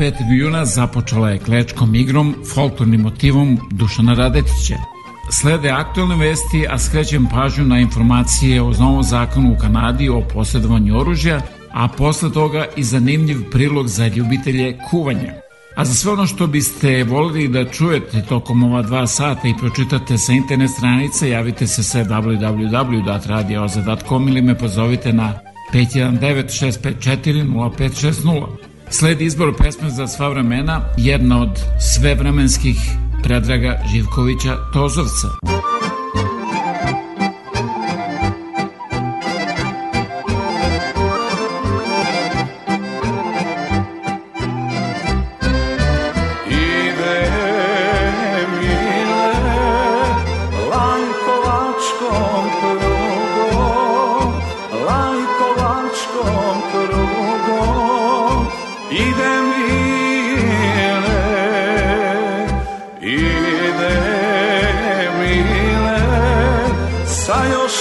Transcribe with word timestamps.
Nedelja 0.00 0.08
veče 0.10 0.18
5. 0.24 0.38
juna 0.38 0.64
započela 0.64 1.30
je 1.30 1.38
klečkom 1.38 1.94
igrom, 1.94 2.34
folklornim 2.54 3.00
motivom 3.00 3.58
Dušana 3.70 4.14
Radetića. 4.14 4.74
Slede 5.30 5.70
aktualne 5.70 6.16
vesti, 6.16 6.66
a 6.70 6.78
skrećem 6.78 7.26
pažnju 7.26 7.64
na 7.64 7.78
informacije 7.78 8.62
o 8.62 8.72
novom 8.72 9.02
zakonu 9.02 9.52
u 9.52 9.56
Kanadi 9.58 10.08
o 10.08 10.22
posjedovanju 10.34 10.98
oružja, 10.98 11.40
a 11.72 11.88
posle 11.88 12.32
toga 12.32 12.66
i 12.76 12.84
zanimljiv 12.84 13.50
prilog 13.50 13.88
za 13.88 14.06
ljubitelje 14.06 14.78
kuvanja. 14.90 15.32
A 15.76 15.84
za 15.84 15.94
sve 15.94 16.12
ono 16.12 16.26
što 16.26 16.46
biste 16.46 17.04
volili 17.04 17.48
da 17.48 17.64
čujete 17.64 18.22
tokom 18.22 18.62
ova 18.62 18.82
dva 18.82 19.06
sata 19.06 19.48
i 19.48 19.54
pročitate 19.60 20.18
sa 20.18 20.32
internet 20.32 20.70
stranice, 20.70 21.30
javite 21.30 21.66
se 21.66 21.82
sa 21.82 22.04
www.radioza.com 22.04 24.28
ili 24.28 24.42
me 24.42 24.58
pozovite 24.58 25.12
na 25.12 25.38
519 25.72 26.20
654 26.20 27.48
0560. 27.48 28.67
Sledi 28.90 29.24
izbor 29.24 29.54
pesme 29.58 29.90
za 29.90 30.06
sva 30.06 30.28
vremena, 30.28 30.80
jedna 30.96 31.42
od 31.42 31.60
svevremenskih 31.80 32.76
Predraga 33.22 33.82
Živkovića 33.92 34.56
Tozovca. 34.72 35.47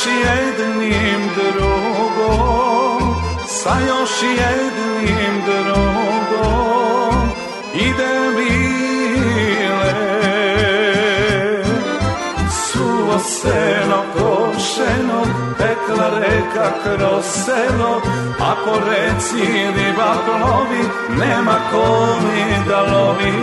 Jednim 0.08 1.30
drugom, 1.36 3.16
sa 3.48 3.74
još 3.88 4.22
jednim 4.22 5.42
drugom. 5.46 5.77
Tekla 15.58 16.10
reka 16.20 16.68
kroz 16.84 17.26
selo, 17.26 18.02
a 18.40 18.56
po 18.66 18.74
reci 18.90 19.46
riba 19.76 20.12
plovi, 20.26 20.84
nema 21.20 21.58
ko 21.72 21.86
mi 22.24 22.70
da 22.70 22.82
lovi. 22.92 23.34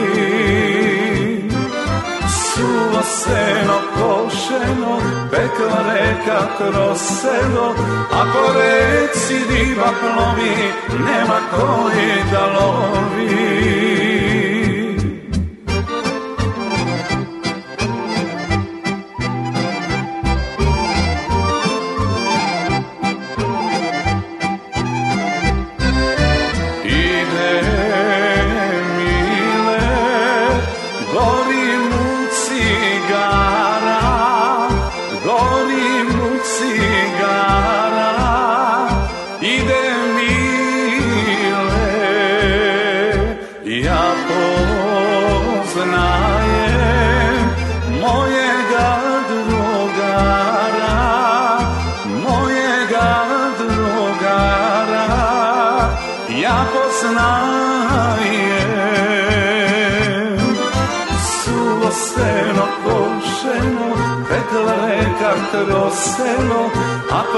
Suvo 2.28 3.02
seno 3.02 3.78
košeno, 3.94 4.94
pekla 5.30 5.80
reka 5.92 6.40
kroz 6.58 6.98
selo, 7.20 7.74
a 8.12 8.24
po 8.32 8.44
reci 8.58 9.34
riba 9.50 9.90
plovi, 10.00 10.54
nema 11.06 11.38
koji 11.50 12.24
da 12.32 12.46
lovi. 12.56 13.93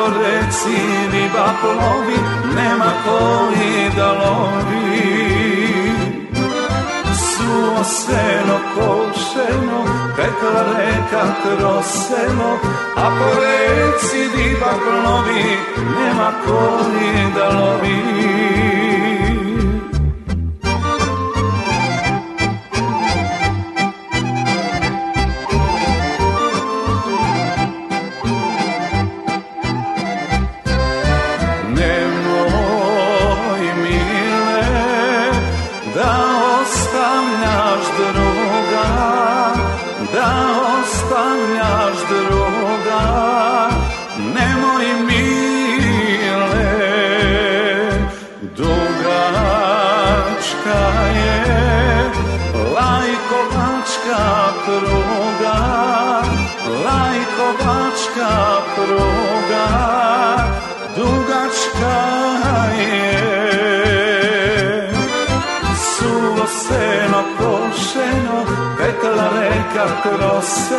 A 0.06 0.08
po 0.08 0.18
reci 0.22 0.78
riba 1.10 1.54
plovi, 1.60 2.18
nema 2.54 2.92
koji 3.04 3.90
da 3.96 4.12
lovi 4.12 5.16
suvo 7.14 7.84
seno 7.84 8.58
košeno, 8.74 9.84
pekla 10.16 10.62
reka 10.78 11.24
troseno, 11.42 12.58
a 12.96 13.10
po 13.18 13.40
reci 13.40 14.18
riba 14.36 14.72
plovi, 14.84 15.44
nema 15.98 16.32
koji 16.46 17.32
da 17.34 17.58
lovi. 17.58 18.45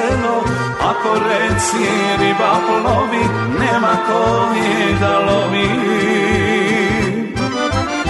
Kroz 0.07 0.15
selo, 0.15 0.43
a 0.79 0.93
po 1.03 1.13
reci 1.19 1.85
riba 2.19 2.51
plovi, 2.65 3.23
nema 3.59 3.93
koji 4.07 4.99
da 4.99 5.19
lovi. 5.19 5.69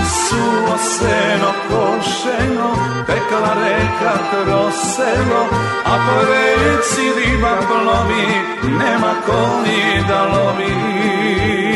Suvo 0.06 0.78
seno 0.78 1.52
košeno, 1.70 2.70
pekla 3.08 3.54
reka 3.64 4.14
kroz 4.32 4.74
selo, 4.96 5.44
a 5.86 5.94
po 6.06 6.18
reci 6.32 7.02
riba 7.18 7.58
plovi, 7.68 8.26
nema 8.80 9.14
koji 9.26 10.04
da 10.08 10.24
lovi. 10.24 11.67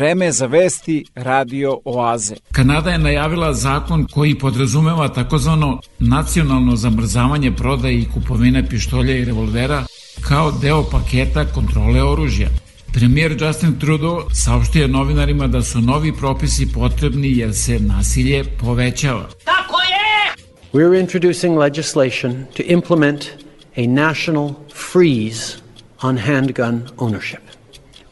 Vreme 0.00 0.24
je 0.24 0.32
za 0.32 0.46
vesti 0.46 1.04
Radio 1.14 1.80
Oaze. 1.84 2.34
Kanada 2.52 2.90
je 2.90 2.98
najavila 2.98 3.54
zakon 3.54 4.06
koji 4.12 4.38
podrazumeva 4.38 5.08
takozvano 5.08 5.80
nacionalno 5.98 6.76
zamrzavanje 6.76 7.52
prodaje 7.56 7.98
i 7.98 8.08
kupovine 8.14 8.68
pištolja 8.68 9.16
i 9.16 9.24
revolvera 9.24 9.84
kao 10.28 10.52
deo 10.52 10.84
paketa 10.90 11.44
kontrole 11.44 12.02
oružja. 12.02 12.48
Premijer 12.92 13.36
Justin 13.42 13.78
Trudeau 13.78 14.20
saopštio 14.32 14.82
je 14.82 14.88
novinarima 14.88 15.46
da 15.46 15.62
su 15.62 15.80
novi 15.80 16.12
propisi 16.16 16.72
potrebni 16.72 17.38
jer 17.38 17.54
se 17.54 17.78
nasilje 17.78 18.44
povećava. 18.60 19.28
We're 20.72 21.00
introducing 21.00 21.58
legislation 21.58 22.44
to 22.56 22.62
implement 22.66 23.24
a 23.76 23.86
national 23.86 24.54
freeze 24.92 25.56
on 26.02 26.18
handgun 26.18 26.82
ownership. 26.96 27.59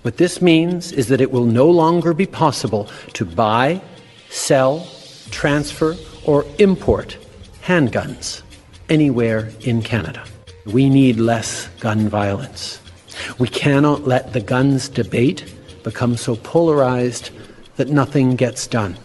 What 0.09 0.17
this 0.17 0.41
means 0.41 0.91
is 0.91 1.09
that 1.09 1.21
it 1.21 1.33
will 1.33 1.45
no 1.45 1.69
longer 1.69 2.15
be 2.15 2.25
possible 2.25 2.89
to 3.13 3.27
buy, 3.27 3.83
sell, 4.31 4.89
transfer, 5.31 5.99
or 6.25 6.47
import 6.59 7.19
handguns 7.63 8.41
anywhere 8.89 9.51
in 9.61 9.83
Canada. 9.83 10.25
We 10.65 10.89
need 10.89 11.21
less 11.21 11.69
gun 11.81 12.09
violence. 12.09 12.81
We 13.39 13.49
cannot 13.49 14.07
let 14.07 14.33
the 14.33 14.41
guns 14.41 14.89
debate 14.89 15.55
become 15.83 16.17
so 16.17 16.37
polarized 16.37 17.29
that 17.77 17.91
nothing 17.91 18.35
gets 18.35 18.67
done. 18.67 18.97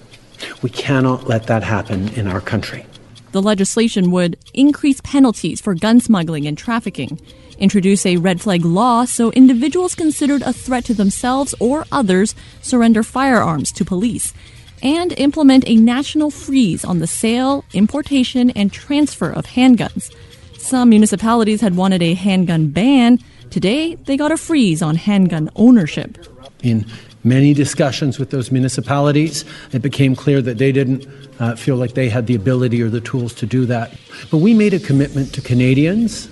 We 0.62 0.70
cannot 0.70 1.28
let 1.28 1.48
that 1.48 1.64
happen 1.64 2.14
in 2.14 2.30
our 2.30 2.40
country. 2.40 2.86
The 3.34 3.42
legislation 3.42 4.10
would 4.12 4.38
increase 4.54 5.02
penalties 5.02 5.60
for 5.60 5.76
gun 5.76 6.00
smuggling 6.00 6.48
and 6.48 6.58
trafficking, 6.58 7.20
introduce 7.64 8.06
a 8.06 8.18
red 8.18 8.42
flag 8.42 8.66
law 8.66 9.06
so 9.06 9.32
individuals 9.32 9.96
considered 9.96 10.42
a 10.42 10.52
threat 10.52 10.84
to 10.84 10.94
themselves 10.94 11.56
or 11.62 11.86
others 11.94 12.36
surrender 12.62 13.04
firearms 13.04 13.72
to 13.72 13.86
police, 13.86 14.34
and 14.82 15.18
implement 15.18 15.64
a 15.66 15.76
national 15.78 16.30
freeze 16.30 16.84
on 16.84 17.00
the 17.00 17.08
sale, 17.08 17.64
importation, 17.74 18.50
and 18.50 18.74
transfer 18.74 19.32
of 19.32 19.46
handguns. 19.46 20.14
Some 20.58 20.90
municipalities 20.90 21.62
had 21.62 21.78
wanted 21.78 22.02
a 22.02 22.14
handgun 22.16 22.68
ban. 22.68 23.20
Today, 23.50 23.96
they 23.96 24.18
got 24.18 24.32
a 24.32 24.38
freeze 24.38 24.82
on 24.82 24.96
handgun 24.96 25.50
ownership. 25.56 26.18
In 26.64 26.86
many 27.24 27.54
discussions 27.54 28.20
with 28.20 28.32
those 28.32 28.52
municipalities, 28.52 29.46
it 29.72 29.82
became 29.82 30.16
clear 30.16 30.42
that 30.42 30.58
they 30.58 30.74
didn't 30.74 31.08
uh, 31.40 31.56
feel 31.56 31.78
like 31.78 31.94
they 31.94 32.10
had 32.10 32.28
the 32.28 32.36
ability 32.36 32.82
or 32.82 32.90
the 32.90 33.02
tools 33.02 33.34
to 33.36 33.46
do 33.46 33.66
that. 33.68 33.94
But 34.30 34.38
we 34.40 34.54
made 34.54 34.74
a 34.74 34.80
commitment 34.80 35.34
to 35.36 35.42
Canadians 35.42 36.28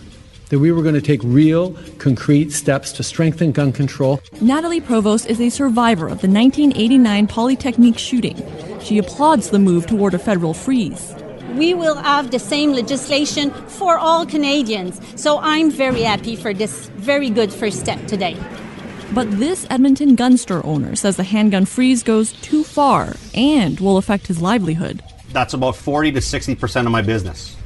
that 0.51 0.59
we 0.59 0.71
were 0.71 0.83
going 0.83 0.95
to 0.95 1.01
take 1.01 1.21
real, 1.23 1.73
concrete 1.97 2.51
steps 2.51 2.91
to 2.91 3.03
strengthen 3.03 3.53
gun 3.53 3.71
control. 3.71 4.21
Natalie 4.41 4.81
Provost 4.81 5.25
is 5.25 5.39
a 5.39 5.49
survivor 5.49 6.05
of 6.05 6.21
the 6.21 6.27
1989 6.27 7.27
Polytechnique 7.27 7.97
shooting. 7.97 8.35
She 8.81 8.97
applauds 8.97 9.49
the 9.49 9.59
move 9.59 9.87
toward 9.87 10.13
a 10.13 10.19
federal 10.19 10.53
freeze. 10.53 11.15
we 11.55 11.73
will 11.73 11.95
have 11.95 12.31
the 12.31 12.39
same 12.39 12.71
legislation 12.71 13.51
for 13.67 13.97
all 13.97 14.25
Canadians. 14.25 14.99
So 15.21 15.39
I'm 15.39 15.71
very 15.71 16.01
happy 16.01 16.35
for 16.35 16.53
this 16.53 16.87
very 16.95 17.29
good 17.29 17.51
first 17.51 17.79
step 17.79 18.05
today. 18.07 18.37
But 19.13 19.29
this 19.31 19.67
Edmonton 19.69 20.15
gun 20.15 20.37
store 20.37 20.65
owner 20.65 20.95
says 20.95 21.17
the 21.17 21.23
handgun 21.23 21.65
freeze 21.65 22.03
goes 22.03 22.31
too 22.41 22.63
far 22.63 23.15
and 23.33 23.79
will 23.79 23.97
affect 23.97 24.27
his 24.27 24.41
livelihood. 24.41 25.01
That's 25.33 25.53
about 25.53 25.75
40 25.75 26.13
to 26.13 26.19
60% 26.19 26.85
of 26.85 26.91
my 26.91 27.01
business. 27.01 27.57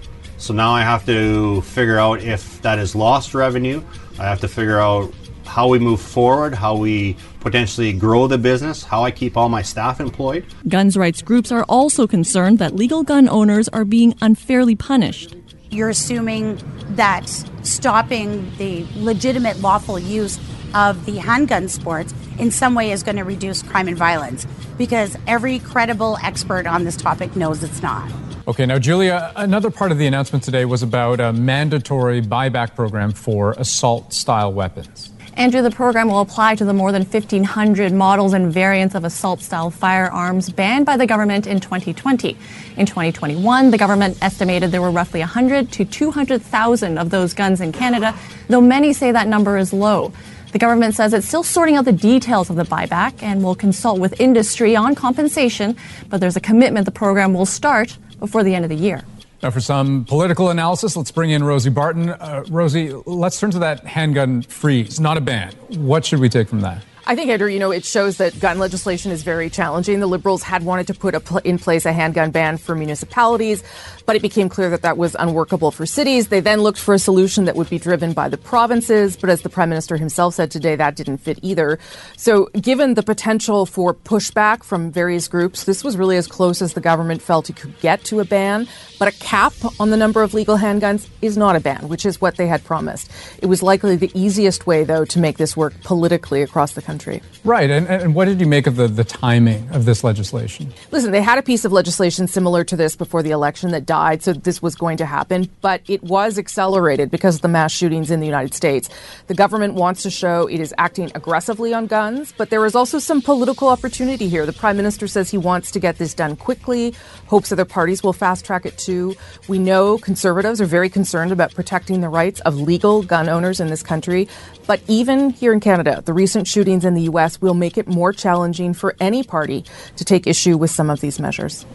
So 0.45 0.53
now 0.53 0.73
I 0.73 0.83
have 0.83 1.07
to 1.07 1.61
figure 1.61 1.97
out 1.97 2.21
if 2.21 2.61
that 2.61 2.77
is 2.77 2.93
lost 2.93 3.33
revenue. 3.33 3.81
I 4.19 4.25
have 4.25 4.41
to 4.41 4.47
figure 4.47 4.79
out 4.79 5.11
how 5.43 5.67
we 5.67 5.79
move 5.79 5.99
forward, 5.99 6.53
how 6.53 6.75
we 6.75 7.17
potentially 7.39 7.91
grow 7.93 8.27
the 8.27 8.37
business, 8.37 8.83
how 8.83 9.03
I 9.03 9.09
keep 9.09 9.37
all 9.37 9.49
my 9.49 9.63
staff 9.63 9.99
employed. 9.99 10.45
Guns 10.67 10.97
rights 10.97 11.23
groups 11.23 11.51
are 11.51 11.63
also 11.67 12.05
concerned 12.05 12.59
that 12.59 12.75
legal 12.75 13.01
gun 13.01 13.27
owners 13.27 13.69
are 13.69 13.85
being 13.85 14.13
unfairly 14.21 14.75
punished. 14.75 15.35
You're 15.71 15.89
assuming 15.89 16.61
that 16.95 17.27
stopping 17.63 18.51
the 18.57 18.85
legitimate 18.95 19.59
lawful 19.59 19.99
use 19.99 20.39
of 20.73 21.05
the 21.05 21.17
handgun 21.17 21.67
sports 21.67 22.13
in 22.37 22.51
some 22.51 22.75
way 22.75 22.91
is 22.91 23.03
going 23.03 23.17
to 23.17 23.23
reduce 23.23 23.63
crime 23.63 23.87
and 23.87 23.97
violence 23.97 24.45
because 24.77 25.15
every 25.25 25.59
credible 25.59 26.17
expert 26.21 26.67
on 26.67 26.83
this 26.83 26.97
topic 26.97 27.35
knows 27.35 27.63
it's 27.63 27.81
not. 27.81 28.11
Okay, 28.47 28.65
now, 28.65 28.77
Julia, 28.77 29.31
another 29.35 29.71
part 29.71 29.91
of 29.91 29.97
the 29.97 30.05
announcement 30.05 30.43
today 30.43 30.65
was 30.65 30.83
about 30.83 31.19
a 31.19 31.33
mandatory 31.33 32.21
buyback 32.21 32.75
program 32.75 33.11
for 33.11 33.53
assault 33.53 34.13
style 34.13 34.53
weapons. 34.53 35.11
Andrew, 35.37 35.61
the 35.61 35.71
program 35.71 36.07
will 36.07 36.21
apply 36.21 36.55
to 36.55 36.63
the 36.63 36.73
more 36.73 36.93
than 36.93 37.03
1,500 37.03 37.91
models 37.91 38.31
and 38.31 38.53
variants 38.53 38.95
of 38.95 39.03
assault 39.03 39.41
style 39.41 39.69
firearms 39.69 40.49
banned 40.49 40.85
by 40.85 40.95
the 40.95 41.05
government 41.05 41.45
in 41.45 41.59
2020. 41.59 42.37
In 42.77 42.85
2021, 42.85 43.69
the 43.69 43.77
government 43.77 44.17
estimated 44.21 44.71
there 44.71 44.81
were 44.81 44.91
roughly 44.91 45.19
100 45.19 45.73
to 45.73 45.83
200,000 45.83 46.97
of 46.97 47.09
those 47.09 47.33
guns 47.33 47.59
in 47.59 47.73
Canada, 47.73 48.17
though 48.47 48.61
many 48.61 48.93
say 48.93 49.11
that 49.11 49.27
number 49.27 49.57
is 49.57 49.73
low. 49.73 50.13
The 50.53 50.59
government 50.59 50.95
says 50.95 51.13
it's 51.13 51.27
still 51.27 51.43
sorting 51.43 51.75
out 51.75 51.83
the 51.83 51.91
details 51.91 52.49
of 52.49 52.55
the 52.55 52.63
buyback 52.63 53.21
and 53.21 53.43
will 53.43 53.55
consult 53.55 53.99
with 53.99 54.21
industry 54.21 54.73
on 54.73 54.95
compensation, 54.95 55.75
but 56.07 56.21
there's 56.21 56.37
a 56.37 56.41
commitment 56.41 56.85
the 56.85 56.93
program 56.93 57.33
will 57.33 57.45
start 57.45 57.97
before 58.21 58.41
the 58.41 58.55
end 58.55 58.63
of 58.63 58.69
the 58.69 58.77
year. 58.77 59.03
Now, 59.45 59.51
for 59.51 59.61
some 59.61 60.05
political 60.05 60.49
analysis, 60.49 60.97
let's 60.97 61.11
bring 61.11 61.29
in 61.29 61.43
Rosie 61.43 61.69
Barton. 61.69 62.09
Uh, 62.09 62.43
Rosie, 62.49 62.91
let's 63.05 63.39
turn 63.39 63.51
to 63.51 63.59
that 63.59 63.85
handgun 63.85 64.41
freeze, 64.41 64.99
not 64.99 65.17
a 65.17 65.21
ban. 65.21 65.53
What 65.75 66.03
should 66.03 66.19
we 66.19 66.29
take 66.29 66.49
from 66.49 66.61
that? 66.61 66.81
I 67.05 67.15
think, 67.15 67.29
Andrew, 67.29 67.47
you 67.47 67.59
know, 67.59 67.69
it 67.69 67.85
shows 67.85 68.17
that 68.17 68.39
gun 68.39 68.57
legislation 68.57 69.11
is 69.11 69.21
very 69.21 69.51
challenging. 69.51 69.99
The 69.99 70.07
Liberals 70.07 70.41
had 70.41 70.65
wanted 70.65 70.87
to 70.87 70.95
put 70.95 71.23
pl- 71.23 71.37
in 71.37 71.59
place 71.59 71.85
a 71.85 71.93
handgun 71.93 72.31
ban 72.31 72.57
for 72.57 72.73
municipalities, 72.73 73.63
but 74.05 74.15
it 74.15 74.21
became 74.21 74.49
clear 74.49 74.69
that 74.69 74.81
that 74.83 74.97
was 74.97 75.15
unworkable 75.17 75.71
for 75.71 75.85
cities. 75.85 76.27
They 76.27 76.39
then 76.39 76.61
looked 76.61 76.79
for 76.79 76.93
a 76.93 76.99
solution 76.99 77.45
that 77.45 77.55
would 77.55 77.69
be 77.69 77.79
driven 77.79 78.13
by 78.13 78.29
the 78.29 78.37
provinces, 78.37 79.17
but 79.17 79.29
as 79.29 79.41
the 79.41 79.49
Prime 79.49 79.69
Minister 79.69 79.97
himself 79.97 80.35
said 80.35 80.51
today, 80.51 80.75
that 80.75 80.95
didn't 80.95 81.17
fit 81.17 81.39
either. 81.41 81.79
So, 82.17 82.45
given 82.59 82.93
the 82.93 83.03
potential 83.03 83.65
for 83.65 83.93
pushback 83.93 84.63
from 84.63 84.91
various 84.91 85.27
groups, 85.27 85.63
this 85.63 85.83
was 85.83 85.97
really 85.97 86.17
as 86.17 86.27
close 86.27 86.61
as 86.61 86.73
the 86.73 86.81
government 86.81 87.21
felt 87.21 87.49
it 87.49 87.55
could 87.55 87.79
get 87.79 88.03
to 88.05 88.19
a 88.19 88.25
ban. 88.25 88.67
But 88.97 89.09
a 89.09 89.17
cap 89.19 89.53
on 89.79 89.89
the 89.89 89.97
number 89.97 90.23
of 90.23 90.33
legal 90.33 90.57
handguns 90.57 91.07
is 91.21 91.37
not 91.37 91.55
a 91.55 91.59
ban, 91.59 91.89
which 91.89 92.05
is 92.05 92.21
what 92.21 92.37
they 92.37 92.47
had 92.47 92.63
promised. 92.63 93.11
It 93.41 93.47
was 93.47 93.61
likely 93.61 93.95
the 93.95 94.11
easiest 94.13 94.65
way, 94.65 94.83
though, 94.83 95.05
to 95.05 95.19
make 95.19 95.37
this 95.37 95.57
work 95.57 95.73
politically 95.83 96.41
across 96.41 96.73
the 96.73 96.81
country. 96.81 97.21
Right. 97.43 97.69
And, 97.69 97.87
and 97.87 98.15
what 98.15 98.25
did 98.25 98.39
you 98.39 98.47
make 98.47 98.67
of 98.67 98.75
the, 98.75 98.87
the 98.87 99.03
timing 99.03 99.69
of 99.71 99.85
this 99.85 100.03
legislation? 100.03 100.73
Listen, 100.91 101.11
they 101.11 101.21
had 101.21 101.37
a 101.37 101.43
piece 101.43 101.65
of 101.65 101.71
legislation 101.71 102.27
similar 102.27 102.63
to 102.63 102.75
this 102.75 102.95
before 102.95 103.21
the 103.21 103.31
election 103.31 103.71
that 103.71 103.85
died, 103.95 104.21
so 104.21 104.33
this 104.33 104.61
was 104.61 104.75
going 104.75 104.97
to 104.97 105.05
happen, 105.05 105.49
but 105.61 105.79
it 105.87 106.03
was 106.03 106.37
accelerated 106.37 107.09
because 107.09 107.35
of 107.35 107.41
the 107.41 107.47
mass 107.47 107.71
shootings 107.71 108.11
in 108.11 108.19
the 108.19 108.25
United 108.25 108.53
States. 108.53 108.89
The 109.27 109.33
government 109.33 109.73
wants 109.75 110.03
to 110.03 110.09
show 110.09 110.47
it 110.47 110.59
is 110.59 110.73
acting 110.77 111.11
aggressively 111.15 111.73
on 111.73 111.87
guns, 111.87 112.33
but 112.37 112.49
there 112.49 112.65
is 112.65 112.75
also 112.75 112.99
some 112.99 113.21
political 113.21 113.69
opportunity 113.69 114.27
here. 114.27 114.45
The 114.45 114.59
Prime 114.63 114.75
Minister 114.75 115.07
says 115.07 115.31
he 115.31 115.37
wants 115.37 115.71
to 115.71 115.79
get 115.79 115.97
this 115.97 116.13
done 116.13 116.35
quickly, 116.35 116.93
hopes 117.27 117.53
other 117.53 117.63
parties 117.63 118.03
will 118.03 118.11
fast 118.11 118.43
track 118.43 118.65
it 118.65 118.77
too. 118.77 119.15
We 119.47 119.59
know 119.59 119.97
conservatives 119.97 120.59
are 120.59 120.65
very 120.77 120.89
concerned 120.89 121.31
about 121.31 121.53
protecting 121.53 122.01
the 122.01 122.09
rights 122.09 122.41
of 122.41 122.59
legal 122.59 123.01
gun 123.01 123.29
owners 123.29 123.61
in 123.61 123.67
this 123.67 123.83
country. 123.83 124.27
But 124.67 124.81
even 124.87 125.29
here 125.29 125.53
in 125.53 125.61
Canada, 125.61 126.01
the 126.03 126.13
recent 126.13 126.47
shootings 126.47 126.83
in 126.83 126.95
the 126.95 127.03
U.S. 127.03 127.39
will 127.39 127.53
make 127.53 127.77
it 127.77 127.87
more 127.87 128.11
challenging 128.11 128.73
for 128.73 128.95
any 128.99 129.23
party 129.23 129.63
to 129.95 130.03
take 130.03 130.27
issue 130.27 130.57
with 130.57 130.71
some 130.71 130.89
of 130.89 130.99
these 130.99 131.17
measures. 131.19 131.65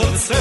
sunset. 0.00 0.39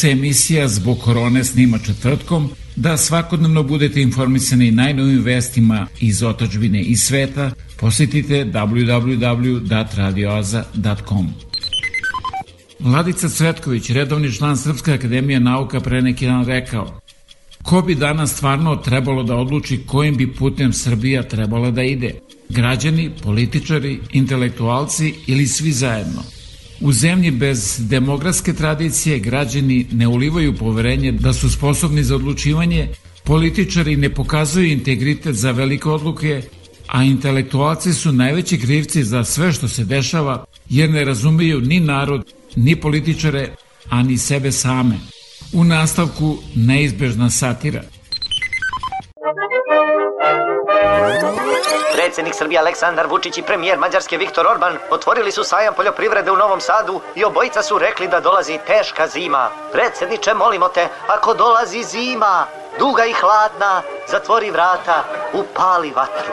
Se 0.00 0.10
emisija 0.10 0.68
zbog 0.68 0.98
korone 0.98 1.44
snima 1.44 1.78
četvrtkom, 1.78 2.50
da 2.76 2.96
svakodnevno 2.96 3.62
budete 3.62 4.02
informisani 4.02 4.70
najnovim 4.70 5.22
vestima 5.22 5.86
iz 6.00 6.22
otačbine 6.22 6.82
i 6.82 6.96
sveta, 6.96 7.50
posetite 7.76 8.44
www.radioaza.com. 8.44 11.26
Vladica 12.78 13.28
Cvetković, 13.28 13.90
redovni 13.90 14.32
član 14.32 14.56
Srpske 14.56 14.92
akademije 14.92 15.40
nauka, 15.40 15.80
pre 15.80 16.02
neki 16.02 16.26
dan 16.26 16.46
rekao 16.46 17.00
Ko 17.62 17.82
bi 17.82 17.94
danas 17.94 18.32
stvarno 18.32 18.76
trebalo 18.76 19.22
da 19.22 19.36
odluči 19.36 19.80
kojim 19.86 20.16
bi 20.16 20.34
putem 20.34 20.72
Srbija 20.72 21.22
trebala 21.22 21.70
da 21.70 21.82
ide? 21.82 22.14
Građani, 22.48 23.10
političari, 23.22 24.00
intelektualci 24.12 25.14
ili 25.26 25.46
svi 25.46 25.72
zajedno? 25.72 26.39
U 26.80 26.92
zemlji 26.92 27.30
bez 27.30 27.88
demografske 27.88 28.52
tradicije 28.54 29.18
građani 29.18 29.86
ne 29.92 30.08
ulivaju 30.08 30.56
poverenje 30.56 31.12
da 31.12 31.32
su 31.32 31.50
sposobni 31.50 32.04
za 32.04 32.16
odlučivanje, 32.16 32.88
političari 33.24 33.96
ne 33.96 34.14
pokazuju 34.14 34.66
integritet 34.66 35.34
za 35.34 35.50
velike 35.50 35.88
odluke, 35.88 36.42
a 36.86 37.04
intelektualci 37.04 37.92
su 37.92 38.12
najveći 38.12 38.58
krivci 38.58 39.04
za 39.04 39.24
sve 39.24 39.52
što 39.52 39.68
se 39.68 39.84
dešava 39.84 40.44
jer 40.68 40.90
ne 40.90 41.04
razumeju 41.04 41.60
ni 41.60 41.80
narod, 41.80 42.32
ni 42.56 42.76
političare, 42.76 43.48
a 43.88 44.02
ni 44.02 44.18
sebe 44.18 44.52
same. 44.52 44.98
U 45.52 45.64
nastavku 45.64 46.38
neizbežna 46.54 47.30
satira. 47.30 47.82
Predsjednik 52.10 52.34
Srbije 52.34 52.58
Aleksandar 52.58 53.06
Vučić 53.06 53.38
i 53.38 53.42
premijer 53.42 53.78
Mađarske 53.78 54.16
Viktor 54.16 54.46
Orban 54.46 54.78
otvorili 54.90 55.32
su 55.32 55.44
sajam 55.44 55.74
poljoprivrede 55.74 56.30
u 56.30 56.36
Novom 56.36 56.60
Sadu 56.60 57.00
i 57.14 57.24
obojica 57.24 57.62
su 57.62 57.78
rekli 57.78 58.08
da 58.08 58.20
dolazi 58.20 58.58
teška 58.66 59.06
zima. 59.06 59.50
Predsjedniče, 59.72 60.34
molimo 60.34 60.68
te, 60.68 60.88
ako 61.06 61.34
dolazi 61.34 61.82
zima, 61.82 62.46
duga 62.78 63.04
i 63.04 63.12
hladna, 63.12 63.82
zatvori 64.06 64.50
vrata, 64.50 65.04
upali 65.32 65.92
vatru. 65.96 66.32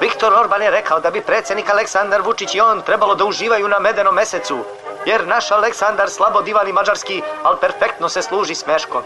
Viktor 0.00 0.32
Orban 0.32 0.62
je 0.62 0.70
rekao 0.70 1.00
da 1.00 1.10
bi 1.10 1.20
predsjednik 1.20 1.70
Aleksandar 1.70 2.22
Vučić 2.22 2.54
i 2.54 2.60
on 2.60 2.82
trebalo 2.82 3.14
da 3.14 3.24
uživaju 3.24 3.68
na 3.68 3.78
medenom 3.78 4.14
mesecu, 4.14 4.58
jer 5.06 5.26
naš 5.26 5.50
Aleksandar 5.50 6.10
slabo 6.10 6.42
divani 6.42 6.72
mađarski, 6.72 7.22
ali 7.42 7.56
perfektno 7.60 8.08
se 8.08 8.22
služi 8.22 8.54
smeškom. 8.54 9.02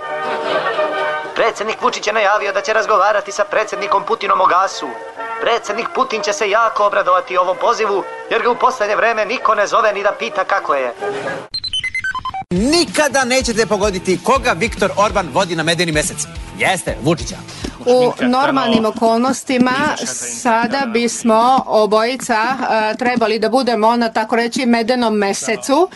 Predsjednik 1.35 1.83
Vučić 1.83 2.07
je 2.07 2.13
najavio 2.13 2.53
da 2.53 2.61
će 2.61 2.73
razgovarati 2.73 3.33
sa 3.33 3.45
predsjednikom 3.45 4.05
Putinom 4.05 4.41
o 4.41 4.47
gasu. 4.47 4.89
Predsjednik 5.41 5.87
Putin 5.95 6.23
će 6.23 6.33
se 6.33 6.51
jako 6.51 6.87
obradovati 6.87 7.37
ovom 7.37 7.57
pozivu, 7.61 8.05
jer 8.31 8.43
ga 8.43 8.51
u 8.51 8.57
posljednje 8.57 8.97
vreme 8.97 9.25
niko 9.25 9.55
ne 9.55 9.67
zove 9.67 9.93
ni 9.93 10.03
da 10.03 10.13
pita 10.19 10.45
kako 10.45 10.75
je. 10.75 10.95
Nikada 12.51 13.25
nećete 13.25 13.67
pogoditi 13.67 14.19
koga 14.25 14.53
Viktor 14.53 14.91
Orban 14.97 15.29
vodi 15.33 15.57
na 15.57 15.63
medeni 15.63 15.93
mesec. 15.93 16.27
Jeste, 16.59 16.97
Vučića. 17.03 17.37
U 17.87 18.13
normalnim 18.21 18.85
okolnostima 18.85 19.73
sada 20.43 20.87
bismo 20.93 21.63
obojica 21.67 22.37
uh, 22.51 22.99
trebali 22.99 23.39
da 23.39 23.49
budemo 23.49 23.97
na 23.97 24.13
tako 24.13 24.37
reći 24.37 24.67
medenom 24.67 25.15
mesecu 25.15 25.89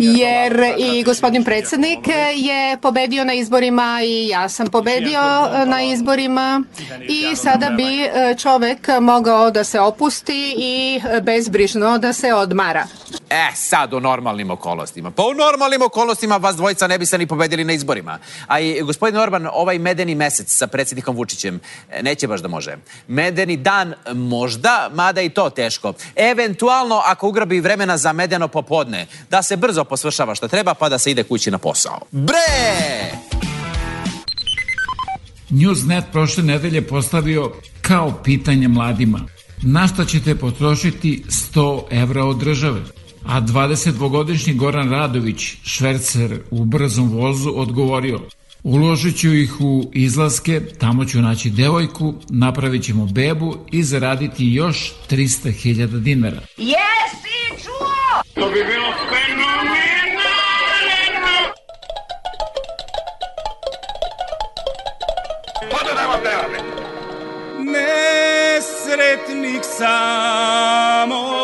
jer 0.00 0.62
i 0.78 1.02
gospodin 1.02 1.44
predsjednik 1.44 1.98
je 2.34 2.78
pobedio 2.82 3.24
na 3.24 3.32
izborima 3.32 4.00
i 4.04 4.28
ja 4.28 4.48
sam 4.48 4.66
pobedio 4.66 5.20
na 5.66 5.82
izborima 5.82 6.62
i 7.08 7.36
sada 7.36 7.70
bi 7.70 8.02
e, 8.02 8.34
čovek 8.38 8.88
mogao 9.00 9.50
da 9.50 9.64
se 9.64 9.80
opusti 9.80 10.54
i 10.58 11.00
bezbrižno 11.22 11.98
da 11.98 12.12
se 12.12 12.34
odmara. 12.34 12.86
E, 13.30 13.50
sad 13.54 13.92
u 13.92 14.00
normalnim 14.00 14.50
okolnostima. 14.50 15.10
Pa 15.10 15.22
u 15.22 15.34
normalnim 15.34 15.82
okolnostima 15.82 16.36
vas 16.36 16.56
dvojica 16.56 16.86
ne 16.86 16.98
biste 16.98 17.18
ni 17.18 17.26
pobedili 17.26 17.64
na 17.64 17.72
izborima. 17.72 18.18
A 18.46 18.60
i 18.60 18.80
gospodin 18.82 19.16
Orban, 19.16 19.48
ovaj 19.52 19.78
medeni 19.78 20.14
mesec 20.14 20.56
sa 20.56 20.66
predsjednikom 20.66 21.16
Vučićem 21.16 21.60
e, 21.90 22.02
neće 22.02 22.28
baš 22.28 22.40
da 22.40 22.48
može. 22.48 22.76
Medeni 23.08 23.56
dan 23.56 23.94
možda, 24.14 24.90
mada 24.94 25.20
i 25.20 25.28
to 25.28 25.50
teško. 25.50 25.92
Eventualno 26.16 27.02
ako 27.04 27.28
ugrabi 27.28 27.60
vremena 27.60 27.96
za 27.96 28.12
medeno 28.12 28.48
popodne, 28.48 29.06
da 29.30 29.42
se 29.42 29.56
brzo 29.56 29.84
posvršava 29.84 30.34
što 30.34 30.48
treba 30.48 30.74
pa 30.74 30.88
da 30.88 30.98
se 30.98 31.10
ide 31.10 31.22
kući 31.22 31.50
na 31.50 31.58
posao. 31.58 32.00
Bre! 32.10 33.12
Newsnet 35.50 36.02
prošle 36.12 36.42
nedelje 36.42 36.82
postavio 36.82 37.52
kao 37.80 38.22
pitanje 38.24 38.68
mladima. 38.68 39.20
Na 39.62 39.88
šta 39.88 40.04
ćete 40.04 40.34
potrošiti 40.34 41.24
100 41.28 41.82
evra 41.90 42.24
od 42.24 42.38
države? 42.38 42.80
A 43.26 43.40
22-godišnji 43.40 44.54
Goran 44.54 44.90
Radović, 44.90 45.56
švercer 45.64 46.40
u 46.50 46.64
brzom 46.64 47.10
vozu, 47.10 47.52
odgovorio 47.56 48.20
Uložit 48.62 49.20
ću 49.20 49.34
ih 49.34 49.60
u 49.60 49.90
izlaske, 49.92 50.60
tamo 50.78 51.04
ću 51.04 51.20
naći 51.20 51.50
devojku, 51.50 52.14
napravit 52.30 52.84
ćemo 52.84 53.06
bebu 53.06 53.56
i 53.72 53.82
zaraditi 53.82 54.46
još 54.46 54.92
300.000 55.10 56.00
dinara. 56.00 56.40
Jesi 56.56 57.64
čuo? 57.64 58.22
To 58.34 58.48
bi 58.48 58.64
bilo 58.64 58.92
fenomenalno! 59.08 59.78
Nema 66.00 66.18
pevame. 66.22 66.58
Nesretnik 67.72 69.64
sam 69.78 71.37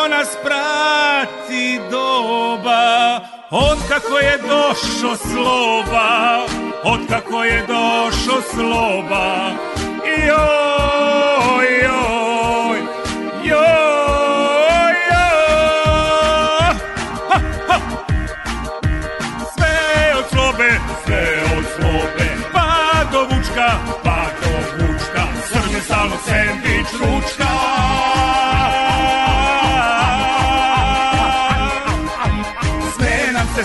rđavo 0.00 0.08
nas 0.08 0.28
prati 0.42 1.80
doba, 1.90 3.20
od 3.50 3.78
kako 3.88 4.18
je 4.18 4.38
došo 4.38 5.16
sloba, 5.16 6.40
od 6.84 7.00
kako 7.08 7.44
je 7.44 7.66
došo 7.66 8.42
sloba, 8.54 9.50
joj, 10.06 11.66
joj, 11.82 12.78
joj, 13.44 14.94
joj. 15.10 16.74
Sve 19.54 20.14
od 20.18 20.24
slobe, 20.30 20.70
sve 21.04 21.42
od 21.58 21.64
slobe, 21.76 22.28
pa 22.52 23.04
do 23.12 23.20
vučka, 23.20 23.70
pa 24.04 24.26
do 24.42 24.50
vučka, 24.78 25.22
srne 25.48 25.80
stalno 25.80 26.16
sendvič 26.26 26.88
ručka. 26.92 27.79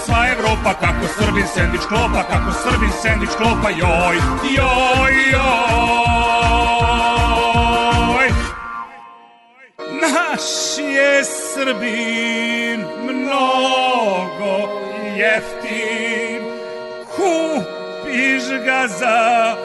Sva 0.05 0.29
Evropa, 0.29 0.73
kako 0.73 1.07
Srbin 1.17 1.47
sendvič 1.47 1.81
klopa, 1.85 2.23
kako 2.29 2.51
Srbin 2.63 2.91
sendvič 3.01 3.29
klopa, 3.37 3.69
joj, 3.69 4.17
joj, 4.57 5.15
joj. 5.31 5.45
Naš 10.01 10.77
je 10.77 11.23
Srbin 11.25 12.85
mnogo 13.03 14.69
jeftin, 15.17 16.41
kupiš 17.15 18.43
ga 18.65 18.87
za 18.87 19.55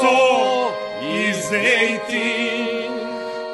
so 0.00 0.18
i 1.02 1.32
zejtin 1.32 2.92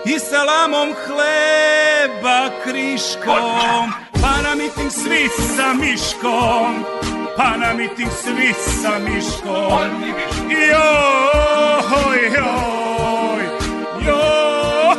i 0.04 0.18
salamom 0.18 0.94
hleba 1.06 2.50
kriškom, 2.64 3.92
pa 4.30 4.42
na 4.42 4.54
miting 4.54 4.90
svi 4.90 5.26
sa 5.56 5.74
miškom, 5.74 6.72
pa 7.36 7.56
na 7.56 7.74
miting 7.74 8.12
svi 8.22 8.54
sa 8.54 8.98
miškom. 9.02 9.90
Joj, 10.46 10.70
joj, 11.90 12.20
joj, 12.38 13.44
joj. 14.06 14.96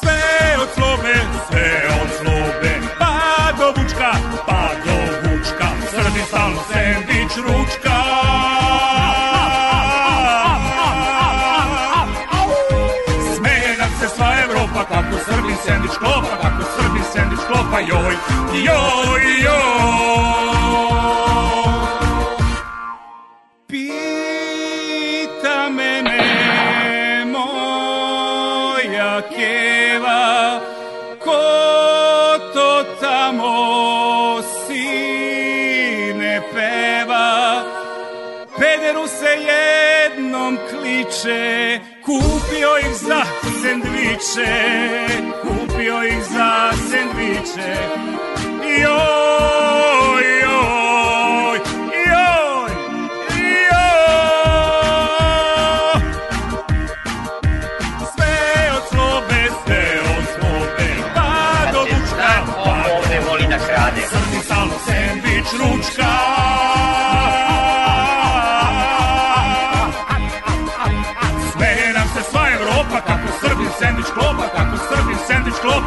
Sve 0.00 0.22
od 0.62 0.68
slobe, 0.76 1.14
sve 1.48 1.68
od 2.02 2.10
slobe, 2.20 2.72
pa 3.00 3.16
do 3.58 3.66
vučka, 3.76 4.12
pa 4.46 4.62
do 4.84 4.96
vučka, 5.24 5.68
Srbi 5.90 6.22
stalno 6.28 6.60
sendvič 6.68 7.32
ručka. 7.46 7.89
Srbin 15.80 15.88
sendvič 15.88 15.96
klopa, 15.98 16.36
kako 16.42 16.62
Srbin 16.76 17.04
sendvič 17.12 17.40
klopa, 17.48 17.80
joj, 17.80 18.14
joj, 18.52 19.24
joj. 19.40 19.60
Pita 23.68 25.68
mene 25.72 26.20
moja 27.32 29.22
keva, 29.32 30.60
ko 31.24 31.40
to 32.52 32.84
tamo 33.00 33.56
sine 34.66 36.42
peva, 36.52 37.64
pederu 38.58 39.06
se 39.08 39.32
jednom 39.48 40.58
kliče, 40.70 41.80
kupio 42.04 42.76
ih 42.78 42.94
za 42.94 43.24
sendviče, 43.62 45.29
kupio 45.90 46.04
ih 46.04 46.24
za 46.24 46.72
sendviče. 46.90 47.74
Joj, 48.82 49.19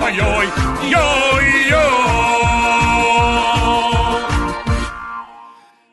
pa 0.03 0.09
joj, 0.09 0.47
joj, 0.91 1.45
joj. 1.71 2.43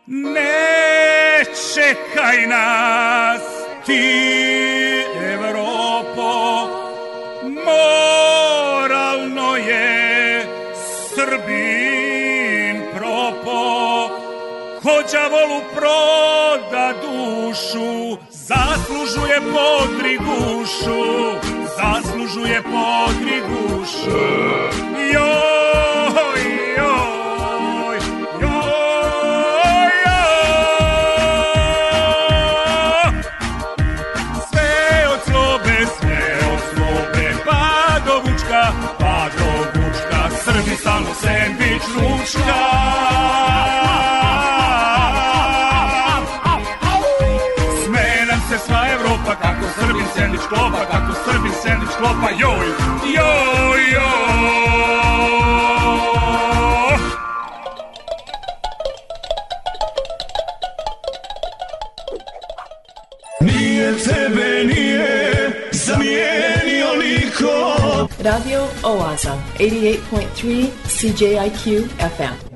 Ne 0.06 1.44
čekaj 1.74 2.46
nas 2.46 3.42
ti, 3.86 4.06
Evropo, 5.34 6.30
moralno 7.64 9.56
je 9.56 10.46
Srbin 11.14 12.82
propo, 12.96 13.60
kođa 14.82 15.24
volu 15.30 15.60
proda 15.74 16.92
dušu, 17.02 18.18
zaslužuje 18.30 19.40
podrigušu 19.52 21.59
zaslužuje 21.80 22.62
podrigušu 22.62 24.20
joj 25.12 26.42
joj 26.76 27.96
joj 27.96 27.98
joj. 28.40 28.80
Sve 34.50 34.72
od 35.12 35.20
slobe, 35.24 35.76
sve 35.98 36.22
od 36.52 36.60
slobe, 36.74 37.26
pa 37.46 37.64
do 38.06 38.14
vučka, 38.24 38.62
pa 38.98 39.28
do 39.38 39.50
vučka, 39.74 40.20
Srbi 40.44 40.76
stalno 40.76 41.14
sandvič 41.14 41.82
ručka. 41.96 43.29
Srbin 50.20 50.40
sandvič 50.40 50.44
klopa, 50.48 50.84
kako 50.84 51.12
Srbin. 51.24 52.60
Nije 63.40 63.98
tebe, 63.98 64.64
nije 64.64 65.50
zamijenio 65.72 66.88
niko 67.02 67.52
Radio 68.22 68.66
Oaza, 68.82 69.34
88.3 69.58 70.66
CJIQ 70.88 71.88
FM. 72.16 72.49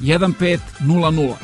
1500. 0.00 1.34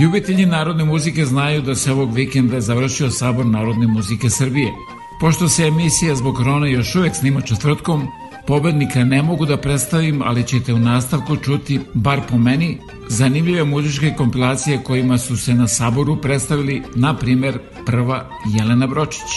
Ljubitelji 0.00 0.46
narodne 0.46 0.84
muzike 0.84 1.24
znaju 1.24 1.62
da 1.62 1.74
se 1.74 1.92
ovog 1.92 2.14
vikenda 2.14 2.60
završio 2.60 3.10
Sabor 3.10 3.46
narodne 3.46 3.86
muzike 3.86 4.30
Srbije. 4.30 4.72
Pošto 5.20 5.48
se 5.48 5.66
emisija 5.66 6.14
zbog 6.14 6.36
korona 6.36 6.66
još 6.66 6.94
uvek 6.94 7.14
snima 7.14 7.40
četvrtkom, 7.40 8.08
pobednika 8.46 9.04
ne 9.04 9.22
mogu 9.22 9.46
da 9.46 9.56
predstavim, 9.56 10.22
ali 10.22 10.46
ćete 10.46 10.74
u 10.74 10.78
nastavku 10.78 11.36
čuti, 11.36 11.80
bar 11.94 12.20
po 12.28 12.38
meni, 12.38 12.78
zanimljive 13.08 13.64
muzičke 13.64 14.14
kompilacije 14.16 14.82
kojima 14.82 15.18
su 15.18 15.36
se 15.36 15.54
na 15.54 15.68
Saboru 15.68 16.20
predstavili, 16.20 16.82
na 16.94 17.16
primer, 17.16 17.58
prva 17.86 18.30
Jelena 18.54 18.86
Bročić. 18.86 19.30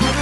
Brao 0.00 0.21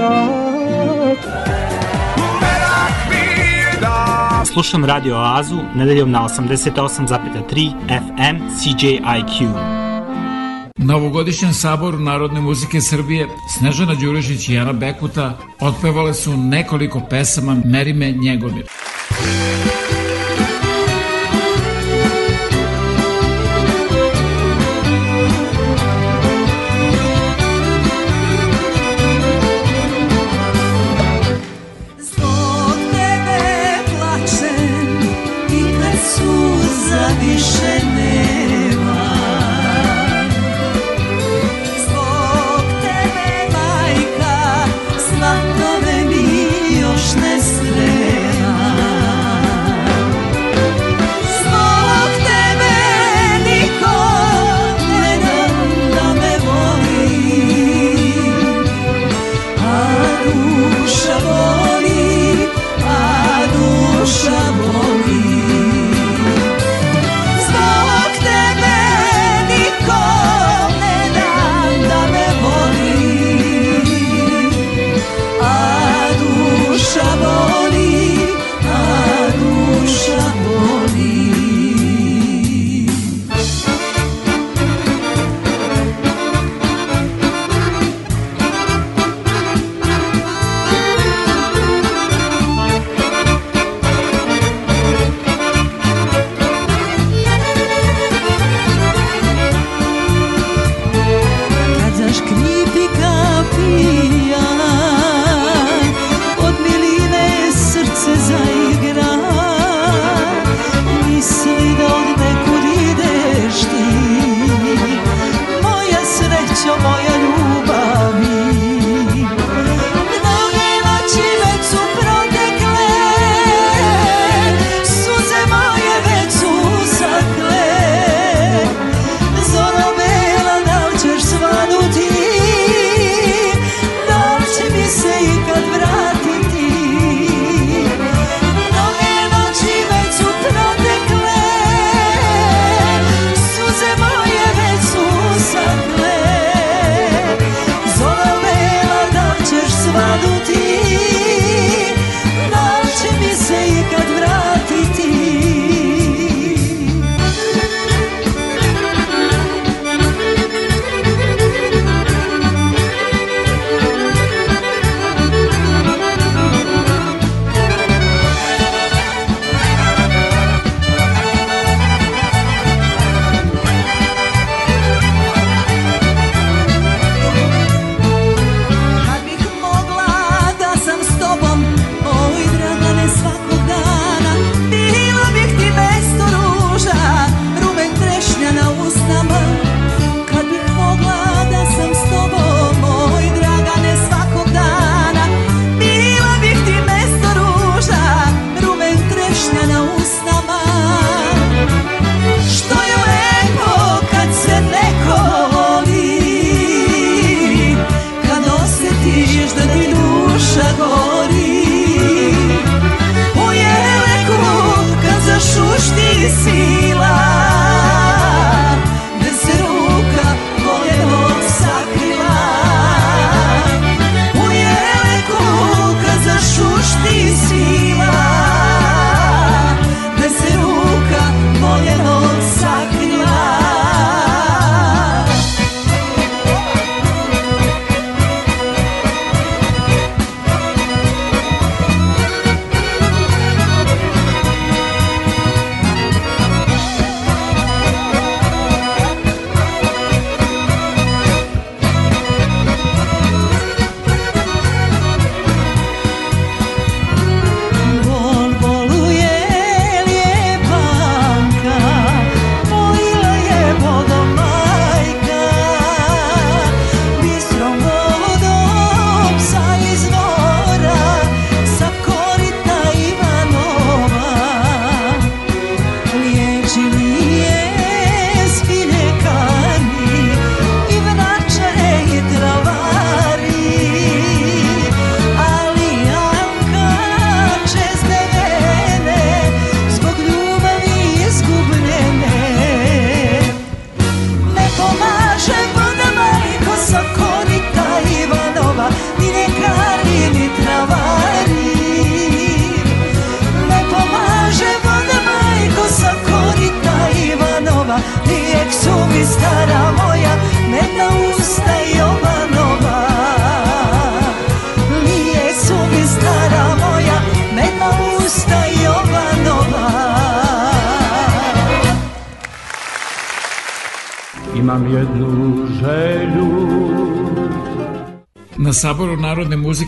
merak 0.00 1.18
Slušam 4.52 4.84
Radio 4.84 5.16
Oazu 5.16 5.58
nedeljom 5.74 6.10
na 6.10 6.22
88,3 6.22 7.72
FM 7.88 8.36
CJIQ. 8.58 9.48
Na 10.76 10.96
ovogodišnjem 10.96 11.52
saboru 11.52 11.98
Narodne 11.98 12.40
muzike 12.40 12.80
Srbije 12.80 13.28
Snežana 13.58 13.94
Đurišić 13.94 14.48
i 14.48 14.54
Jana 14.54 14.72
Bekuta 14.72 15.38
otpevale 15.60 16.14
su 16.14 16.36
nekoliko 16.36 17.00
pesama 17.10 17.56
Merime 17.64 18.12
Njegomir. 18.12 18.66
Zbog 19.20 20.09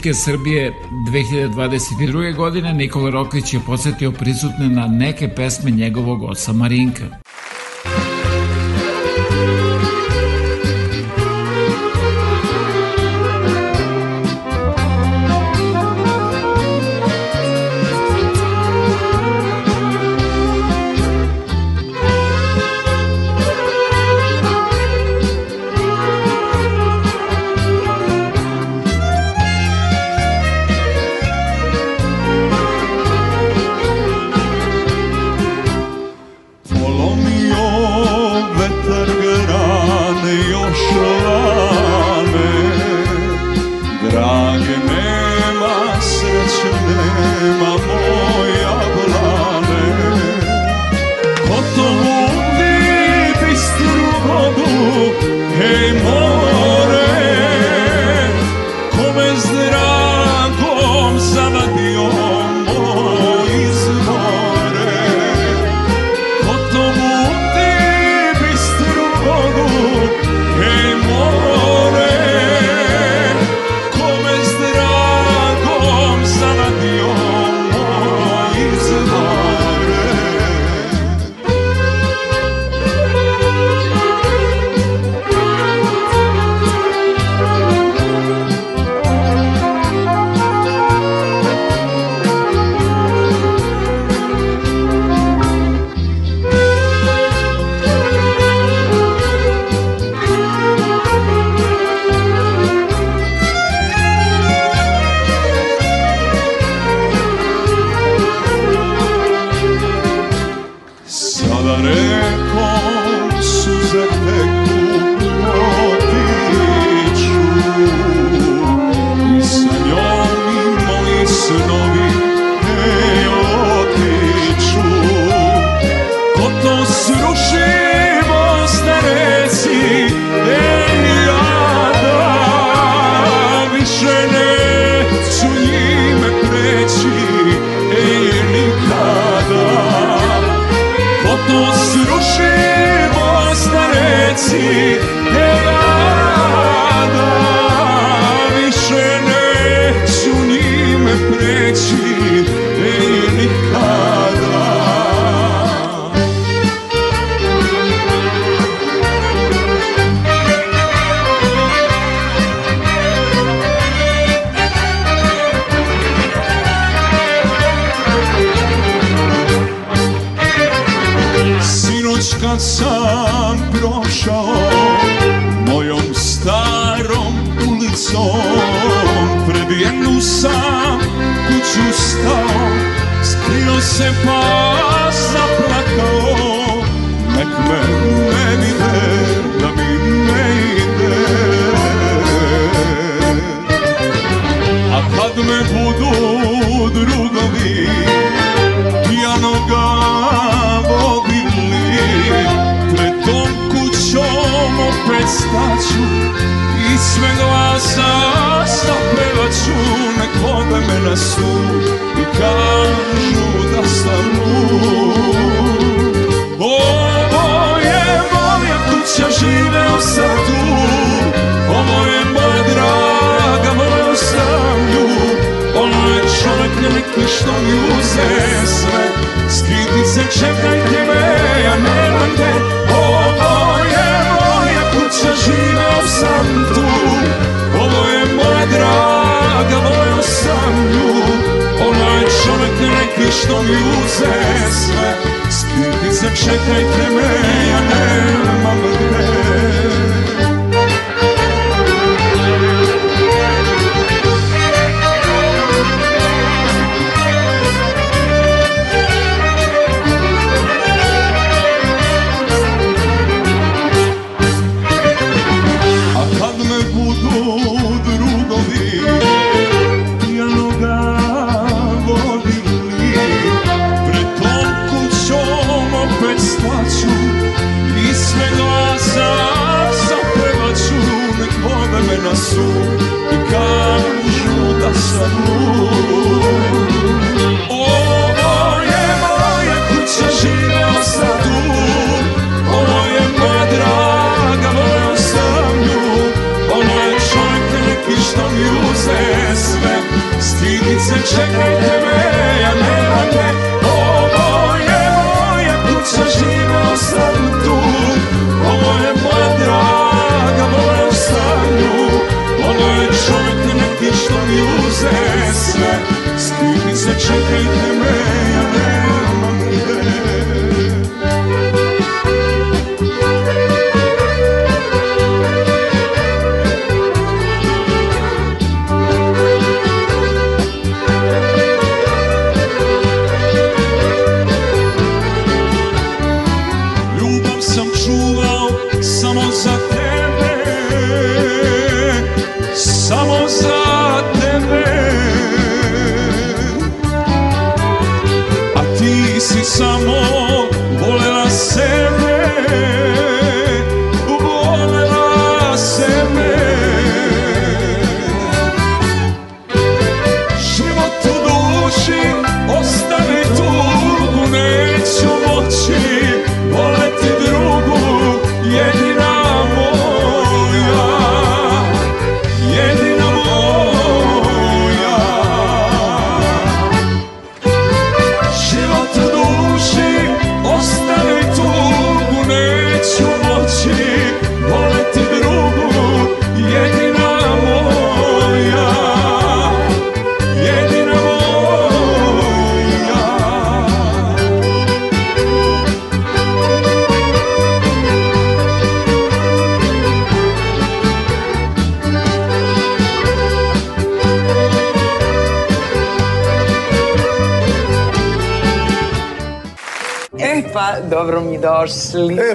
politike 0.02 0.14
Srbije 0.14 0.74
2022. 0.90 2.36
godine 2.36 2.72
Nikola 2.72 3.10
Rokvić 3.10 3.54
je 3.54 3.60
posetio 3.66 4.12
prisutne 4.12 4.68
na 4.68 4.86
neke 4.86 5.28
pesme 5.28 5.70
njegovog 5.70 6.22
oca 6.22 6.52
Marinka. 6.52 7.21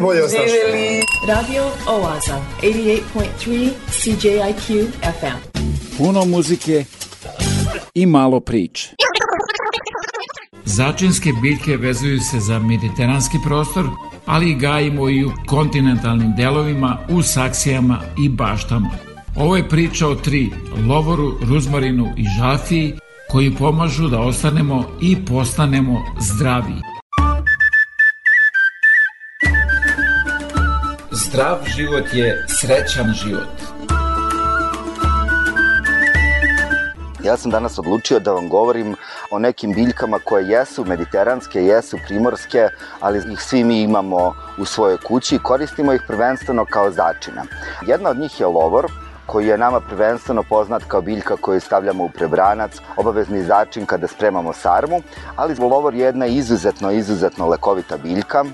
Bolje. 0.08 0.22
Živjeli. 0.30 1.02
Radio 1.28 1.64
Oaza, 1.88 2.42
88.3 2.62 3.70
CJIQ 3.92 4.88
FM. 5.02 5.60
Puno 5.98 6.26
muzike 6.26 6.86
i 7.94 8.06
malo 8.06 8.40
priče. 8.40 8.96
Začinske 10.66 11.34
biljke 11.42 11.78
vezuju 11.78 12.20
se 12.20 12.40
za 12.40 12.60
mediteranski 12.60 13.38
prostor, 13.46 13.86
ali 14.26 14.52
i 14.52 14.56
gajimo 14.56 15.10
i 15.10 15.26
u 15.26 15.32
kontinentalnim 15.48 16.34
delovima, 16.38 16.98
u 17.10 17.22
saksijama 17.22 18.02
i 18.26 18.30
baštama. 18.30 18.90
Ovo 19.36 19.58
je 19.58 19.70
priča 19.70 20.08
o 20.08 20.16
tri, 20.16 20.50
lovoru, 20.88 21.38
ruzmarinu 21.42 22.14
i 22.18 22.26
žafiji, 22.40 22.94
koji 23.32 23.56
pomažu 23.56 24.08
da 24.08 24.20
ostanemo 24.20 24.84
i 25.02 25.26
postanemo 25.26 26.06
zdravi. 26.20 26.97
Zdrav 31.38 31.58
život 31.76 32.14
je 32.14 32.46
srećan 32.48 33.14
život. 33.14 33.54
Ja 37.24 37.38
sam 37.38 37.52
danas 37.52 37.80
odlučio 37.80 38.20
da 38.20 38.32
vam 38.32 38.50
govorim 38.50 38.96
o 39.32 39.40
nekim 39.40 39.74
biljkama 39.74 40.20
koje 40.20 40.48
jesu 40.48 40.86
mediteranske, 40.86 41.64
jesu 41.64 41.98
primorske, 42.08 42.68
ali 43.00 43.34
ih 43.34 43.42
svi 43.42 43.64
mi 43.64 43.82
imamo 43.82 44.36
u 44.58 44.66
svojoj 44.66 44.98
kući 44.98 45.36
i 45.36 45.40
koristimo 45.40 45.94
ih 45.94 46.02
prvenstveno 46.08 46.66
kao 46.66 46.92
začina. 46.92 47.44
Jedna 47.88 48.10
od 48.10 48.18
njih 48.18 48.40
je 48.40 48.46
lovor, 48.46 48.92
koji 49.26 49.48
je 49.48 49.58
nama 49.58 49.80
prvenstveno 49.80 50.44
poznat 50.44 50.84
kao 50.88 51.02
biljka 51.02 51.36
koju 51.36 51.60
stavljamo 51.60 52.04
u 52.04 52.10
prebranac, 52.10 52.72
obavezni 52.96 53.44
začin 53.44 53.86
kada 53.86 54.08
spremamo 54.08 54.54
sarmu, 54.54 55.02
ali 55.36 55.56
lovor 55.56 55.94
je 55.94 56.06
jedna 56.06 56.26
izuzetno, 56.26 56.92
izuzetno 56.92 57.48
lekovita 57.48 57.98
biljka, 57.98 58.46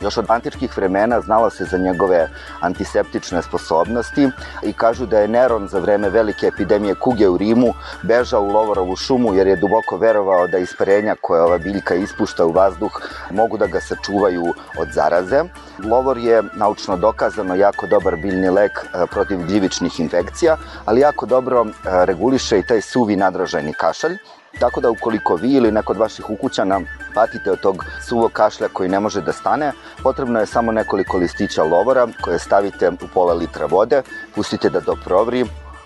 Još 0.00 0.16
od 0.16 0.24
antičkih 0.28 0.76
vremena 0.76 1.20
znalo 1.20 1.50
se 1.50 1.64
za 1.64 1.78
njegove 1.78 2.28
antiseptične 2.60 3.42
sposobnosti 3.42 4.28
i 4.62 4.72
kažu 4.72 5.06
da 5.06 5.18
je 5.18 5.28
Neron 5.28 5.68
za 5.68 5.78
vreme 5.78 6.10
velike 6.10 6.46
epidemije 6.46 6.94
kuge 6.94 7.28
u 7.28 7.36
Rimu 7.36 7.74
bežao 8.02 8.42
u 8.42 8.52
Lovorovu 8.52 8.96
šumu 8.96 9.34
jer 9.34 9.46
je 9.46 9.56
duboko 9.56 9.96
verovao 9.96 10.46
da 10.46 10.58
isparenja 10.58 11.16
koje 11.20 11.42
ova 11.42 11.58
biljka 11.58 11.94
ispušta 11.94 12.46
u 12.46 12.52
vazduh 12.52 13.00
mogu 13.30 13.58
da 13.58 13.66
ga 13.66 13.80
sačuvaju 13.80 14.54
od 14.78 14.88
zaraze. 14.92 15.42
Lovor 15.84 16.18
je 16.18 16.42
naučno 16.54 16.96
dokazano 16.96 17.54
jako 17.54 17.86
dobar 17.86 18.16
biljni 18.16 18.50
lek 18.50 18.72
e, 18.78 19.06
protiv 19.06 19.46
gljivičnih 19.46 20.00
infekcija, 20.00 20.56
ali 20.84 21.00
jako 21.00 21.26
dobro 21.26 21.66
e, 21.66 21.70
reguliše 22.06 22.58
i 22.58 22.66
taj 22.66 22.80
suvi 22.80 23.16
nadražajni 23.16 23.72
kašalj. 23.72 24.18
Tako 24.58 24.80
da 24.80 24.90
ukoliko 24.90 25.34
vi 25.34 25.52
ili 25.52 25.72
neko 25.72 25.92
od 25.92 25.98
vaših 25.98 26.30
ukućana 26.30 26.80
patite 27.14 27.52
od 27.52 27.60
tog 27.60 27.84
suvog 28.08 28.32
kašlja 28.32 28.68
koji 28.72 28.88
ne 28.88 29.00
može 29.00 29.20
da 29.20 29.32
stane, 29.32 29.72
potrebno 30.02 30.40
je 30.40 30.46
samo 30.46 30.72
nekoliko 30.72 31.16
listića 31.16 31.64
lovora 31.64 32.08
koje 32.20 32.38
stavite 32.38 32.88
u 32.88 33.08
pola 33.14 33.34
litra 33.34 33.66
vode, 33.66 34.02
pustite 34.34 34.70
da 34.70 34.80
doprovri, 34.80 35.44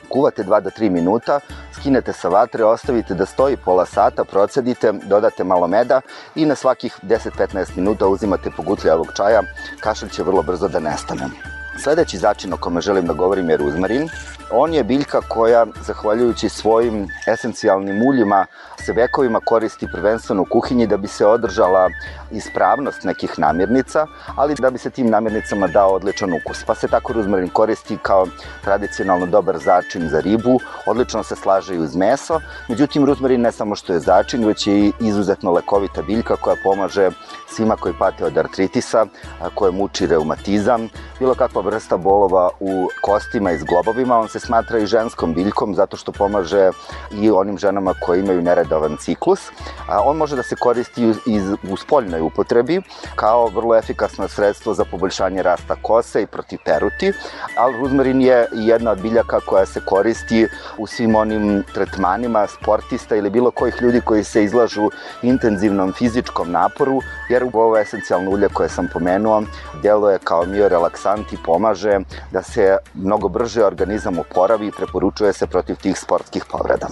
kuvate 0.08 0.44
2 0.44 0.60
do 0.60 0.70
3 0.70 0.90
minuta, 0.90 1.40
skinete 1.72 2.12
sa 2.12 2.28
vatre, 2.28 2.64
ostavite 2.64 3.14
da 3.14 3.26
stoji 3.26 3.56
pola 3.56 3.86
sata, 3.86 4.24
procedite, 4.24 4.92
dodate 4.92 5.44
malo 5.44 5.66
meda 5.66 6.00
i 6.34 6.46
na 6.46 6.54
svakih 6.54 6.98
10-15 7.02 7.76
minuta 7.76 8.06
uzimate 8.06 8.50
pogutljavog 8.56 9.08
čaja, 9.16 9.42
kašalj 9.80 10.08
će 10.08 10.22
vrlo 10.22 10.42
brzo 10.42 10.68
da 10.68 10.80
nestane. 10.80 11.59
Sledeći 11.78 12.18
začin 12.18 12.52
o 12.52 12.56
kome 12.56 12.80
želim 12.80 13.06
da 13.06 13.12
govorim 13.12 13.50
je 13.50 13.56
ruzmarin. 13.56 14.08
On 14.52 14.74
je 14.74 14.84
biljka 14.84 15.20
koja, 15.28 15.66
zahvaljujući 15.86 16.48
svojim 16.48 17.08
esencijalnim 17.26 18.02
uljima, 18.08 18.46
se 18.86 18.92
vekovima 18.92 19.40
koristi 19.40 19.86
prvenstveno 19.92 20.42
u 20.42 20.46
kuhinji 20.50 20.86
da 20.86 20.96
bi 20.96 21.08
se 21.08 21.26
održala 21.26 21.90
ispravnost 22.30 23.04
nekih 23.04 23.38
namirnica, 23.38 24.06
ali 24.36 24.54
da 24.54 24.70
bi 24.70 24.78
se 24.78 24.90
tim 24.90 25.10
namirnicama 25.10 25.66
dao 25.66 25.90
odličan 25.90 26.32
ukus. 26.32 26.64
Pa 26.64 26.74
se 26.74 26.88
tako 26.88 27.12
ruzmarin 27.12 27.48
koristi 27.48 27.98
kao 28.02 28.26
tradicionalno 28.64 29.26
dobar 29.26 29.58
začin 29.58 30.08
za 30.08 30.20
ribu, 30.20 30.58
odlično 30.86 31.22
se 31.22 31.36
slaže 31.36 31.74
i 31.74 31.78
uz 31.78 31.96
meso, 31.96 32.40
međutim 32.68 33.04
ruzmarin 33.04 33.40
ne 33.40 33.52
samo 33.52 33.74
što 33.74 33.92
je 33.92 34.00
začin, 34.00 34.46
već 34.46 34.66
je 34.66 34.78
i 34.78 34.92
izuzetno 35.00 35.52
lekovita 35.52 36.02
biljka 36.02 36.36
koja 36.36 36.56
pomaže 36.64 37.10
svima 37.48 37.76
koji 37.76 37.94
pate 37.98 38.24
od 38.24 38.38
artritisa, 38.38 39.06
koje 39.54 39.72
muči 39.72 40.06
reumatizam, 40.06 40.88
bilo 41.18 41.34
kakva 41.34 41.62
vrsta 41.70 41.96
bolova 41.96 42.50
u 42.60 42.88
kostima 43.02 43.52
i 43.52 43.58
zglobovima, 43.58 44.18
on 44.18 44.28
se 44.28 44.40
smatra 44.40 44.78
i 44.78 44.86
ženskom 44.86 45.34
biljkom 45.34 45.74
zato 45.74 45.96
što 45.96 46.12
pomaže 46.12 46.70
i 47.12 47.30
onim 47.30 47.58
ženama 47.58 47.94
koje 48.00 48.20
imaju 48.20 48.42
neredovan 48.42 48.96
ciklus. 48.96 49.40
A 49.88 50.02
on 50.02 50.16
može 50.16 50.36
da 50.36 50.42
se 50.42 50.56
koristi 50.56 51.02
i 51.26 51.40
u 51.72 51.76
spoljnoj 51.76 52.20
upotrebi 52.20 52.82
kao 53.14 53.46
vrlo 53.48 53.76
efikasno 53.76 54.28
sredstvo 54.28 54.74
za 54.74 54.84
poboljšanje 54.84 55.42
rasta 55.42 55.76
kose 55.82 56.22
i 56.22 56.26
protiv 56.26 56.58
peruti, 56.64 57.12
ali 57.56 57.78
ruzmarin 57.78 58.22
je 58.22 58.46
jedna 58.52 58.90
od 58.90 59.00
biljaka 59.00 59.40
koja 59.46 59.66
se 59.66 59.80
koristi 59.86 60.46
u 60.78 60.86
svim 60.86 61.14
onim 61.14 61.64
tretmanima 61.74 62.46
sportista 62.46 63.16
ili 63.16 63.30
bilo 63.30 63.50
kojih 63.50 63.82
ljudi 63.82 64.00
koji 64.00 64.24
se 64.24 64.44
izlažu 64.44 64.90
intenzivnom 65.22 65.92
fizičkom 65.92 66.50
naporu, 66.50 67.00
jer 67.28 67.44
ovo 67.52 67.78
esencijalno 67.78 68.30
ulje 68.30 68.48
koje 68.48 68.68
sam 68.68 68.88
pomenuo 68.92 69.42
djeluje 69.82 70.18
kao 70.24 70.44
miorelaksant 70.46 71.32
i 71.32 71.36
pomaže 71.51 71.98
da 72.30 72.42
se 72.42 72.76
mnogo 72.94 73.28
brže 73.28 73.64
organizam 73.64 74.18
oporavi 74.18 74.66
i 74.66 74.76
preporučuje 74.76 75.32
se 75.32 75.46
protiv 75.46 75.76
tih 75.76 75.98
sportskih 75.98 76.44
povreda. 76.51 76.88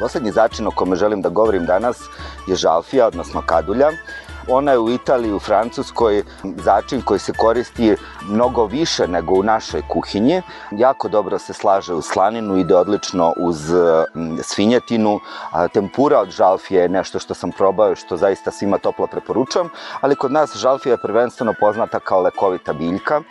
Poslednji 0.00 0.32
začin 0.32 0.66
o 0.66 0.70
kome 0.76 0.96
želim 0.96 1.22
da 1.22 1.28
govorim 1.28 1.66
danas 1.66 1.96
je 2.48 2.56
žalfija, 2.56 3.06
odnosno 3.06 3.42
kadulja. 3.46 3.88
Ona 4.48 4.72
je 4.72 4.78
u 4.78 4.90
Italiji, 4.90 5.32
u 5.32 5.38
Francuskoj 5.38 6.22
začin 6.64 7.02
koji 7.02 7.20
se 7.20 7.32
koristi 7.32 7.96
mnogo 8.28 8.64
više 8.66 9.06
nego 9.08 9.34
u 9.34 9.42
našoj 9.42 9.82
kuhinji. 9.88 10.42
Jako 10.70 11.08
dobro 11.08 11.38
se 11.38 11.52
slaže 11.52 11.94
u 11.94 12.02
slaninu, 12.02 12.56
ide 12.58 12.74
odlično 12.76 13.32
uz 13.36 13.70
svinjetinu. 14.42 15.20
Tempura 15.72 16.20
od 16.20 16.30
žalfije 16.30 16.82
je 16.82 16.88
nešto 16.88 17.18
što 17.18 17.34
sam 17.34 17.52
probao 17.52 17.92
i 17.92 17.96
što 17.96 18.16
zaista 18.16 18.50
svima 18.50 18.78
toplo 18.78 19.06
preporučujem, 19.06 19.70
ali 20.00 20.16
kod 20.16 20.32
nas 20.32 20.56
žalfija 20.56 20.92
je 20.92 21.02
prvenstveno 21.02 21.54
poznata 21.60 22.00
kao 22.00 22.20
lekovita 22.20 22.72
biljka 22.72 23.22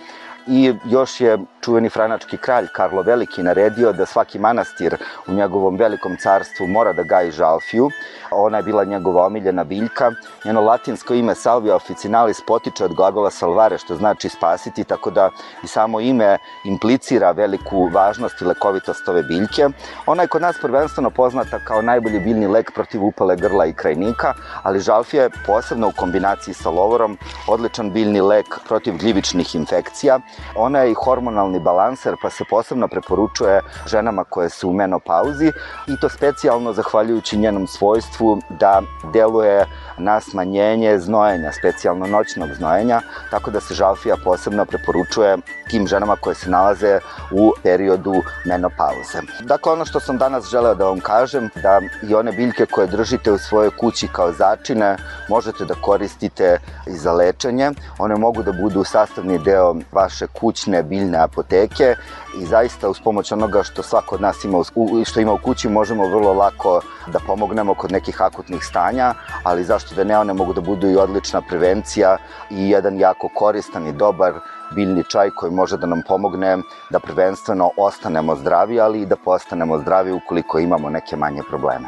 i 0.48 0.74
još 0.86 1.22
je 1.22 1.38
čuveni 1.62 1.90
franački 1.90 2.38
kralj 2.38 2.68
Karlo 2.74 3.02
Veliki 3.02 3.44
naredio 3.44 3.92
da 3.94 4.06
svaki 4.06 4.40
manastir 4.40 4.96
u 5.28 5.34
njegovom 5.34 5.76
velikom 5.76 6.18
carstvu 6.18 6.68
mora 6.68 6.94
da 6.94 7.04
gaji 7.04 7.32
žalfiju. 7.32 7.90
Ona 8.32 8.58
je 8.58 8.64
bila 8.64 8.84
njegova 8.84 9.26
omiljena 9.26 9.64
biljka. 9.64 10.12
Njeno 10.46 10.62
latinsko 10.62 11.14
ime 11.14 11.36
Salvia 11.36 11.76
officinalis 11.76 12.42
potiče 12.48 12.86
od 12.86 12.94
glagola 12.96 13.30
salvare, 13.30 13.78
što 13.78 13.96
znači 13.96 14.30
spasiti, 14.30 14.84
tako 14.84 15.12
da 15.12 15.30
i 15.64 15.68
samo 15.68 16.00
ime 16.00 16.38
implicira 16.66 17.32
veliku 17.32 17.90
važnost 17.94 18.42
i 18.42 18.46
lekovitost 18.46 19.08
ove 19.08 19.24
biljke. 19.24 19.70
Ona 20.06 20.22
je 20.22 20.28
kod 20.28 20.42
nas 20.42 20.56
prvenstveno 20.62 21.10
poznata 21.10 21.60
kao 21.60 21.82
najbolji 21.82 22.20
biljni 22.20 22.48
lek 22.48 22.72
protiv 22.72 23.04
upale 23.04 23.36
grla 23.36 23.66
i 23.66 23.74
krajnika, 23.74 24.34
ali 24.64 24.80
žalfija 24.80 25.24
je 25.24 25.30
posebno 25.46 25.88
u 25.88 25.92
kombinaciji 25.98 26.54
sa 26.54 26.70
lovorom 26.70 27.18
odličan 27.48 27.92
biljni 27.92 28.22
lek 28.22 28.60
protiv 28.68 28.98
gljivičnih 28.98 29.56
infekcija. 29.56 30.20
Ona 30.56 30.80
je 30.80 30.92
i 30.92 30.96
hormonalni 31.06 31.60
balanser, 31.60 32.16
pa 32.22 32.30
se 32.30 32.44
posebno 32.50 32.88
preporučuje 32.88 33.62
ženama 33.86 34.24
koje 34.24 34.50
su 34.50 34.70
u 34.70 34.74
menopauzi 34.74 35.52
i 35.88 36.00
to 36.02 36.10
specijalno 36.10 36.74
zahvaljujući 36.74 37.38
njenom 37.38 37.68
svojstvu 37.68 38.40
da 38.50 38.82
deluje 39.14 39.66
na 39.98 40.20
smanjenje 40.22 41.00
znojenja, 41.00 41.52
specijalno 41.52 42.08
noćnog 42.08 42.50
znojenja, 42.54 43.02
tako 43.32 43.52
da 43.52 43.60
se 43.60 43.74
žalfija 43.74 44.16
posebno 44.24 44.66
preporučuje 44.66 45.38
tim 45.72 45.88
ženama 45.88 46.16
koje 46.16 46.36
se 46.36 46.50
nalaze 46.50 47.00
u 47.32 47.52
periodu 47.64 48.16
menopauze. 48.46 49.22
Dakle, 49.40 49.72
ono 49.72 49.86
što 49.86 50.00
sam 50.00 50.18
danas 50.18 50.50
želeo 50.52 50.76
da 50.76 50.86
vam 50.86 51.00
kažem, 51.00 51.50
da 51.64 51.82
i 52.10 52.16
one 52.16 52.32
biljke 52.32 52.66
koje 52.66 52.88
držite 52.88 53.32
u 53.32 53.38
svojoj 53.38 53.72
kući 53.80 54.08
kao 54.08 54.32
začine 54.32 54.98
možete 55.30 55.66
da 55.66 55.74
koristite 55.74 56.58
i 56.88 56.92
za 56.92 57.14
lečenje. 57.14 57.72
One 58.00 58.16
mogu 58.16 58.44
da 58.44 58.52
budu 58.52 58.84
sastavni 58.84 59.40
deo 59.40 59.76
vaše 59.92 60.28
kućne 60.28 60.84
biljne 60.84 61.18
apoteke 61.18 61.96
i 62.42 62.46
zaista 62.46 62.90
uz 62.90 63.00
pomoć 63.04 63.32
onoga 63.32 63.64
što 63.64 63.84
svako 63.84 64.16
od 64.16 64.22
nas 64.22 64.44
ima 64.44 64.58
u, 64.58 65.06
što 65.06 65.20
ima 65.20 65.34
u 65.34 65.38
kući 65.38 65.70
možemo 65.70 66.08
vrlo 66.08 66.34
lako 66.34 66.82
da 67.08 67.20
pomognemo 67.28 67.74
kod 67.74 67.92
nekih 67.92 68.22
akutnih 68.22 68.64
stanja, 68.64 69.14
ali 69.44 69.64
zašto 69.64 69.96
da 69.96 70.04
ne, 70.04 70.18
one 70.18 70.34
mogu 70.34 70.54
da 70.54 70.62
budu 70.62 70.90
i 70.90 70.96
odlična 70.96 71.42
prevencija 71.42 72.18
i 72.50 72.70
jedan 72.70 73.00
jako 73.00 73.30
koristan 73.36 73.88
i 73.88 73.94
dobar 73.94 74.34
biljni 74.76 75.04
čaj 75.04 75.30
koji 75.30 75.52
može 75.52 75.78
da 75.78 75.88
nam 75.88 76.02
pomogne 76.08 76.58
da 76.90 77.00
prvenstveno 77.00 77.72
ostanemo 77.78 78.36
zdravi, 78.36 78.80
ali 78.80 79.02
i 79.02 79.06
da 79.06 79.16
postanemo 79.16 79.78
zdravi 79.78 80.12
ukoliko 80.12 80.60
imamo 80.60 80.90
neke 80.90 81.16
manje 81.16 81.42
probleme. 81.50 81.88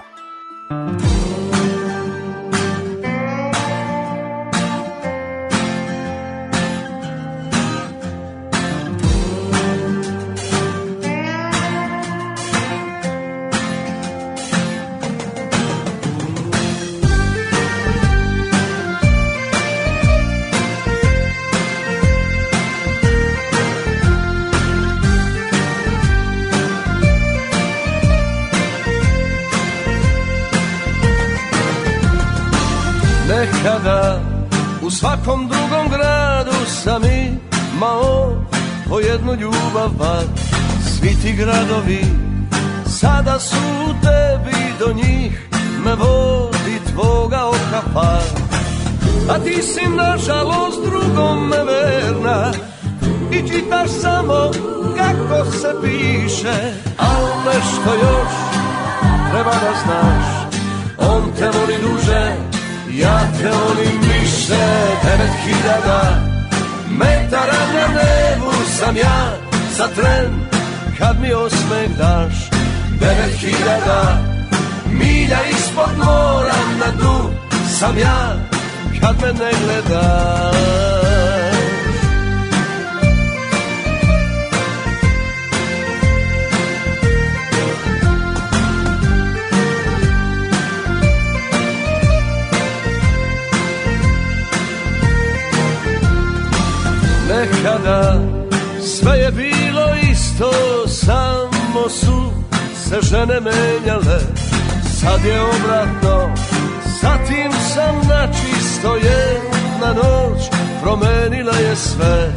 Nekada 0.69 1.12
jednu 39.13 39.33
ljubav 39.33 39.89
bar 39.99 40.25
Svi 40.85 41.15
ti 41.21 41.33
gradovi 41.33 42.05
sada 42.87 43.39
su 43.39 43.55
u 43.89 43.93
tebi 44.01 44.73
do 44.79 44.93
njih 44.93 45.47
me 45.85 45.95
vodi 45.95 46.79
tvoga 46.91 47.45
oka 47.45 47.81
par 47.93 48.23
A 49.29 49.39
ti 49.39 49.61
si 49.61 49.89
nažalost 49.97 50.79
me 51.49 51.57
verna 51.63 52.51
I 53.31 53.47
čitaš 53.47 53.89
samo 54.01 54.51
kako 54.97 55.51
se 55.51 55.67
piše. 55.81 56.73
Al 56.97 57.25
nešto 57.45 57.93
još 57.93 58.33
treba 59.31 59.51
da 59.51 59.73
znaš 59.83 60.25
On 60.97 61.31
te 61.39 61.45
voli 61.45 61.75
duže 61.81 62.35
Ja 62.91 63.19
te 63.37 63.49
volim 63.49 64.01
više. 64.01 64.65
Devet 65.03 65.31
hiljada 65.43 66.33
metara 66.89 67.59
na 67.73 67.87
nebu 67.87 68.22
sam 68.85 68.97
ja 68.97 69.37
za 69.77 69.87
tren 69.95 70.31
kad 70.97 71.21
mi 71.21 71.33
osmeh 71.33 71.97
daš 71.97 72.33
devet 72.99 73.39
hiljada 73.39 74.17
milja 74.91 75.37
ispod 75.51 75.97
mora 75.97 76.59
na 76.79 76.91
dnu 76.99 77.29
sam 77.79 77.97
ja 77.97 78.35
kad 79.01 79.15
me 79.21 79.27
ne 79.27 79.51
gledaš. 79.63 80.93
Nekada 97.29 98.42
sve 98.85 99.17
je 99.17 99.31
bilo 99.31 99.87
isto 100.11 100.51
samo 100.87 101.89
su 101.89 102.31
se 102.75 102.97
žene 103.01 103.39
menjale. 103.39 104.19
Sad 104.99 105.25
je 105.25 105.41
obratno 105.41 106.29
zatim 107.01 107.51
sam 107.73 107.95
načisto 107.95 108.95
jedna 108.95 109.93
noć 109.93 110.41
promenila 110.81 111.53
je 111.53 111.75
sve. 111.75 112.33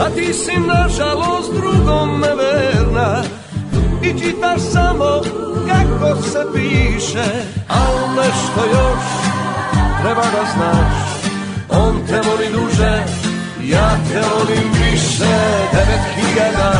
A 0.00 0.10
ti 0.10 0.34
si 0.34 0.52
nažalost 0.66 1.52
drugom 1.52 2.20
neverna 2.20 3.22
i 4.02 4.20
čitaš 4.20 4.60
samo 4.72 5.20
kako 5.68 6.22
se 6.22 6.38
piše 6.54 7.24
al 7.68 8.14
nešto 8.16 8.60
još 8.72 9.04
treba 10.02 10.22
da 10.22 10.44
znaš 10.54 11.14
on 11.68 12.06
te 12.06 12.20
voli 12.28 12.48
duže 12.52 13.23
Ja 13.70 13.96
te 14.08 14.20
volim 14.20 14.72
više 14.72 15.34
devet 15.72 16.04
hiljada 16.14 16.72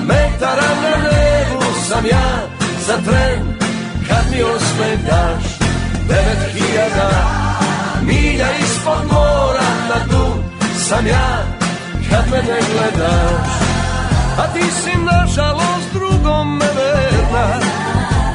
metara 0.00 0.70
na 0.82 0.96
nebu 0.96 1.62
sam 1.88 2.06
ja 2.06 2.46
za 2.86 2.96
tren. 2.96 3.40
Kad 4.08 4.24
mi 4.30 4.42
osmeh 4.42 4.98
daš 5.06 5.44
devet 6.08 6.52
hiljada 6.52 7.10
milja 8.02 8.46
ispod 8.62 9.06
mora 9.12 9.70
na 9.88 10.04
dnu 10.06 10.26
sam 10.88 11.06
ja 11.06 11.44
kad 12.10 12.30
me 12.30 12.36
ne 12.36 12.60
gledaš. 12.72 13.52
A 14.38 14.52
ti 14.54 14.62
si 14.82 14.98
nažalost 14.98 15.92
drugom 15.92 16.56
me 16.56 16.66
verna 16.66 17.60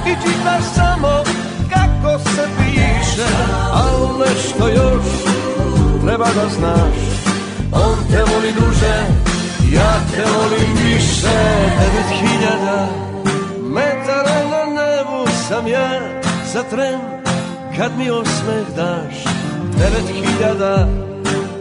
i 0.05 0.13
čitaš 0.23 0.63
samo 0.75 1.23
kako 1.69 2.19
se 2.19 2.47
piše 2.57 3.27
al 3.73 4.19
nešto 4.19 4.67
još 4.67 5.05
treba 6.05 6.25
da 6.25 6.49
znaš 6.49 7.16
On 7.71 7.97
te 8.09 8.23
voli 8.23 8.51
duže, 8.51 8.95
ja 9.71 9.93
te 10.11 10.23
volim 10.23 10.73
više 10.85 11.37
Devet 11.79 12.19
hiljada 12.19 12.87
metara 13.63 14.39
na 14.49 14.65
nebu 14.81 15.31
sam 15.47 15.67
ja 15.67 15.99
za 16.53 16.63
tren 16.63 16.99
Kad 17.77 17.97
mi 17.97 18.09
osmeh 18.09 18.67
daš 18.75 19.23
Devet 19.77 20.09
hiljada 20.13 20.87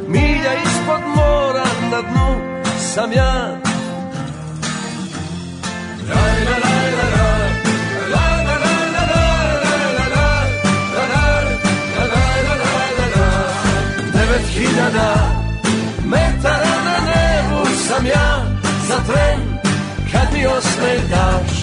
milja 0.08 0.52
ispod 0.64 1.00
mora 1.16 1.66
na 1.90 2.02
dnu 2.02 2.60
sam 2.94 3.12
ja 3.12 3.58
Laj, 6.08 6.44
la, 6.44 6.56
laj, 6.64 6.90
la, 6.92 7.16
la. 14.92 15.15
ja 18.06 18.46
za 18.88 18.96
tren 19.12 19.40
kad 20.12 20.32
mi 20.32 20.46
osme 20.46 20.96
daš 21.10 21.62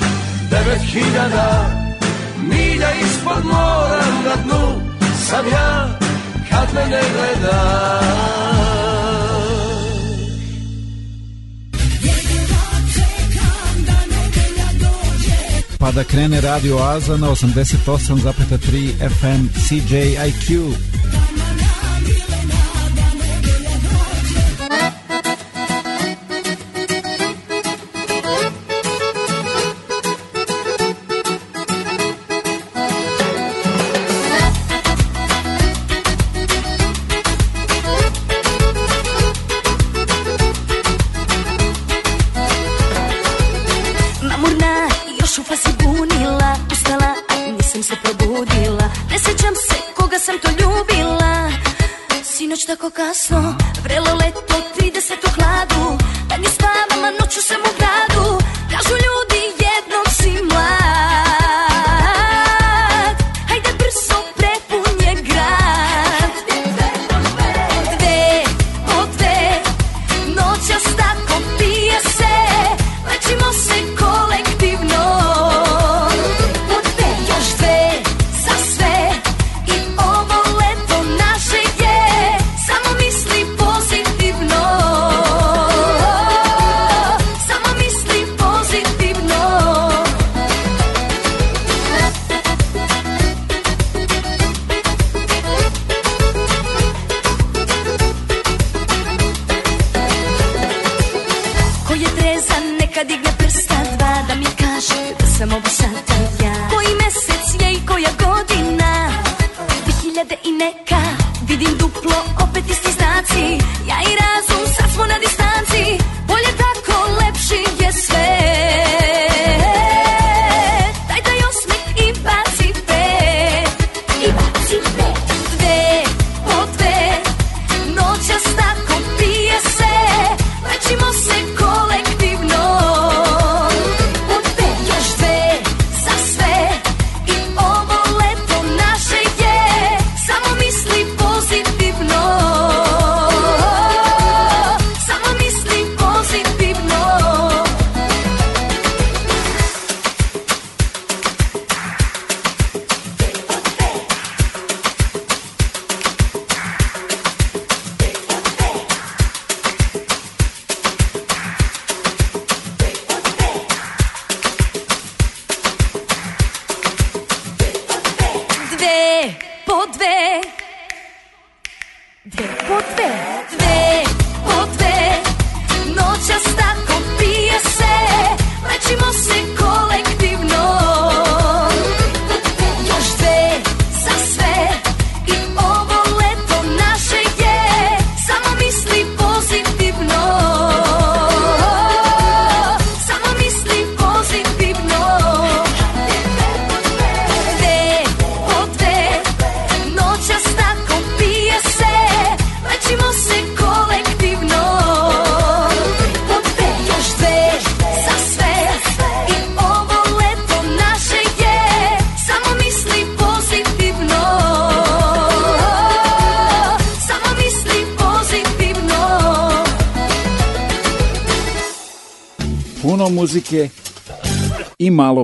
devet 0.49 0.81
hiljada 0.81 1.65
milja 2.37 2.87
ispod 3.05 3.45
mora 3.45 4.03
na 4.25 4.35
dnu 4.43 4.81
sam 5.29 5.47
ja 5.47 5.99
kad 6.49 6.73
me 6.73 6.81
ne 6.81 7.01
gledaš 7.13 8.53
pa 15.83 15.91
da 15.91 16.03
krene 16.03 16.41
Radio 16.41 16.77
Aza 16.77 17.17
na 17.17 17.27
88,3 17.27 19.09
FM 19.09 19.47
CJIQ. 19.67 20.73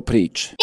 Priče. 0.02 0.56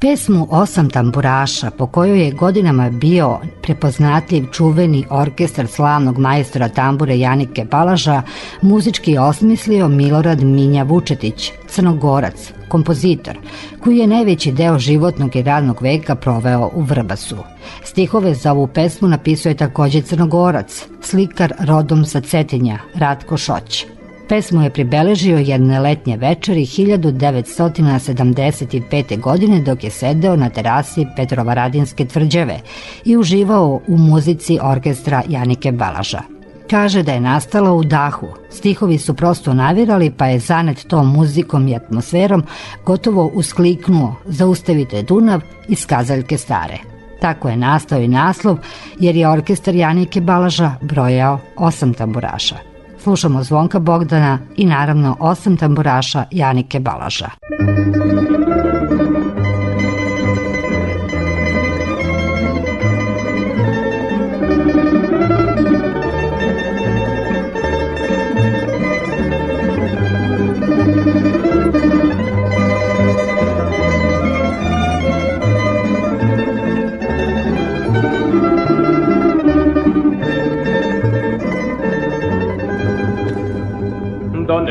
Pesmu 0.00 0.46
Osam 0.50 0.90
tamburaša, 0.90 1.70
po 1.70 1.86
kojoj 1.86 2.24
je 2.24 2.30
godinama 2.30 2.90
bio 2.90 3.38
prepoznatljiv 3.62 4.46
čuveni 4.52 5.04
orkestar 5.10 5.66
slavnog 5.66 6.18
majstora 6.18 6.68
tambure 6.68 7.18
Janike 7.18 7.64
Balaža, 7.64 8.22
muzički 8.62 9.12
je 9.12 9.20
osmislio 9.20 9.88
Milorad 9.88 10.42
Minja 10.42 10.82
Vučetić, 10.82 11.52
crnogorac, 11.68 12.52
kompozitor, 12.68 13.38
koji 13.80 13.98
je 13.98 14.06
najveći 14.06 14.52
deo 14.52 14.78
životnog 14.78 15.36
i 15.36 15.42
radnog 15.42 15.82
veka 15.82 16.14
proveo 16.14 16.70
u 16.74 16.82
Vrbasu. 16.82 17.36
Stihove 17.84 18.34
za 18.34 18.52
ovu 18.52 18.66
pesmu 18.66 19.08
napisao 19.08 19.50
je 19.50 19.56
takođe 19.56 20.02
crnogorac, 20.02 20.86
slikar 21.02 21.52
rodom 21.58 22.04
sa 22.04 22.20
Cetinja, 22.20 22.78
Ratko 22.94 23.36
Šoć. 23.36 23.86
Pesmu 24.30 24.62
je 24.62 24.70
pribeležio 24.70 25.38
jedne 25.38 25.80
letnje 25.80 26.16
večeri 26.16 26.60
1975. 26.60 29.20
godine 29.20 29.60
dok 29.60 29.84
je 29.84 29.90
sedeo 29.90 30.36
na 30.36 30.50
terasi 30.50 31.06
Petrovaradinske 31.16 32.04
tvrđave 32.04 32.60
i 33.04 33.16
uživao 33.16 33.80
u 33.86 33.98
muzici 33.98 34.58
orkestra 34.62 35.22
Janike 35.28 35.72
Balaža. 35.72 36.20
Kaže 36.70 37.02
da 37.02 37.12
je 37.12 37.20
nastala 37.20 37.72
u 37.72 37.84
dahu. 37.84 38.26
Stihovi 38.50 38.98
su 38.98 39.14
prosto 39.14 39.54
navirali 39.54 40.10
pa 40.10 40.26
je 40.26 40.38
zanet 40.38 40.86
tom 40.88 41.12
muzikom 41.12 41.68
i 41.68 41.76
atmosferom 41.76 42.44
gotovo 42.86 43.30
uskliknuo 43.34 44.14
Zaustavite 44.24 45.02
Dunav 45.02 45.40
iz 45.68 45.86
Kazaljke 45.86 46.38
stare. 46.38 46.78
Tako 47.20 47.48
je 47.48 47.56
nastao 47.56 48.00
i 48.00 48.08
naslov 48.08 48.58
jer 49.00 49.16
je 49.16 49.28
orkestar 49.28 49.74
Janike 49.74 50.20
Balaža 50.20 50.74
brojao 50.80 51.38
osam 51.56 51.94
tamburaša. 51.94 52.69
Slušamo 53.02 53.42
Zvonka 53.42 53.78
Bogdana 53.78 54.38
i 54.56 54.66
naravno 54.66 55.16
osam 55.20 55.56
tamburaša 55.56 56.24
Janike 56.30 56.80
Balaža. 56.80 57.30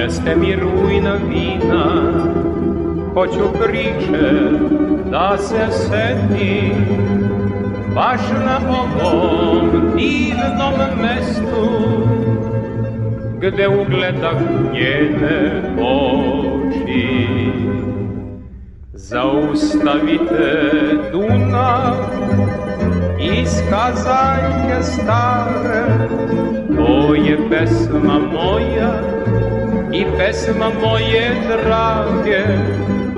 Dajte 0.10 0.36
mi 0.36 0.56
rujna 0.56 1.14
vina, 1.30 1.86
hoću 3.14 3.54
priče 3.64 4.32
da 5.12 5.38
se 5.38 5.68
setim. 5.72 6.86
Baš 7.96 8.22
na 8.46 8.60
ovom 8.70 9.70
divnom 9.98 10.74
mestu 11.02 11.70
gde 13.40 13.68
ugledah 13.68 14.42
njene 14.74 15.62
oči. 15.78 17.18
Zaustavite 18.94 20.64
Dunav 21.12 21.96
iz 23.20 23.62
kazaljke 23.70 24.84
stare, 24.84 26.08
to 26.76 27.16
je 27.16 27.38
pesma 27.50 28.20
moja 28.20 29.19
i 29.94 30.06
pesma 30.18 30.70
moje 30.82 31.32
drage, 31.48 32.46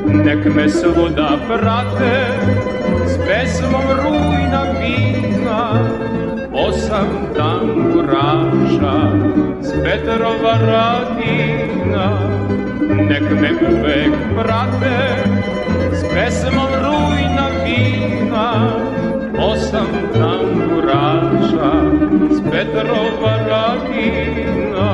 nek 0.07 0.45
me 0.55 0.69
svuda 0.69 1.37
prate 1.47 2.17
s 3.07 3.17
pesmom 3.27 3.87
rujna 4.03 4.63
vina, 4.79 5.61
osam 6.53 7.09
tamburaša 7.35 8.97
s 9.61 9.71
Petrova 9.83 10.55
radina, 10.67 12.07
nek 13.09 13.23
me 13.41 13.51
uvek 13.71 14.15
prate 14.35 14.99
s 15.91 16.03
pesmom 16.13 16.71
rujna 16.83 17.47
vina, 17.65 18.47
osam 19.43 19.87
tamburaša 20.13 21.71
s 22.31 22.51
Petrova 22.51 23.37
radina. 23.49 24.91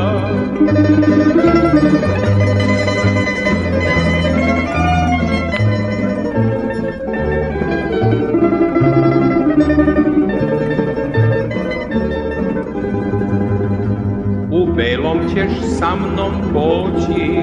U 14.52 14.66
belom 14.76 15.20
ćeš 15.34 15.52
sa 15.80 15.96
mnom 15.96 16.32
poći, 16.54 17.42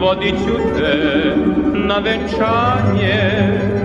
vodit 0.00 0.34
ću 0.34 0.78
te 0.78 1.34
na 1.74 1.98
venčanje, 1.98 3.79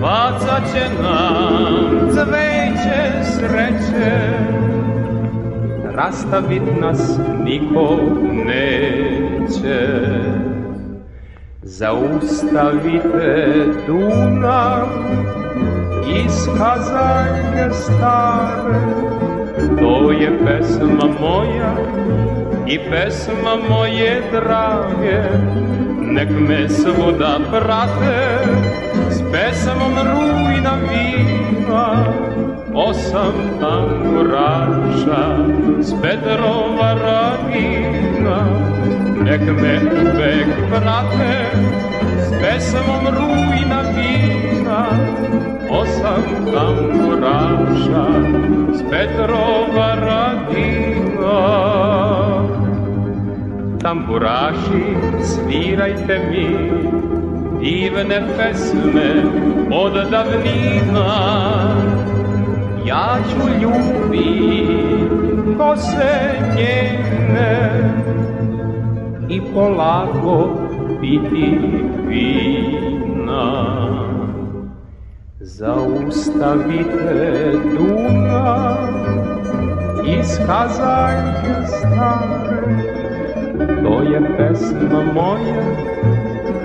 bacat 0.00 0.62
će 0.72 1.02
nam 1.02 2.10
cveće 2.10 3.24
sreće, 3.24 4.12
rastavit 5.94 6.62
nas 6.80 7.18
niko 7.44 7.98
neće. 8.46 9.88
Zaustavite 11.62 13.54
Dunav 13.86 14.86
iz 16.24 16.46
kazaljke 16.58 17.74
stare, 17.74 18.80
to 19.78 20.10
je 20.10 20.38
pesma 20.46 21.04
moja 21.20 21.74
i 22.66 22.78
pesma 22.90 23.56
moje 23.68 24.22
drage, 24.32 25.22
nek 26.00 26.28
me 26.48 26.68
svuda 26.68 27.38
prate 27.50 28.38
pesmom 29.58 29.94
rujna 30.08 30.74
vina, 30.86 31.86
osam 32.74 33.34
tamburaša 33.60 35.22
s 35.82 35.90
Petrova 36.02 36.90
radina, 36.94 38.38
nek 39.24 39.40
me 39.40 39.74
uvek 40.02 40.52
prate 40.70 41.38
s 42.22 42.30
pesmom 42.38 43.04
rujna 43.18 43.80
vina, 43.98 44.82
osam 45.70 46.22
tamburaša 46.54 48.06
s 48.78 48.80
Petrova 48.90 49.90
radina. 50.06 51.38
Tamburaši, 53.82 54.86
svirajte 55.22 56.18
mi 56.30 56.46
divne 57.60 58.22
pesme 58.36 59.47
od 59.72 60.10
davnina. 60.10 61.14
Ja 62.84 63.16
ću 63.30 63.48
ljubit 63.62 64.68
kose 65.58 66.38
njene 66.56 67.92
i 69.28 69.40
polako 69.54 70.48
piti 71.00 71.58
vina. 72.06 73.68
Zaustavite 75.40 76.92
Dunav 77.78 78.88
iz 80.06 80.38
kazaljke 80.46 81.66
stare, 81.66 82.82
to 83.82 84.02
je 84.02 84.36
pesma 84.36 85.02
moja 85.14 85.97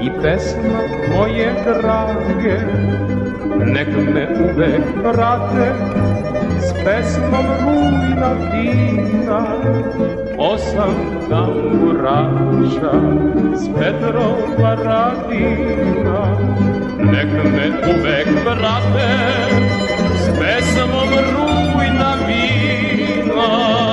i 0.04 0.12
pesma 0.22 0.80
moje 1.16 1.54
drage, 1.66 2.58
nek 3.74 3.88
me 4.14 4.24
uvek 4.46 4.84
prate 5.04 5.68
s 6.60 6.74
pesmom 6.84 7.48
rujna 7.62 8.32
vina, 8.52 9.40
osam 10.38 10.94
tamburaša 11.30 12.94
s 13.56 13.70
Petrova 13.80 14.76
radina, 14.84 16.22
nek 17.00 17.32
me 17.56 17.68
uvek 17.94 18.28
prate 18.44 19.10
s 20.20 20.28
pesmom 20.40 21.12
rujna 21.32 22.14
vina, 22.28 23.93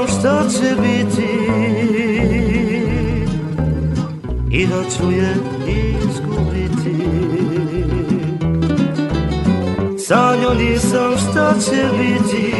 Nisam 0.00 0.18
šta 0.18 0.48
će 0.48 0.76
biti. 0.80 1.28
I 4.50 4.66
da 4.66 4.90
ću 4.90 5.10
je 5.10 5.36
izgubiti. 5.68 6.96
Sanjo 9.98 10.54
nisam 10.54 11.12
šta 11.16 11.54
će 11.60 11.84
biti. 11.98 12.52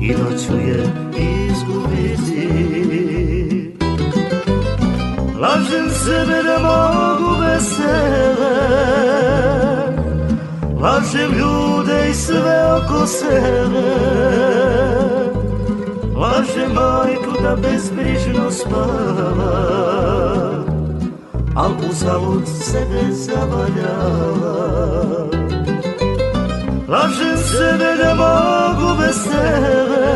I 0.00 0.14
da 0.14 0.38
ću 0.38 0.52
je 0.68 0.84
izgubiti. 1.48 2.48
Lažem 5.40 5.90
sebe 5.90 6.42
da 6.42 6.58
mogu 6.58 6.81
Lažem 10.82 11.32
ljude 11.38 12.10
i 12.10 12.14
sve 12.14 12.74
oko 12.74 13.06
sebe. 13.06 13.82
Lažem 16.16 16.72
majku 16.74 17.42
da 17.42 17.56
bezbrižno 17.56 18.50
spava 18.50 19.52
Al 21.54 21.70
uzalud 21.90 22.48
sebe 22.48 23.12
zavaljava. 23.12 24.52
Lažem 26.88 27.36
sebe 27.36 27.96
da 28.02 28.14
mogu 28.14 28.96
bez 29.00 29.24
tebe. 29.24 30.06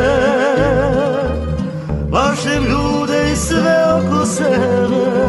Lažem 2.11 2.63
ljude 2.63 3.31
i 3.33 3.35
sve 3.35 3.77
oko 3.93 4.25
sebe. 4.25 5.27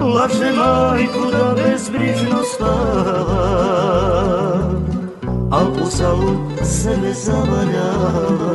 Lažem 0.00 0.56
majku 0.56 1.30
da 1.32 1.54
bezbrižno 1.54 2.42
spava 2.54 3.31
Al 5.92 5.98
uzalud 5.98 6.64
sebe 6.64 7.12
zavaljava 7.12 8.52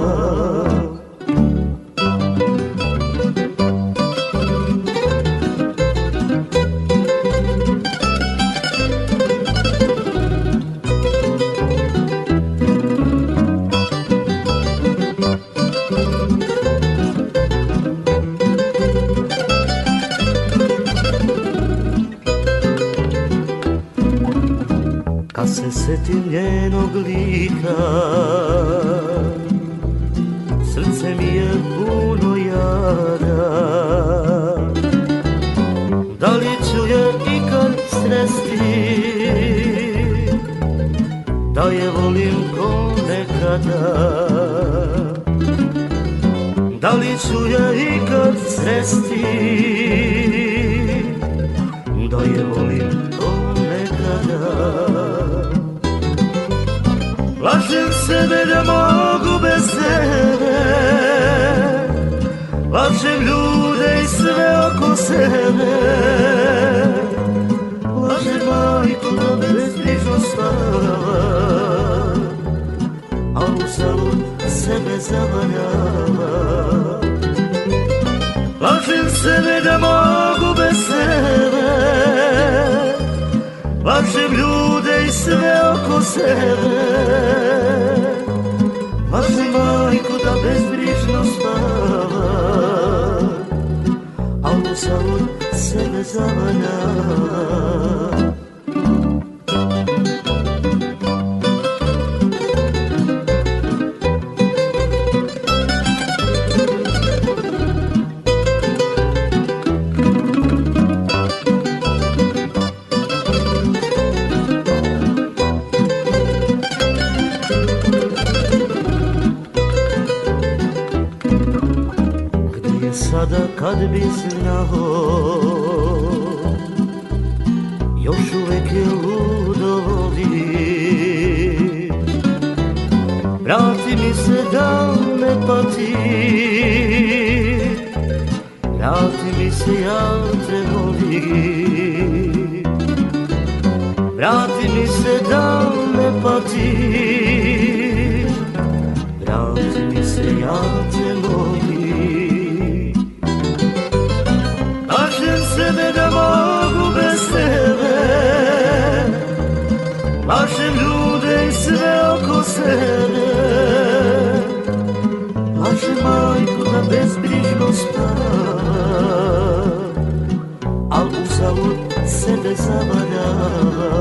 sebe 172.08 172.56
zavaljava 172.56 173.92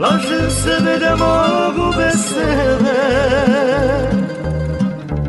Lažem 0.00 0.50
sebe 0.50 0.98
da 0.98 1.16
mogu 1.16 1.96
bez 1.96 2.34
tebe 2.34 3.32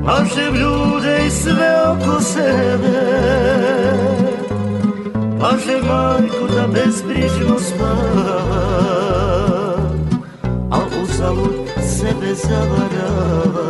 Lažem 0.07 0.55
ljude 0.55 1.25
i 1.27 1.29
sve 1.31 1.81
oko 1.87 2.21
sebe. 2.21 2.99
Lažem 5.41 5.87
majku 5.87 6.47
da 6.55 6.67
bezbrižno 6.67 7.59
spava 7.59 8.39
A 10.71 10.79
uzalud 11.03 11.67
sebe 11.99 12.35
zavarava. 12.35 13.63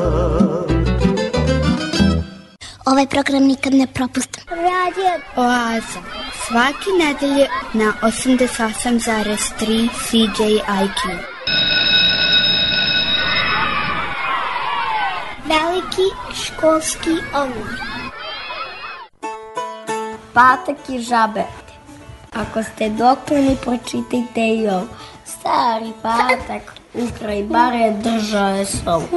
Ovaj 2.86 3.08
program 3.08 3.44
nikad 3.44 3.74
ne 3.74 3.88
propustim. 3.88 4.44
Radio 4.50 5.12
Oaza. 5.36 6.12
Svake 6.48 6.91
nedelje 7.00 7.48
na 7.74 7.94
88,3 8.02 9.89
CJIQ. 9.89 11.00
Veliki 15.46 16.08
školski 16.34 17.10
omor. 17.34 17.80
Patak 20.34 20.89
i 20.89 21.00
žabe. 21.00 21.44
Ako 22.34 22.64
ste 22.64 22.89
doktorni, 22.89 23.58
pročitajte 23.64 24.48
i 24.48 24.68
ovo. 24.68 24.88
Stari 25.26 25.94
patak 26.02 26.82
ukraj 26.94 27.44
bare 27.44 27.91
držao 27.91 28.50
je 28.50 28.66
sovu. 28.66 29.08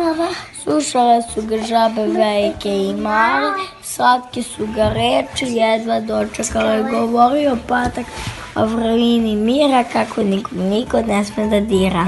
Slušale 0.63 1.23
su 1.23 1.43
ga 1.43 1.57
žabe 1.57 2.07
velike 2.07 2.79
i 2.79 2.95
male, 2.95 3.53
slatke 3.83 4.43
su 4.43 4.67
ga 4.67 4.89
reči, 4.89 5.47
jedva 5.47 6.01
dočekale 6.01 6.83
govorio 6.91 7.57
patak 7.69 8.07
o 8.55 8.67
vrlini 8.67 9.37
mira 9.37 9.85
kako 9.93 10.23
nikog 10.23 10.59
niko 10.59 11.03
ne 11.03 11.25
sme 11.25 11.47
da 11.47 11.61
dira. 11.61 12.07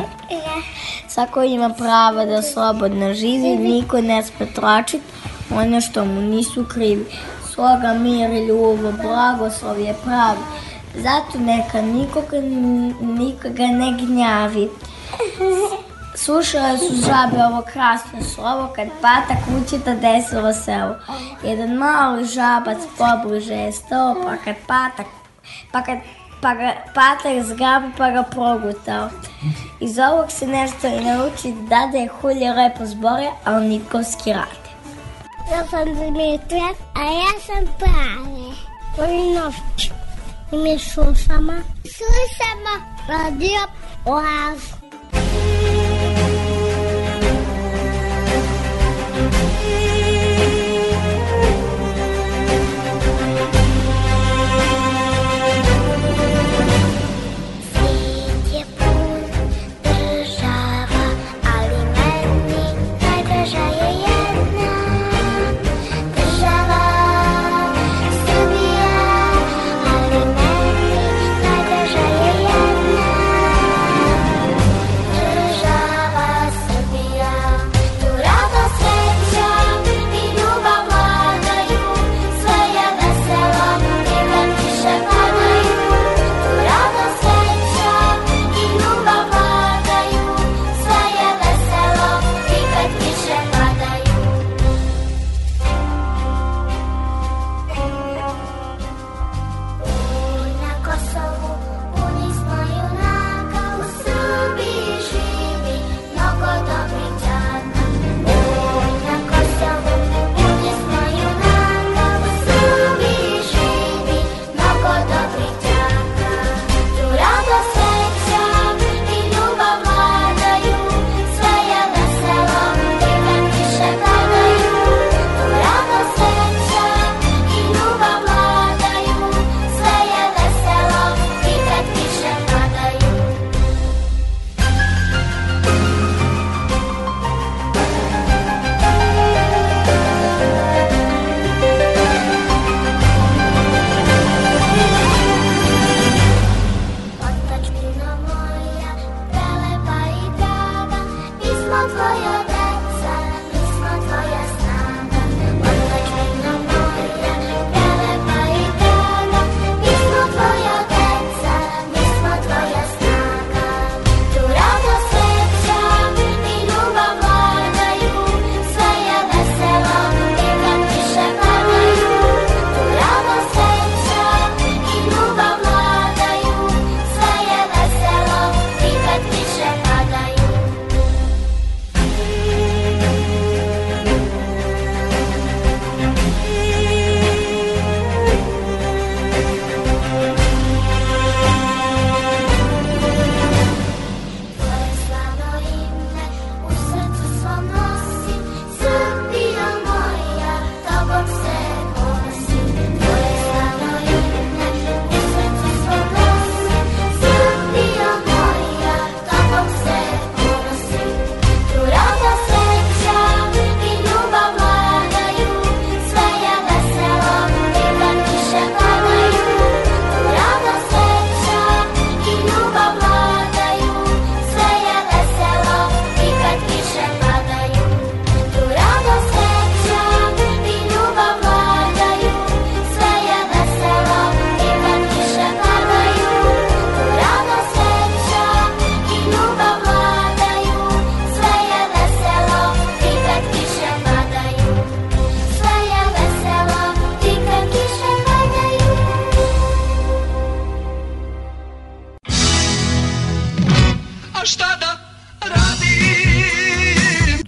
Svako 1.08 1.42
ima 1.42 1.68
pravo 1.68 2.24
da 2.24 2.42
slobodno 2.42 3.14
živi, 3.14 3.56
niko 3.56 4.00
ne 4.00 4.22
sme 4.22 4.46
tračiti 4.54 5.04
ono 5.54 5.80
što 5.80 6.04
mu 6.04 6.20
nisu 6.20 6.64
krivi. 6.64 7.06
Sloga, 7.54 7.94
mir 7.94 8.30
ljubav, 8.30 8.92
blagoslov 9.02 9.80
je 9.80 9.94
pravi. 10.04 10.38
Zato 10.94 11.38
neka 11.38 11.82
nikoga, 11.82 12.40
nikoga 13.00 13.66
ne 13.66 13.92
gnjavi. 14.00 14.68
Slušale 16.14 16.72
da 16.72 16.78
su 16.78 16.94
žabe 16.94 17.44
ovo 17.44 17.62
krasno 17.72 18.22
slovo, 18.34 18.72
kad 18.76 18.88
pata 19.02 19.34
kućita 19.44 19.94
desilo 19.94 20.52
se 20.52 20.72
ovo. 20.72 20.94
Jedan 21.42 21.74
mali 21.74 22.24
žabac 22.24 22.78
pobliže 22.98 23.54
je 23.54 23.72
stao, 23.72 24.14
pa 24.24 24.36
kad 24.44 24.56
pata, 24.66 25.04
pa 25.72 25.82
kad 25.82 25.98
pa 26.40 26.54
ga 26.54 26.72
patak 26.94 27.42
zgrabu 27.44 27.88
pa 27.98 28.10
ga 28.10 28.22
progutao. 28.22 29.08
Iz 29.80 29.98
ovog 29.98 30.30
se 30.30 30.46
nešto 30.46 30.86
i 30.86 31.04
nauči 31.04 31.52
da 31.52 31.68
dade 31.68 31.98
je 31.98 32.08
hulje 32.08 32.52
lepo 32.52 32.86
zbore, 32.86 33.30
a 33.44 33.52
on 33.52 33.66
nitkovski. 33.66 34.30
Ja 34.30 35.66
sam 35.70 35.84
Dimitra, 35.84 36.68
a 36.94 37.02
ja 37.02 37.32
sam 37.46 37.64
Prave. 37.78 38.52
Volim 38.96 39.34
novče. 39.34 39.90
I 40.52 40.56
mi 40.56 40.78
slušamo. 40.78 41.52
Slušamo 41.82 42.72
radio 43.08 43.60
oazu. 44.04 44.77
Thank 45.10 45.24
you. 49.82 49.87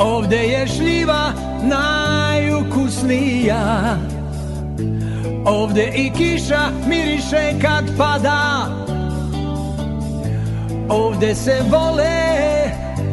Ovde 0.00 0.36
je 0.36 0.66
šljiva 0.66 1.32
najukusnija. 1.62 3.16
Ovde 5.44 5.92
i 5.94 6.10
kiša 6.10 6.70
miriše 6.86 7.54
kad 7.62 7.84
pada. 7.98 8.66
Ovde 10.88 11.34
se 11.34 11.60
vole, 11.70 12.40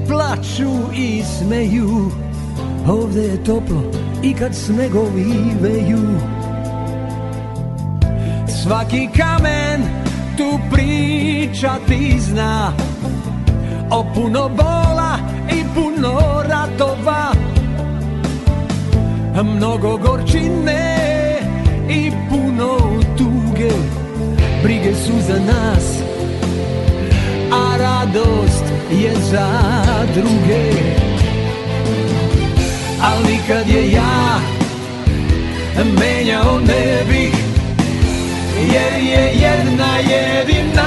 plaču 0.07 0.71
i 0.95 1.23
smeju. 1.23 2.11
Ovde 2.87 3.21
je 3.21 3.43
toplo 3.43 3.83
i 4.23 4.33
kad 4.33 4.55
snegovi 4.55 5.55
veju 5.61 6.19
Svaki 8.63 9.09
kamen 9.17 9.81
tu 10.37 10.59
priča 10.71 11.71
ti 11.87 12.19
zna. 12.19 12.73
O 13.91 14.05
puno 14.15 14.49
bola 14.49 15.06
puno 15.97 16.43
ratova 16.49 17.31
Mnogo 19.43 19.97
gorčine 19.97 21.39
i 21.89 22.11
puno 22.29 22.77
tuge. 23.17 23.71
Brige 24.63 24.95
su 24.95 25.13
za 25.27 25.39
nas, 25.39 26.01
a 27.51 27.77
radost 27.77 28.63
je 28.91 29.13
za 29.31 29.61
druge. 30.15 30.71
Ali 33.01 33.39
kad 33.47 33.69
je 33.69 33.91
ja 33.91 34.39
menjao 35.99 36.59
ne 36.59 37.03
bih 37.09 37.35
Jer 38.73 39.03
je 39.03 39.33
jedna 39.33 39.97
jedina. 39.97 40.83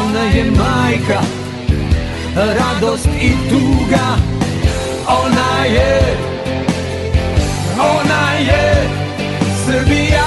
Ona 0.00 0.20
je 0.20 0.50
majka 0.50 1.37
radost 2.38 3.06
i 3.06 3.32
tuga. 3.48 4.16
Ona 5.08 5.64
je, 5.64 6.00
ona 7.78 8.32
je 8.32 8.88
Srbija. 9.66 10.24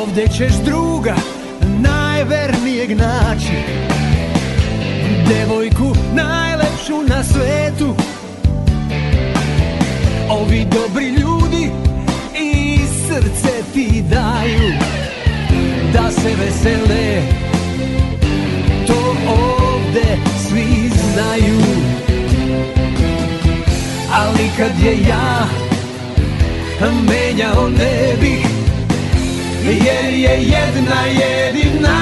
Ovde 0.00 0.28
ćeš 0.28 0.52
druga 0.64 1.14
najvernijeg 1.78 2.98
naći. 2.98 3.56
Devojku 5.28 5.96
najlepšu 6.14 7.02
na 7.08 7.24
svetu. 7.24 7.94
Ovi 10.30 10.66
dobri 10.70 11.08
ljudi 11.08 11.70
i 12.40 12.78
srce 13.08 13.62
ti 13.74 14.02
daju 14.10 14.85
Da 15.92 16.10
se 16.10 16.34
vesele. 16.34 17.22
To 18.86 19.16
ovde 19.28 20.18
svi 20.48 20.90
znaju. 20.90 21.60
Ali 24.12 24.50
kad 24.56 24.80
je 24.84 25.08
ja 25.08 25.46
menjao 27.08 27.68
ne 27.68 28.16
bih 28.20 28.46
Jer 29.64 30.14
je 30.14 30.42
jedna 30.42 31.00
jedina. 31.06 31.96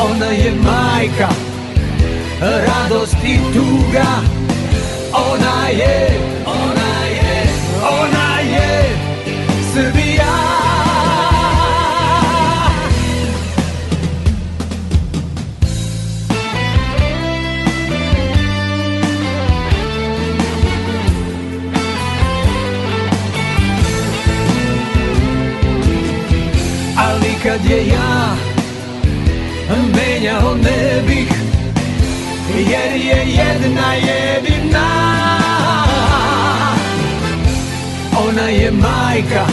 Ona 0.00 0.26
je 0.26 0.52
majka 0.52 1.28
Radost 2.40 3.16
i 3.24 3.38
tuga. 3.52 4.06
Ona 5.12 5.68
je 5.68 6.23
Ali 27.64 27.70
kad 27.70 27.78
je 27.78 27.88
ja 27.88 28.36
menjao 29.68 30.54
ne 30.54 31.02
bih 31.06 31.28
Jer 32.58 32.92
je 32.92 33.26
jedna 33.26 33.94
jedina. 33.94 34.88
Ona 38.28 38.48
je 38.48 38.70
majka 38.70 39.46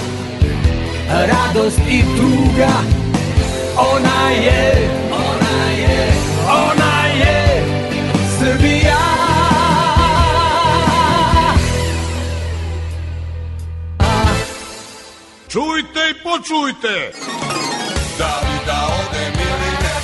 Radost 1.09 1.79
i 1.89 2.01
tuga. 2.17 2.73
Ona 3.77 4.31
je 4.31 4.89
Ona 5.11 5.71
je 5.71 6.13
Ona 6.47 7.05
je 7.05 7.63
Srbija. 8.39 8.97
Čujte 15.49 15.99
i 16.09 16.23
počujte! 16.23 17.50
Da 18.21 18.41
li 18.47 18.57
da 18.65 18.87
odem 19.01 19.33
ili 19.33 19.71
ne? 19.83 19.95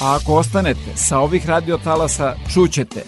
A 0.00 0.14
ako 0.14 0.34
ostanete 0.34 0.96
sa 0.96 1.18
ovih 1.18 1.46
radiotalasa, 1.46 2.34
čućete 2.54 3.02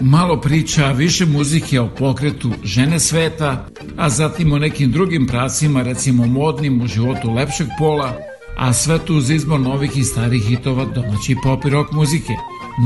malo 0.00 0.40
priča, 0.40 0.86
više 0.86 1.26
muzike 1.26 1.80
o 1.80 1.88
pokretu 1.98 2.50
žene 2.64 3.00
sveta, 3.00 3.66
a 3.96 4.08
zatim 4.08 4.52
o 4.52 4.58
nekim 4.58 4.92
drugim 4.92 5.26
pracima, 5.26 5.82
recimo 5.82 6.26
modnim 6.26 6.82
u 6.82 6.86
životu 6.86 7.30
lepšeg 7.30 7.66
pola, 7.78 8.12
a 8.58 8.72
sve 8.72 8.98
tu 8.98 9.14
uz 9.14 9.30
izbor 9.30 9.60
novih 9.60 9.96
i 9.96 10.04
starih 10.04 10.46
hitova 10.48 10.84
domaći 10.84 11.36
pop 11.42 11.64
i 11.64 11.70
rock 11.70 11.92
muzike. 11.92 12.32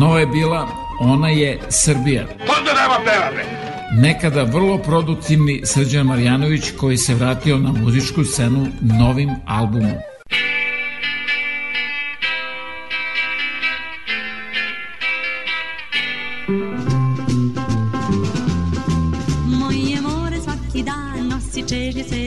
Nova 0.01 0.21
je 0.21 0.27
bila 0.27 0.69
Ona 1.01 1.29
je 1.29 1.61
Srbija. 1.69 2.27
Onda 2.59 2.73
nema 2.73 2.99
pevate! 3.05 3.71
Nekada 3.93 4.43
vrlo 4.43 4.79
produktivni 4.79 5.63
Srđan 5.65 6.07
Marjanović 6.07 6.65
koji 6.81 6.97
se 6.97 7.15
vratio 7.15 7.59
na 7.59 7.73
muzičku 7.73 8.25
scenu 8.25 8.67
novim 8.81 9.31
albumom. 9.47 10.10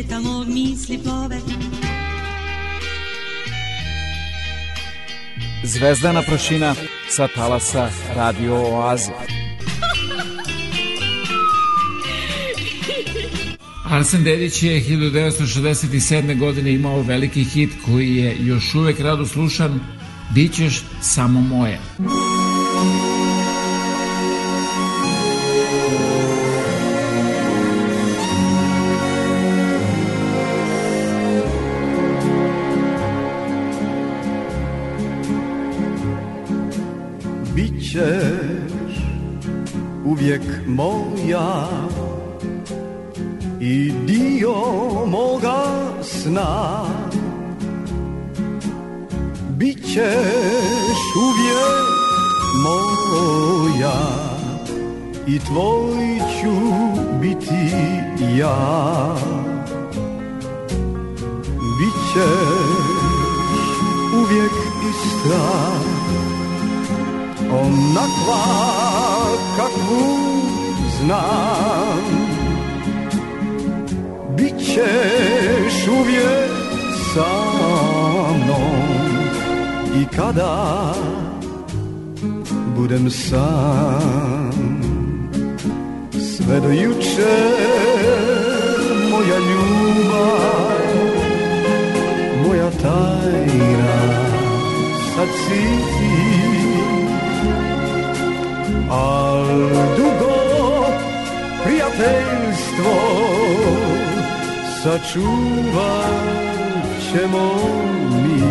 Sveta 0.03 0.19
mog 0.19 0.47
misli 0.47 0.99
plove 1.03 1.37
Zvezdana 5.63 6.21
prašina 6.21 6.75
sa 7.09 7.27
talasa 7.27 7.89
Radio 8.15 8.55
Oaze. 8.55 9.11
Arsen 13.89 14.23
Dedić 14.23 14.63
je 14.63 14.81
1967. 14.81 16.39
godine 16.39 16.73
imao 16.73 17.01
veliki 17.01 17.43
hit 17.43 17.69
koji 17.85 18.15
je 18.15 18.37
još 18.39 18.75
uvek 18.75 18.99
rado 18.99 19.25
slušan 19.25 19.79
Bićeš 20.35 20.81
samo 21.01 21.41
moja. 21.41 21.79
Bićeš 21.97 22.42
uvijek 40.13 40.41
moja 40.67 41.69
i 43.59 43.91
dio 44.05 44.55
moga 45.07 45.63
sna. 46.01 46.85
Bićeš 49.49 51.01
uvijek 51.17 51.87
moja 52.63 53.99
i 55.27 55.39
tvoj 55.39 56.19
ću 56.41 56.55
biti 57.21 57.75
ja 58.37 59.15
Bićeš 61.79 62.53
uvijek 64.13 64.51
ista 64.89 66.02
onakva 67.53 68.43
kakvu 69.57 70.33
znam. 70.99 72.03
Bićeš 74.37 75.87
uvijek 75.87 76.51
sa 77.13 77.31
mnom. 78.35 78.93
I 80.01 80.05
kada 80.15 80.93
budem 82.77 83.09
sam 83.09 84.51
Sve 86.11 86.59
do 86.59 86.69
juče 86.69 87.37
moja 89.11 89.37
ljubav, 89.37 90.83
moja 92.47 92.69
tajna 92.69 94.23
sad 95.15 95.27
si 95.27 95.61
ti 95.97 96.42
al 98.93 99.45
dugo 99.97 100.35
prijateljstvo 101.63 102.95
sačuvat 104.83 106.33
ćemo 107.11 107.53
mi. 108.11 108.43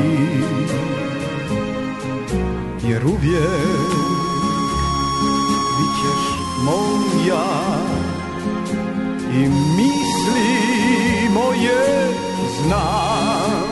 Jer 2.89 3.07
uvijek 3.07 3.93
bit 5.79 5.93
ćeš 6.01 6.23
moja 6.65 7.45
i 9.35 9.49
misli 9.49 10.63
moje 11.35 12.09
znam. 12.59 13.63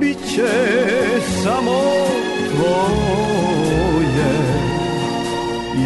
Bit 0.00 0.18
će 0.34 0.48
samo 1.42 1.80
tvoj 2.56 3.57
tvoje 4.18 4.32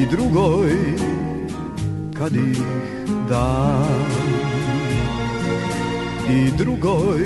i 0.00 0.06
drugoj 0.06 0.72
kad 2.18 2.36
ih 2.36 2.58
dam. 3.28 4.06
I 6.30 6.50
drugoj 6.58 7.24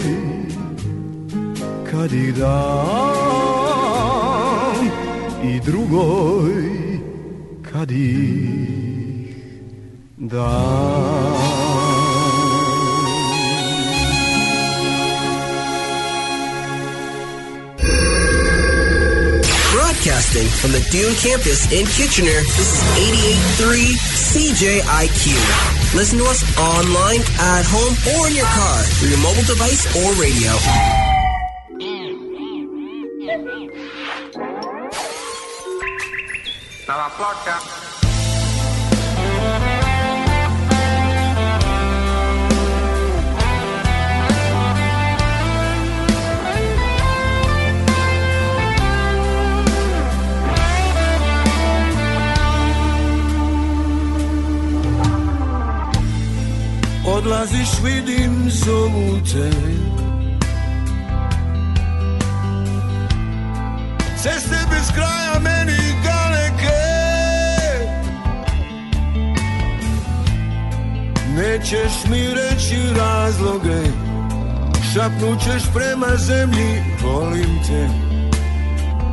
kad 1.91 2.13
ih 2.13 2.35
dam. 2.35 3.17
I 5.45 5.61
drugoj 5.61 6.53
kad 7.73 7.91
ih 7.91 9.37
dam 10.17 11.66
From 20.37 20.73
the 20.73 20.87
Dune 20.91 21.15
campus 21.15 21.65
in 21.73 21.87
Kitchener, 21.87 22.29
this 22.29 22.77
is 22.77 22.83
88.3 23.57 23.97
CJIQ. 24.37 25.33
Listen 25.97 26.19
to 26.19 26.27
us 26.27 26.45
online, 26.59 27.21
at 27.41 27.65
home, 27.65 27.97
or 28.21 28.29
in 28.29 28.37
your 28.37 28.45
car 28.45 28.83
through 29.01 29.09
your 29.09 29.23
mobile 29.25 29.45
device 29.49 29.89
or 29.97 30.13
radio. 30.21 30.53
Dalla 36.85 37.86
Odlaziš 57.27 57.69
vidim 57.85 58.51
zovu 58.51 59.19
te. 59.33 59.51
Ceste 64.23 64.57
bez 64.71 64.93
kraja 64.95 65.39
meni 65.41 65.79
daleke. 66.05 66.83
Nećeš 71.37 71.93
mi 72.11 72.27
reći 72.35 72.77
razloge 72.99 73.83
Šapnućeš 74.95 75.63
prema 75.75 76.17
zemlji 76.17 76.83
Volim 77.03 77.59
te. 77.69 77.89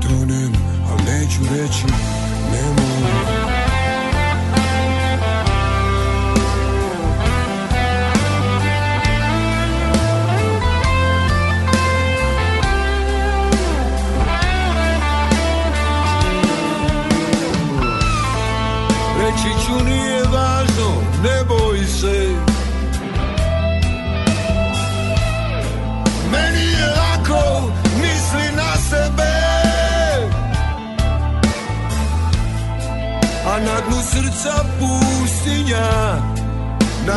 Tonem, 0.07 0.53
al 0.91 0.97
neću 1.05 1.41
reći 1.51 2.12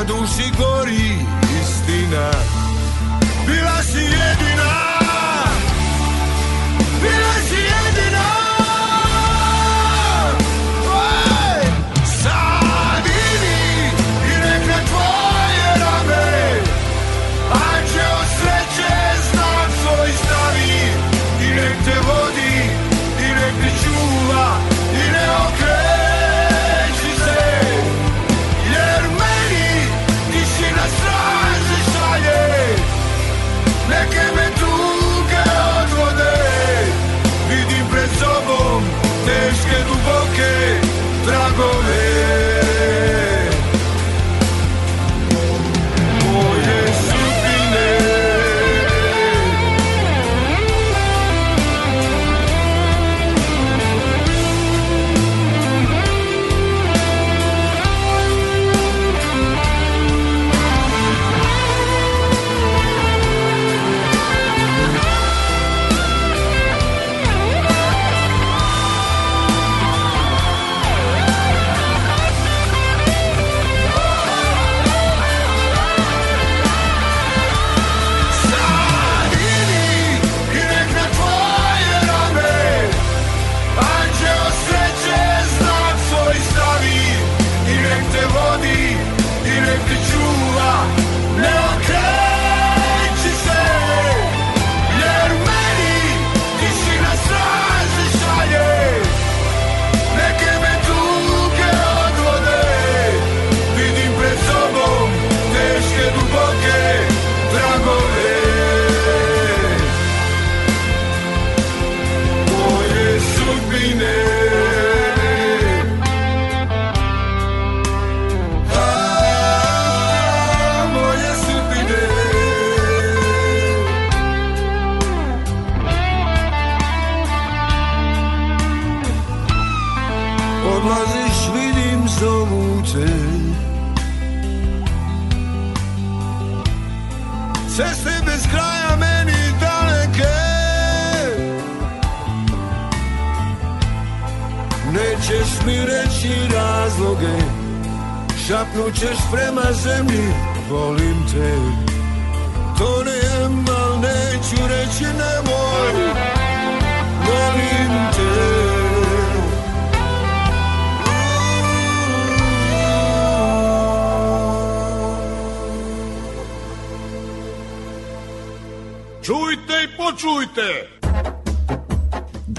duši 0.07 0.51
gori 0.59 1.27
istina. 1.63 2.31
Bila 3.47 3.83
si 3.83 3.99
jedina 3.99 4.46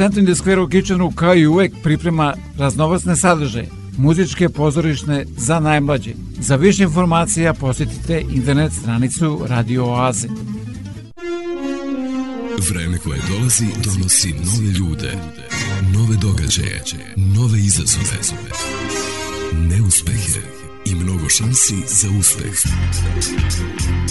Centrum 0.00 0.24
de 0.24 0.34
Square 0.34 0.60
u 0.60 0.68
Kitchenu 0.68 1.10
kao 1.10 1.34
i 1.34 1.46
uvek 1.46 1.72
priprema 1.82 2.34
raznovacne 2.58 3.16
sadržaje, 3.16 3.68
muzičke 3.96 4.48
pozorišne 4.48 5.24
za 5.36 5.60
najmlađe. 5.60 6.14
Za 6.38 6.56
više 6.56 6.82
informacija 6.82 7.54
posjetite 7.54 8.24
internet 8.30 8.72
stranicu 8.72 9.40
Radio 9.48 9.84
Oaze. 9.84 10.28
Vreme 12.70 12.98
koje 12.98 13.20
dolazi 13.28 13.66
donosi 13.84 14.32
nove 14.32 14.72
ljude, 14.72 15.12
nove 15.92 16.16
događaje, 16.16 16.82
nove 17.16 17.58
izazove, 17.58 18.18
neuspehe 19.52 20.40
i 20.84 20.94
mnogo 20.94 21.28
šansi 21.28 21.74
za 21.88 22.08
uspeh. 22.18 22.54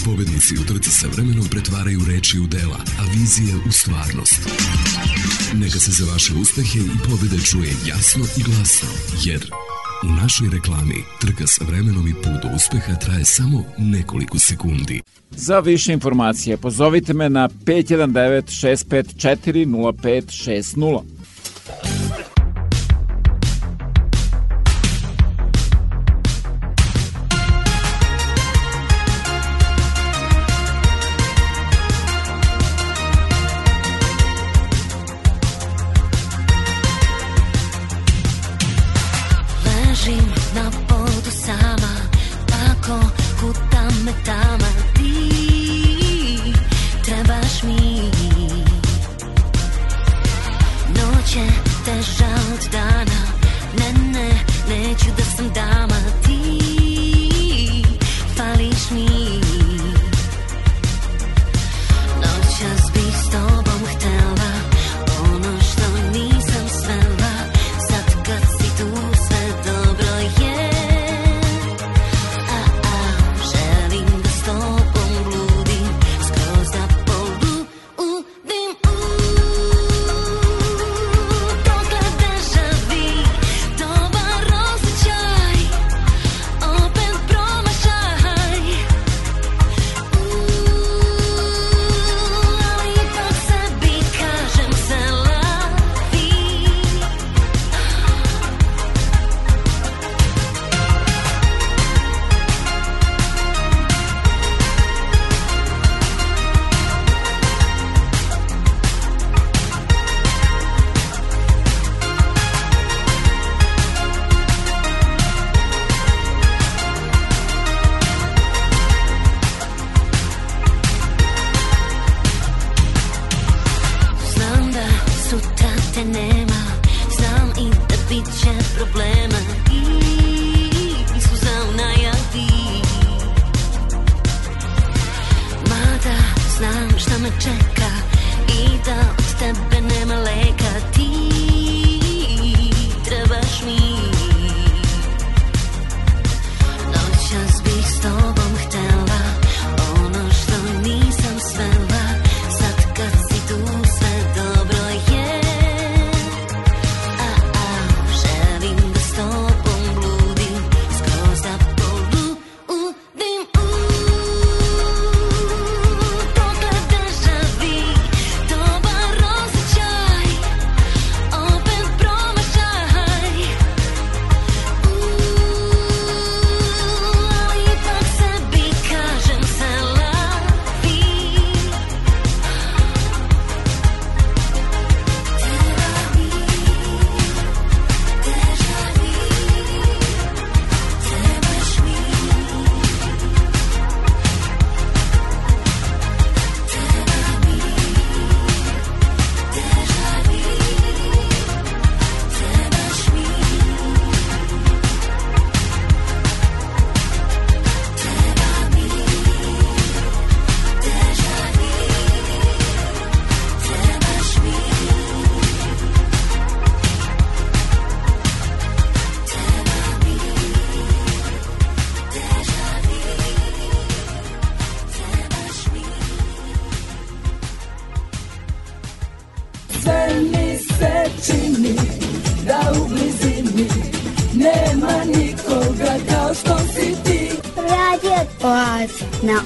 Pobednici 0.04 0.54
u 0.54 0.64
trci 0.64 0.90
sa 0.90 1.06
vremenom 1.12 1.44
pretvaraju 1.50 2.00
reči 2.08 2.38
u 2.38 2.46
dela, 2.46 2.80
a 2.98 3.02
vizije 3.12 3.54
u 3.68 3.72
stvarnost. 3.72 4.48
Neka 5.54 5.78
se 5.78 5.90
za 5.90 6.12
vaše 6.12 6.34
uspehe 6.34 6.78
i 6.78 6.98
pobede 7.10 7.42
čuje 7.44 7.72
jasno 7.86 8.24
i 8.36 8.42
glasno, 8.42 8.88
jer 9.24 9.50
u 10.02 10.06
našoj 10.06 10.48
reklami 10.52 11.04
trka 11.20 11.46
sa 11.46 11.64
vremenom 11.64 12.08
i 12.08 12.14
put 12.14 12.42
do 12.42 12.56
uspeha 12.56 12.94
traje 12.94 13.24
samo 13.24 13.64
nekoliko 13.78 14.38
sekundi. 14.38 15.02
Za 15.30 15.60
više 15.60 15.92
informacije 15.92 16.56
pozovite 16.56 17.14
me 17.14 17.28
na 17.28 17.48
519 17.48 18.06
654 18.86 19.66
0560. 19.66 21.02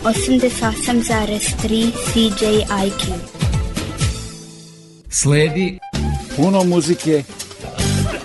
88,3 0.05 1.93
CJIQ. 2.12 3.12
Sledi 5.09 5.78
puno 6.36 6.64
muzike 6.64 7.22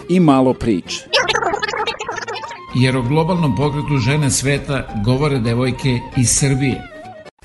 i 0.10 0.20
malo 0.20 0.54
priče. 0.54 1.06
Jer 2.76 2.98
o 2.98 3.02
globalnom 3.02 3.56
pokretu 3.56 3.98
žene 3.98 4.32
sveta 4.32 4.88
govore 5.06 5.40
devojke 5.40 6.00
iz 6.18 6.30
Srbije. 6.40 6.88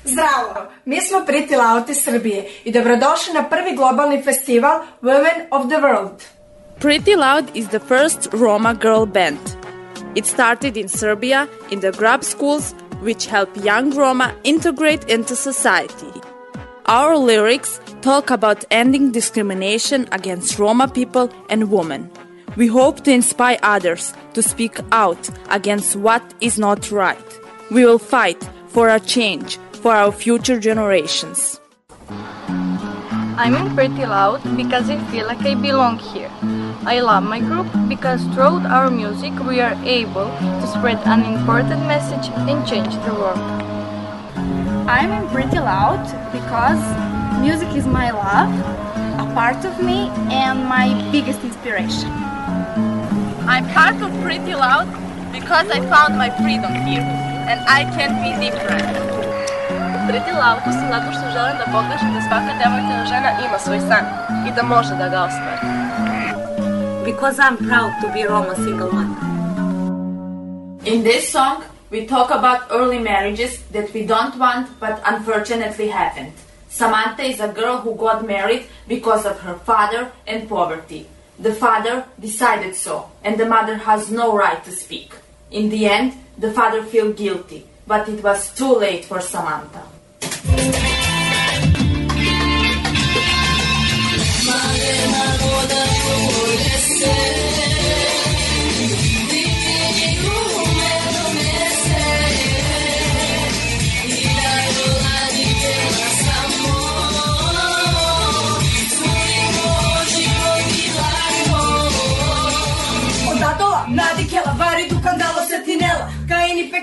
Zdravo, 0.03 0.71
mi 0.85 1.01
smo 1.01 1.17
Pretty 1.17 1.57
Loud 1.57 1.89
iz 1.89 1.97
Srbije 1.97 2.47
i 2.63 2.71
dobrodošli 2.71 3.33
na 3.33 3.43
prvi 3.49 3.75
globalni 3.75 4.23
festival 4.23 4.79
Women 5.01 5.45
of 5.51 5.67
the 5.67 5.77
World. 5.77 6.23
Pretty 6.79 7.17
Loud 7.17 7.45
is 7.53 7.67
the 7.67 7.79
first 7.79 8.27
Roma 8.31 8.73
girl 8.73 9.05
band. 9.05 9.39
It 10.15 10.25
started 10.25 10.77
in 10.77 10.87
Serbia 10.87 11.47
in 11.71 11.79
the 11.79 11.91
grub 11.91 12.23
schools 12.23 12.73
which 13.05 13.27
help 13.27 13.55
young 13.63 13.91
Roma 13.95 14.35
integrate 14.43 15.07
into 15.07 15.35
society. 15.35 16.11
Our 16.87 17.15
lyrics 17.17 17.79
talk 18.01 18.31
about 18.31 18.65
ending 18.71 19.11
discrimination 19.11 20.07
against 20.11 20.57
Roma 20.57 20.87
people 20.87 21.29
and 21.49 21.71
women. 21.71 22.09
We 22.57 22.67
hope 22.67 23.03
to 23.03 23.11
inspire 23.11 23.59
others 23.61 24.13
to 24.33 24.41
speak 24.41 24.79
out 24.91 25.29
against 25.49 25.95
what 25.95 26.23
is 26.41 26.57
not 26.57 26.91
right. 26.91 27.39
We 27.69 27.85
will 27.85 27.99
fight 27.99 28.41
for 28.67 28.89
a 28.89 28.99
change 28.99 29.57
for 29.81 29.93
our 29.93 30.11
future 30.11 30.59
generations. 30.59 31.59
I'm 33.37 33.53
in 33.53 33.75
Pretty 33.75 34.05
Loud 34.05 34.41
because 34.57 34.89
I 34.89 34.97
feel 35.11 35.27
like 35.27 35.41
I 35.41 35.53
belong 35.55 35.99
here. 35.99 36.31
I 36.87 36.99
love 36.99 37.23
my 37.23 37.39
group 37.39 37.65
because 37.89 38.21
throughout 38.25 38.63
our 38.67 38.91
music 38.91 39.33
we 39.41 39.59
are 39.59 39.73
able 39.83 40.29
to 40.61 40.67
spread 40.67 41.01
an 41.07 41.25
important 41.25 41.81
message 41.87 42.29
and 42.45 42.61
change 42.61 42.93
the 43.05 43.13
world. 43.13 43.41
I'm 44.85 45.09
in 45.09 45.27
Pretty 45.33 45.57
Loud 45.57 46.05
because 46.29 46.77
music 47.41 47.73
is 47.73 47.87
my 47.87 48.11
love, 48.11 48.53
a 49.17 49.25
part 49.33 49.65
of 49.65 49.81
me, 49.81 50.13
and 50.29 50.69
my 50.69 50.93
biggest 51.11 51.41
inspiration. 51.41 52.11
I'm 53.49 53.65
part 53.73 53.97
of 54.05 54.13
Pretty 54.21 54.53
Loud 54.53 54.85
because 55.33 55.67
I 55.71 55.81
found 55.89 56.19
my 56.21 56.29
freedom 56.37 56.71
here 56.85 57.01
and 57.49 57.65
I 57.65 57.89
can 57.97 58.13
be 58.21 58.37
different. 58.37 58.85
Pretty 60.05 60.33
Loud 60.37 60.61
sam 60.63 60.87
zato 60.93 61.11
što 61.11 61.31
želim 61.33 61.57
da 61.57 61.65
pokažem 61.65 62.13
da 62.13 62.21
svaka 62.21 62.53
devojka 62.61 63.05
žena 63.05 63.29
ima 63.47 63.59
svoj 63.59 63.79
san 63.79 64.05
i 64.47 64.51
da 64.55 64.63
može 64.63 64.95
da 64.95 65.09
ga 65.09 65.23
ostvari. 65.23 65.74
Because 67.05 67.37
I'm 67.37 67.57
proud 67.57 68.01
to 68.01 68.11
be 68.11 68.23
Roma 68.23 68.55
single 68.55 68.91
mother. 68.91 69.21
In 70.89 71.03
this 71.03 71.29
song, 71.29 71.63
we 71.91 72.07
talk 72.07 72.31
about 72.31 72.67
early 72.71 72.97
marriages 72.97 73.61
that 73.71 73.93
we 73.93 74.05
don't 74.05 74.35
want 74.37 74.79
but 74.79 75.01
unfortunately 75.05 75.87
happened. 75.89 76.33
Samantha 76.67 77.23
is 77.23 77.39
a 77.39 77.47
girl 77.47 77.77
who 77.77 77.95
got 77.95 78.25
married 78.25 78.65
because 78.87 79.25
of 79.25 79.39
her 79.41 79.55
father 79.55 80.11
and 80.25 80.49
poverty. 80.49 81.07
The 81.39 81.53
father 81.53 82.05
decided 82.19 82.75
so, 82.75 83.09
and 83.23 83.39
the 83.39 83.45
mother 83.45 83.77
has 83.77 84.09
no 84.09 84.35
right 84.35 84.63
to 84.65 84.71
speak. 84.71 85.13
In 85.51 85.69
the 85.69 85.85
end, 85.85 86.13
the 86.37 86.51
father 86.51 86.83
felt 86.83 87.17
guilty, 87.17 87.65
but 87.85 88.09
it 88.09 88.23
was 88.23 88.51
too 88.53 88.75
late 88.75 89.05
for 89.05 89.21
Samantha. 89.21 89.83
Odatova, 95.55 96.34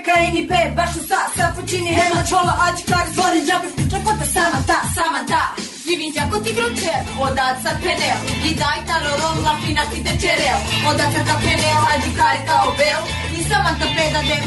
Kaini 0.05 0.47
pe, 0.47 0.71
baš 0.75 0.95
u 0.95 1.07
sa, 1.07 1.19
sapučini, 1.35 1.87
hema, 1.87 2.23
čola, 2.29 2.53
ađi, 2.65 2.83
kar, 2.83 3.07
zvori, 3.13 3.39
džabe, 3.47 3.67
čepota, 3.91 4.25
sama 4.33 4.59
ta, 4.67 4.79
sama 4.95 5.25
ta 5.27 5.72
Ti 5.83 5.93
odat 7.19 7.59
I 8.43 8.53
daj 8.55 8.79
lafina 9.43 9.83
ti 9.91 9.99
te 10.03 10.11
Odat 10.87 11.15
bel 12.77 13.01
I 13.23 13.75
peda 13.95 14.21
de 14.29 14.37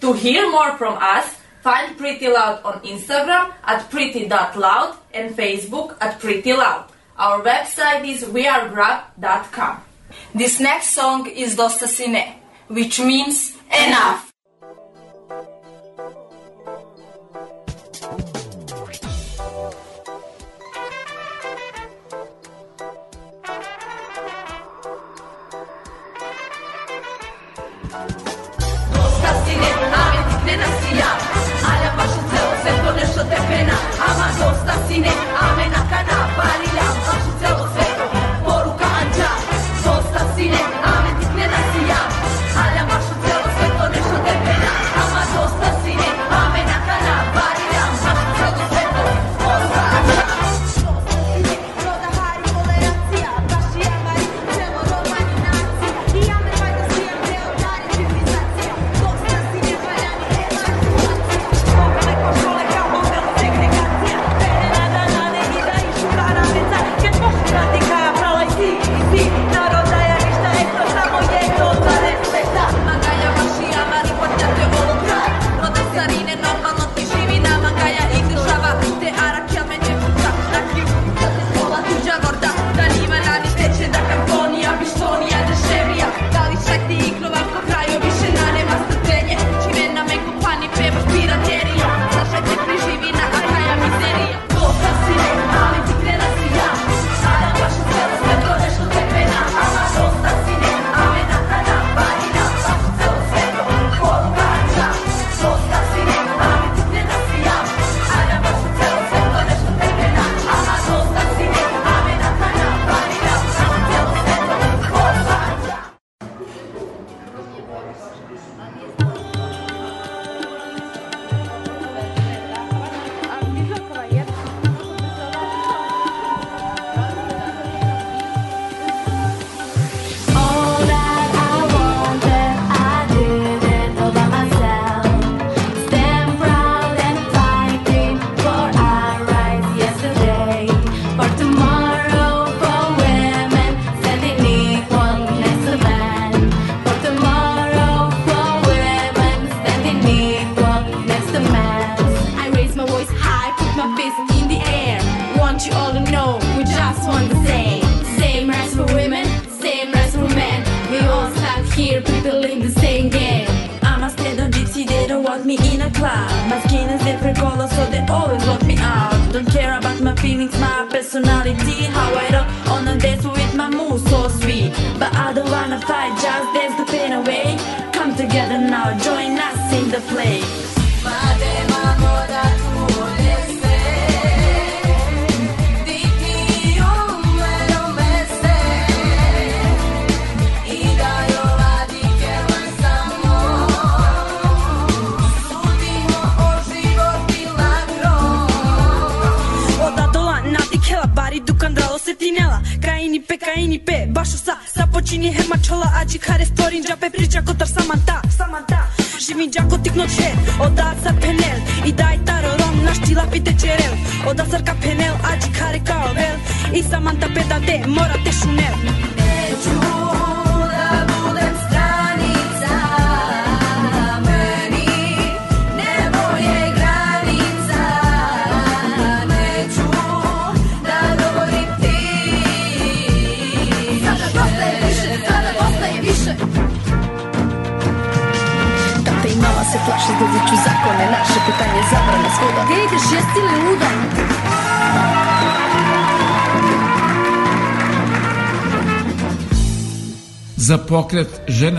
To 0.00 0.12
hear 0.12 0.50
more 0.50 0.76
from 0.78 0.94
us, 1.02 1.34
find 1.62 1.98
Pretty 1.98 2.28
Loud 2.28 2.60
on 2.64 2.80
Instagram 2.82 3.52
at 3.64 3.90
pretty.loud 3.90 4.96
and 5.12 5.36
Facebook 5.36 5.96
at 6.00 6.20
Pretty 6.20 6.52
Loud. 6.52 6.84
Our 7.18 7.42
website 7.42 8.06
is 8.06 8.22
wearegrab.com. 8.22 9.82
This 10.34 10.60
next 10.60 10.90
song 10.94 11.26
is 11.26 11.56
Dosta 11.56 11.88
Sine, 11.88 12.34
which 12.68 13.00
means 13.00 13.56
enough. 13.72 14.27
Sveto 33.18 33.24
nešto 33.24 33.24
te 33.24 33.36
pena 33.48 33.72
Ama 34.08 34.28
dosta 34.38 34.74
si 34.88 35.00
ne, 35.00 35.10
amen 35.40 35.70
na 35.70 36.17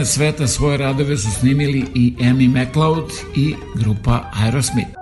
sveta 0.09 0.47
svoje 0.47 0.77
radove 0.77 1.17
su 1.17 1.31
snimili 1.31 1.85
i 1.95 2.13
Amy 2.19 2.49
MacLeod 2.49 3.11
i 3.35 3.55
grupa 3.75 4.31
Aerosmith. 4.33 4.98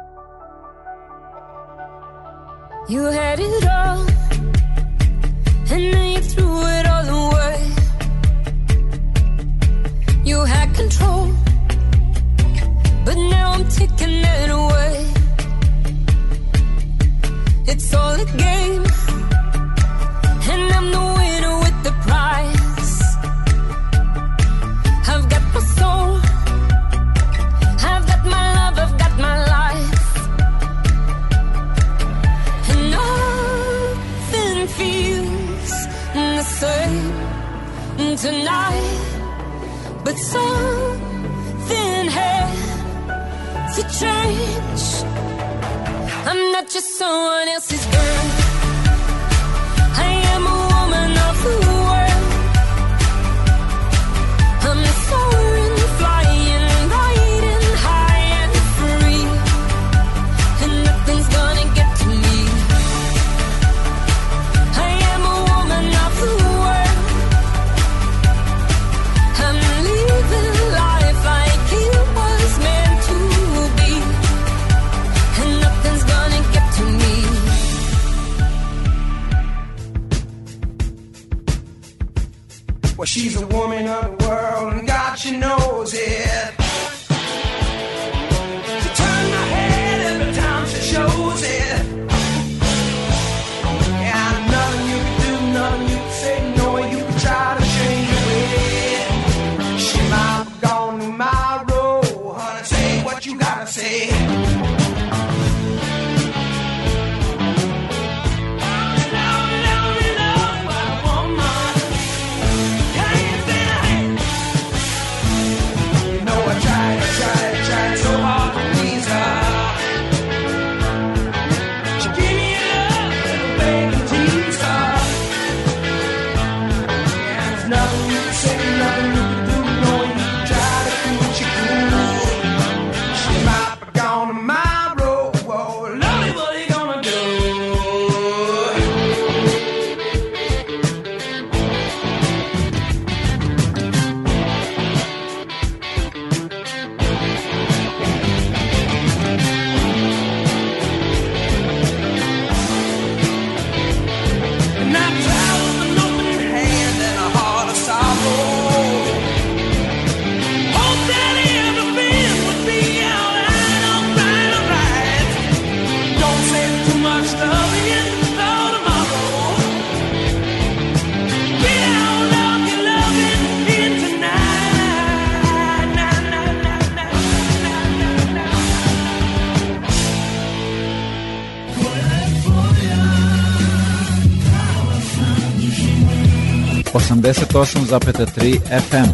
88,3 187.28 188.60
FM. 188.60 189.10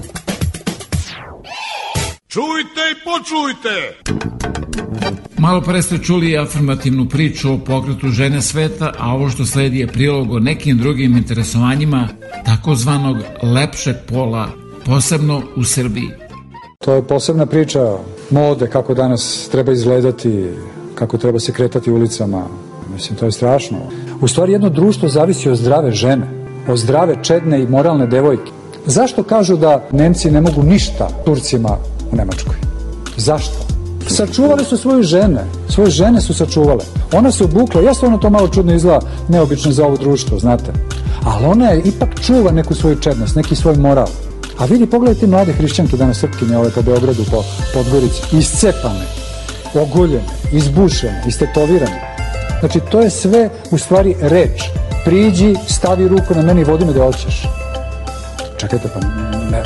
Čujte 2.27 2.81
i 2.91 2.95
počujte! 3.03 3.73
Malo 5.38 5.61
pre 5.61 5.81
ste 5.81 5.98
čuli 5.98 6.38
afirmativnu 6.38 7.10
priču 7.10 7.53
o 7.53 7.57
pokretu 7.57 8.07
žene 8.07 8.41
sveta, 8.41 8.94
a 8.99 9.14
ovo 9.14 9.30
što 9.30 9.45
sledi 9.45 9.80
je 9.80 9.88
prilog 9.88 10.31
o 10.31 10.40
nekim 10.40 10.77
drugim 10.77 11.18
interesovanjima 11.18 12.07
takozvanog 12.45 13.18
lepšeg 13.44 13.95
pola, 14.07 14.48
posebno 14.85 15.41
u 15.56 15.64
Srbiji. 15.64 16.10
To 16.80 16.94
je 16.94 17.07
posebna 17.07 17.45
priča 17.45 17.98
mode, 18.30 18.68
kako 18.68 18.94
danas 18.94 19.49
treba 19.52 19.72
izgledati, 19.72 20.49
kako 20.95 21.18
treba 21.18 21.40
se 21.40 21.52
kretati 21.52 21.91
ulicama. 21.91 22.45
Mislim, 22.94 23.18
to 23.18 23.26
je 23.26 23.31
strašno. 23.31 23.77
U 24.22 24.27
stvari, 24.27 24.52
jedno 24.52 24.69
društvo 24.69 25.10
zavisi 25.10 25.49
od 25.49 25.57
zdrave 25.57 25.91
žene 25.91 26.27
od 26.68 26.77
zdrave, 26.77 27.15
čedne 27.23 27.61
i 27.61 27.68
moralne 27.68 28.07
devojke. 28.07 28.52
Zašto 28.85 29.23
kažu 29.23 29.57
da 29.57 29.84
Nemci 29.91 30.31
ne 30.31 30.41
mogu 30.41 30.64
ništa 30.64 31.07
Turcima 31.26 31.77
u 32.11 32.15
Nemačkoj? 32.15 32.56
Zašto? 33.18 33.53
Sačuvali 34.07 34.65
su 34.65 34.77
svoje 34.77 35.03
žene, 35.03 35.45
svoje 35.69 35.90
žene 35.90 36.22
su 36.22 36.34
sačuvale. 36.34 36.84
Ona 37.14 37.31
se 37.31 37.44
obukla, 37.44 37.81
jeste 37.81 38.06
ono 38.06 38.18
to 38.18 38.30
malo 38.30 38.48
čudno 38.48 38.73
izgleda, 38.73 38.99
neobično 39.27 39.72
za 39.72 39.85
ovo 39.85 39.98
društvo, 39.98 40.40
znate. 40.40 40.72
Ali 41.26 41.45
ona 41.45 41.69
je 41.69 41.81
ipak 41.85 42.10
čuva 42.26 42.52
neku 42.52 42.76
svoju 42.76 42.95
čednost, 42.95 43.35
neki 43.35 43.56
svoj 43.56 43.76
moral. 43.76 44.07
A 44.57 44.65
vidi, 44.65 44.85
pogledaj 44.85 45.19
ti 45.19 45.27
mlade 45.27 45.53
hrišćanke 45.53 45.98
danas 45.98 46.19
srpkinje 46.19 46.57
ove 46.57 46.69
po 46.69 46.81
Beogradu, 46.81 47.23
po 47.31 47.44
Podgorici, 47.73 48.22
iscepane, 48.38 49.06
oguljene, 49.73 50.27
izbušene, 50.52 51.23
istetovirane. 51.27 52.14
Znači, 52.60 52.80
to 52.91 52.99
je 53.02 53.10
sve 53.10 53.49
u 53.72 53.77
stvari 53.77 54.15
reč. 54.22 54.61
Priđi, 55.05 55.55
stavi 55.67 56.07
ruku 56.07 56.35
na 56.35 56.41
meni 56.41 56.61
i 56.61 56.63
vodi 56.63 56.85
me 56.85 56.93
da 56.93 57.03
hoćeš. 57.03 57.43
Čekajte, 58.57 58.88
pa 58.93 58.99
ne, 59.51 59.63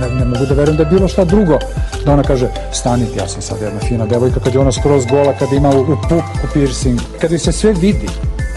ne, 0.00 0.14
ne 0.18 0.24
mogu 0.24 0.46
da 0.46 0.54
verujem 0.54 0.76
da 0.76 0.82
je 0.82 0.90
bilo 0.90 1.08
šta 1.08 1.24
drugo. 1.24 1.58
Da 2.04 2.12
ona 2.12 2.22
kaže, 2.22 2.48
stani, 2.72 3.06
ja 3.18 3.28
sam 3.28 3.42
sad 3.42 3.62
jedna 3.62 3.80
fina 3.80 4.06
devojka, 4.06 4.40
kad 4.40 4.54
je 4.54 4.60
ona 4.60 4.72
skroz 4.72 5.06
gola, 5.06 5.32
kad 5.38 5.52
ima 5.52 5.68
u, 5.68 5.80
u 5.80 5.96
puku 6.08 6.52
piercing, 6.52 7.00
kad 7.20 7.30
joj 7.30 7.38
se 7.38 7.52
sve 7.52 7.72
vidi. 7.72 8.08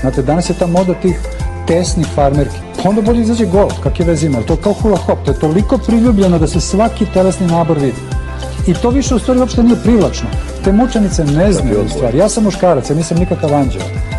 Znate, 0.02 0.22
danas 0.22 0.50
je 0.50 0.54
ta 0.60 0.68
moda 0.68 0.94
tih 0.94 1.20
tesnih 1.68 2.08
farmerki. 2.16 2.58
Pa 2.84 2.90
onda 2.90 3.02
bolje 3.02 3.22
izađe 3.22 3.46
gol, 3.46 3.70
kakve 3.84 4.06
veze 4.06 4.28
ima. 4.28 4.42
To 4.42 4.54
je 4.54 4.62
kao 4.64 4.74
hula 4.74 4.98
hop, 4.98 5.20
to 5.26 5.32
je 5.32 5.40
toliko 5.40 5.78
priljubljeno 5.78 6.40
da 6.40 6.48
se 6.48 6.62
svaki 6.62 7.06
telesni 7.14 7.48
nabor 7.48 7.78
vidi. 7.78 8.02
I 8.68 8.74
to 8.74 8.90
više 8.90 9.16
u 9.16 9.20
stvari 9.20 9.40
uopšte 9.40 9.64
nije 9.64 9.76
privlačno. 9.84 10.30
Te 10.64 10.72
mučanice 10.72 11.26
ne 11.26 11.54
znaju 11.54 11.90
stvari. 11.90 12.18
Ja 12.18 12.30
sam 12.30 12.44
muškarac, 12.44 12.90
ja 12.90 12.96
nisam 12.96 13.18
nikakav 13.18 13.54
anđeo. 13.54 14.11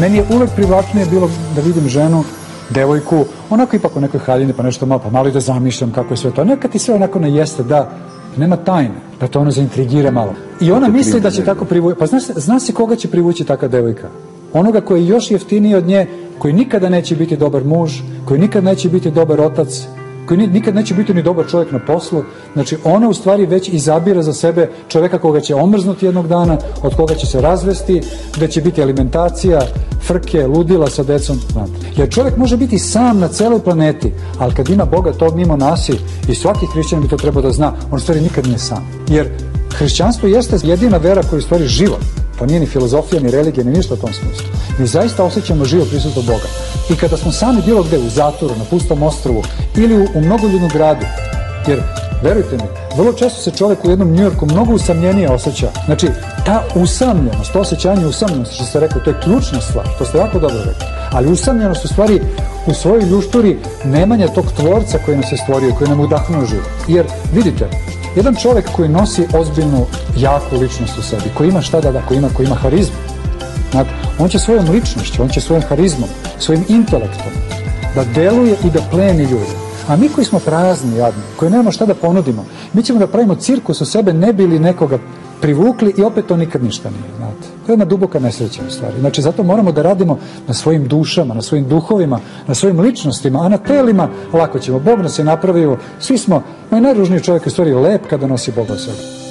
Meni 0.00 0.16
je 0.16 0.24
uvek 0.34 0.50
privlačnije 0.50 1.06
bilo 1.06 1.30
da 1.54 1.60
vidim 1.60 1.88
ženu, 1.88 2.24
devojku, 2.70 3.16
onako 3.50 3.76
ipak 3.76 3.96
u 3.96 4.00
nekoj 4.00 4.20
haljini, 4.20 4.52
pa 4.52 4.62
nešto 4.62 4.86
malo, 4.86 5.00
pa 5.04 5.10
malo 5.10 5.28
i 5.28 5.32
da 5.32 5.40
zamišljam 5.40 5.92
kako 5.92 6.12
je 6.12 6.16
sve 6.16 6.30
to. 6.30 6.44
Nekad 6.44 6.70
ti 6.70 6.78
sve 6.78 6.94
onako 6.94 7.18
ne 7.18 7.32
jeste, 7.32 7.62
da, 7.62 7.90
nema 8.36 8.56
tajne, 8.56 8.94
da 9.20 9.26
to 9.28 9.40
ono 9.40 9.50
zaintrigira 9.50 10.10
malo. 10.10 10.34
I 10.60 10.72
ona 10.72 10.88
misli 10.88 11.20
da 11.20 11.30
će 11.30 11.44
tako 11.44 11.64
privući, 11.64 11.98
pa 11.98 12.06
zna, 12.06 12.20
se- 12.20 12.32
zna 12.36 12.60
se 12.60 12.72
koga 12.72 12.96
će 12.96 13.08
privući 13.08 13.44
taka 13.44 13.68
devojka? 13.68 14.08
Onoga 14.52 14.80
koji 14.80 15.02
je 15.02 15.08
još 15.08 15.30
jeftiniji 15.30 15.74
od 15.74 15.86
nje, 15.86 16.06
koji 16.38 16.54
nikada 16.54 16.88
neće 16.88 17.16
biti 17.16 17.36
dobar 17.36 17.64
muž, 17.64 17.92
koji 18.24 18.40
nikad 18.40 18.64
neće 18.64 18.88
biti 18.88 19.10
dobar 19.10 19.40
otac, 19.40 19.86
koji 20.26 20.38
ni- 20.38 20.46
nikad 20.46 20.74
neće 20.74 20.94
biti 20.94 21.14
ni 21.14 21.22
dobar 21.22 21.46
čovjek 21.50 21.72
na 21.72 21.78
poslu. 21.78 22.22
Znači, 22.52 22.76
ona 22.84 23.08
u 23.08 23.14
stvari 23.14 23.46
već 23.46 23.68
izabira 23.68 24.22
za 24.22 24.32
sebe 24.32 24.70
čovjeka 24.88 25.18
koga 25.18 25.40
će 25.40 25.54
omrznuti 25.54 26.06
jednog 26.06 26.28
dana, 26.28 26.58
od 26.82 26.94
koga 26.96 27.14
će 27.14 27.26
se 27.26 27.40
razvesti, 27.40 28.02
gde 28.36 28.48
će 28.48 28.60
biti 28.60 28.82
alimentacija, 28.82 29.60
frke, 30.06 30.46
ludila 30.46 30.90
sa 30.90 31.02
decom. 31.02 31.38
Jer 31.96 32.10
čovjek 32.10 32.36
može 32.36 32.56
biti 32.56 32.78
sam 32.78 33.18
na 33.18 33.28
celoj 33.28 33.60
planeti, 33.60 34.12
ali 34.38 34.54
kad 34.54 34.68
ima 34.68 34.84
Boga 34.84 35.12
to 35.12 35.34
mimo 35.34 35.56
nasi 35.56 35.92
i 36.28 36.34
svaki 36.34 36.66
hrišćan 36.72 37.02
bi 37.02 37.08
to 37.08 37.16
trebao 37.16 37.42
da 37.42 37.50
zna, 37.52 37.72
on 37.90 37.96
u 37.96 38.00
stvari 38.00 38.20
nikad 38.20 38.46
nije 38.46 38.58
sam. 38.58 38.88
Jer 39.08 39.28
hrišćanstvo 39.78 40.28
jeste 40.28 40.56
jedina 40.62 40.96
vera 40.96 41.22
koja 41.22 41.38
u 41.38 41.42
stvari 41.42 41.66
život. 41.66 42.00
To 42.38 42.46
nije 42.46 42.60
ni 42.60 42.66
filozofija, 42.66 43.22
ni 43.22 43.30
religija, 43.30 43.64
ni 43.64 43.70
ništa 43.70 43.94
u 43.94 43.96
tom 43.96 44.12
smislu. 44.12 44.46
Mi 44.78 44.86
zaista 44.86 45.24
osjećamo 45.24 45.64
živo 45.64 45.84
prisustvo 45.84 46.22
Boga. 46.22 46.48
I 46.90 46.96
kada 46.96 47.16
smo 47.16 47.32
sami 47.32 47.62
bilo 47.66 47.82
gde, 47.82 47.98
u 47.98 48.08
zatvoru, 48.08 48.54
na 48.58 48.64
pustom 48.64 49.02
ostrovu 49.02 49.42
ili 49.76 49.96
u, 49.96 50.06
u 50.14 50.20
mnogoljudnom 50.20 50.70
gradu, 50.70 51.06
jer, 51.68 51.82
verujte 52.22 52.56
mi, 52.56 52.96
vrlo 52.96 53.12
često 53.12 53.42
se 53.42 53.50
čovek 53.50 53.84
u 53.84 53.90
jednom 53.90 54.10
Njujorku 54.10 54.46
mnogo 54.46 54.72
usamljenije 54.72 55.30
osjeća. 55.30 55.70
Znači, 55.86 56.08
ta 56.46 56.64
usamljenost, 56.74 57.52
to 57.52 57.60
osjećanje 57.60 58.06
usamljenosti, 58.06 58.54
što 58.54 58.64
ste 58.64 58.80
rekao, 58.80 59.00
to 59.00 59.10
je 59.10 59.20
ključna 59.22 59.60
stvar, 59.60 59.86
to 59.98 60.04
ste 60.04 60.18
jako 60.18 60.38
dobro 60.38 60.58
rekli. 60.58 60.86
Ali 61.12 61.32
usamljenost 61.32 61.84
u 61.84 61.88
stvari 61.88 62.20
u 62.66 62.74
svojoj 62.74 63.04
ljušturi 63.04 63.56
nemanja 63.84 64.28
tog 64.28 64.52
tvorca 64.56 64.98
koji 65.04 65.16
nas 65.16 65.32
je 65.32 65.38
stvorio, 65.38 65.74
koji 65.78 65.88
nam 65.88 66.00
udahnuo 66.00 66.46
život. 66.46 66.66
Jer, 66.88 67.06
vidite, 67.32 67.68
jedan 68.16 68.34
čovek 68.34 68.72
koji 68.72 68.88
nosi 68.88 69.26
ozbiljnu, 69.34 69.86
jaku 70.16 70.56
ličnost 70.56 70.98
u 70.98 71.02
sebi, 71.02 71.30
koji 71.34 71.48
ima 71.48 71.62
šta 71.62 71.80
da 71.80 71.92
da, 71.92 72.02
koji 72.02 72.18
ima, 72.18 72.28
koji 72.36 72.46
ima 72.46 72.56
harizmu, 72.56 72.96
Znate, 73.70 73.90
on 74.18 74.28
će 74.28 74.38
svojom 74.38 74.70
ličnošću, 74.70 75.22
on 75.22 75.28
će 75.28 75.40
svojim 75.40 75.62
harizmom, 75.62 76.08
svojim 76.38 76.64
intelektom 76.68 77.32
da 77.94 78.04
deluje 78.04 78.56
i 78.64 78.70
da 78.70 78.80
pleni 78.90 79.22
ljude. 79.22 79.56
A 79.88 79.96
mi 79.96 80.08
koji 80.08 80.24
smo 80.24 80.38
prazni, 80.38 80.96
jadni, 80.96 81.22
koji 81.36 81.50
nemamo 81.50 81.72
šta 81.72 81.86
da 81.86 81.94
ponudimo, 81.94 82.44
mi 82.72 82.82
ćemo 82.82 82.98
da 82.98 83.06
pravimo 83.06 83.34
cirkus 83.34 83.80
u 83.80 83.84
sebe, 83.84 84.12
ne 84.12 84.32
bili 84.32 84.58
nekoga 84.58 84.98
privukli 85.40 85.94
i 85.98 86.02
opet 86.02 86.26
to 86.26 86.36
nikad 86.36 86.64
ništa 86.64 86.90
nije. 86.90 87.25
To 87.66 87.72
je 87.72 87.74
jedna 87.74 87.84
duboka 87.84 88.18
nesreća 88.18 88.62
u 88.68 88.70
stvari. 88.70 88.94
Znači, 89.00 89.22
zato 89.22 89.42
moramo 89.42 89.72
da 89.72 89.82
radimo 89.82 90.18
na 90.48 90.54
svojim 90.54 90.88
dušama, 90.88 91.34
na 91.34 91.42
svojim 91.42 91.68
duhovima, 91.68 92.20
na 92.46 92.54
svojim 92.54 92.80
ličnostima, 92.80 93.40
a 93.42 93.48
na 93.48 93.58
telima 93.58 94.08
lako 94.32 94.58
ćemo. 94.58 94.78
Bog 94.78 95.00
nas 95.00 95.18
je 95.18 95.24
napravio, 95.24 95.76
svi 96.00 96.18
smo, 96.18 96.42
i 96.72 96.80
najružniji 96.80 97.20
čovjek 97.20 97.46
je 97.46 97.48
u 97.48 97.50
stvari 97.50 97.74
lep 97.74 98.06
kada 98.10 98.26
nosi 98.26 98.52
Boga 98.52 98.72
u 98.72 98.78
sebi. 98.78 99.25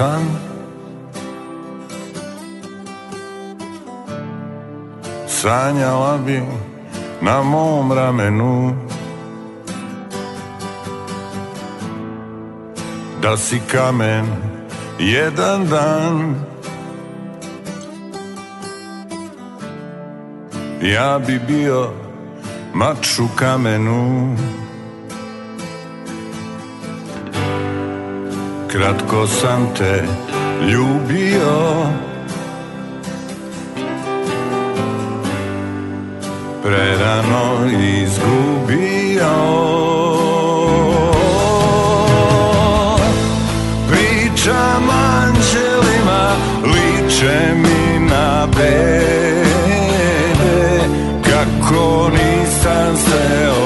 San 0.00 0.24
Sanjala 5.28 6.14
bi 6.26 6.38
na 7.20 7.42
mom 7.42 7.92
ramenu. 7.92 8.76
Da 13.22 13.36
si 13.36 13.60
kamen 13.72 14.26
jedan 14.98 15.60
dan? 15.72 16.16
Ja 20.94 21.18
bi 21.26 21.36
bio 21.48 21.92
mač 22.74 23.18
u 23.18 23.28
kamenu 23.36 24.36
Kratko 28.72 29.26
sam 29.26 29.68
te 29.78 30.04
ljubio. 30.72 31.86
Prerano 36.62 37.66
izgubio. 38.02 39.34
Pričam 43.90 44.90
anđelima 44.90 46.36
Liče 46.64 47.54
mi 47.54 48.06
na 48.06 48.46
bebe. 48.46 49.44
Kako 51.22 52.10
nisam 52.10 52.96
sreo 52.96 53.59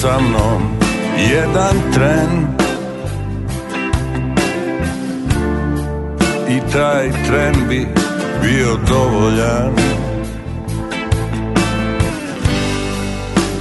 sa 0.00 0.16
mnom 0.16 0.62
jedan 1.20 1.76
tren. 1.92 2.32
I 6.48 6.56
taj 6.72 7.10
tren 7.26 7.54
bi 7.68 7.88
bio 8.42 8.76
dovoljan. 8.88 9.74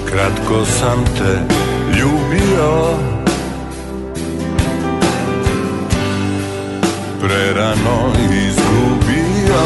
Kratko 0.10 0.66
sam 0.66 1.06
te 1.18 1.34
ljubio. 2.00 2.72
Prerano 7.22 8.14
izgubio. 8.48 9.64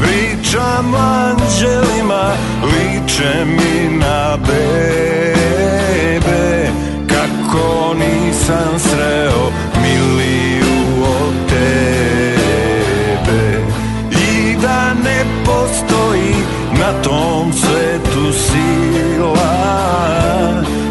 Pričam 0.00 0.94
anđelima 0.94 1.91
Liče 2.62 3.44
mi 3.44 3.96
na 3.96 4.36
bebe 4.46 5.62
Kako 7.08 7.94
nisam 7.94 8.78
sreo 8.78 9.52
miliju 9.82 11.04
od 11.04 11.34
tebe. 11.48 11.82
I 14.10 14.56
da 14.62 14.94
ne 14.94 15.24
postoji 15.44 16.34
na 16.80 17.02
tom 17.02 17.52
svetu 17.52 18.32
sila 18.32 19.62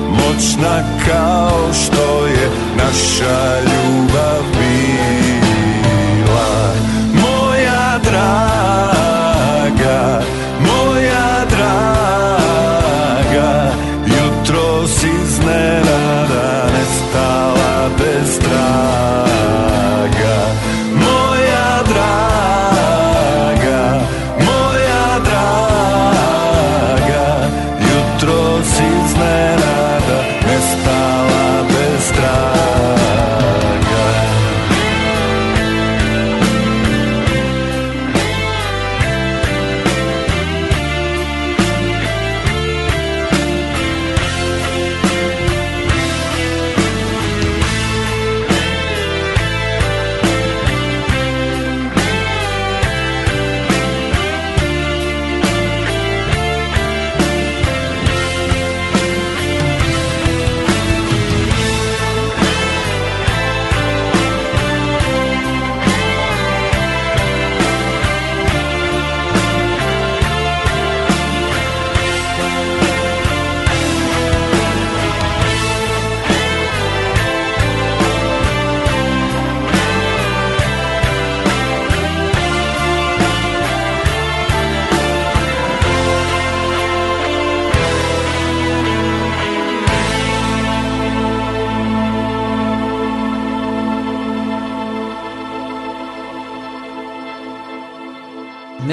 Moćna 0.09 0.83
kao 1.07 1.73
što 1.73 2.27
je 2.27 2.49
naša 2.77 3.59
ljubav 3.59 4.50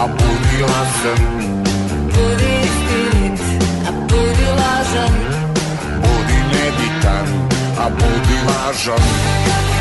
A 0.00 0.06
budi 0.08 0.56
glasan 0.58 1.20
Budi 2.14 2.52
istinit, 2.66 3.40
a 3.88 3.92
budi 4.08 4.48
lažan. 4.60 5.14
Budi 6.02 6.38
nebitan, 6.52 7.28
a 7.84 7.86
budi 7.98 8.38
važan 8.46 9.79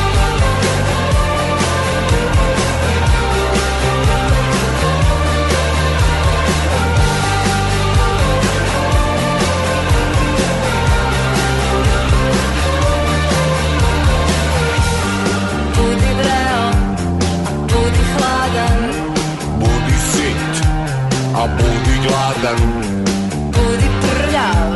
a 21.40 21.48
budi 21.48 21.95
gladan. 22.06 22.61
Budi 23.56 23.90
prljav, 24.02 24.72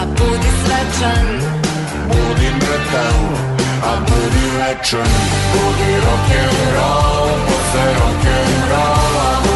a 0.00 0.04
budi 0.16 0.50
svečan. 0.62 1.26
Budi 2.08 2.48
mrtav, 2.60 3.18
a 3.90 3.92
budi 4.06 4.44
večan. 4.58 5.10
Budi 5.52 5.90
rock'n'roll, 6.04 7.30
posle 7.46 7.86
rock'n'rolla 7.98 9.55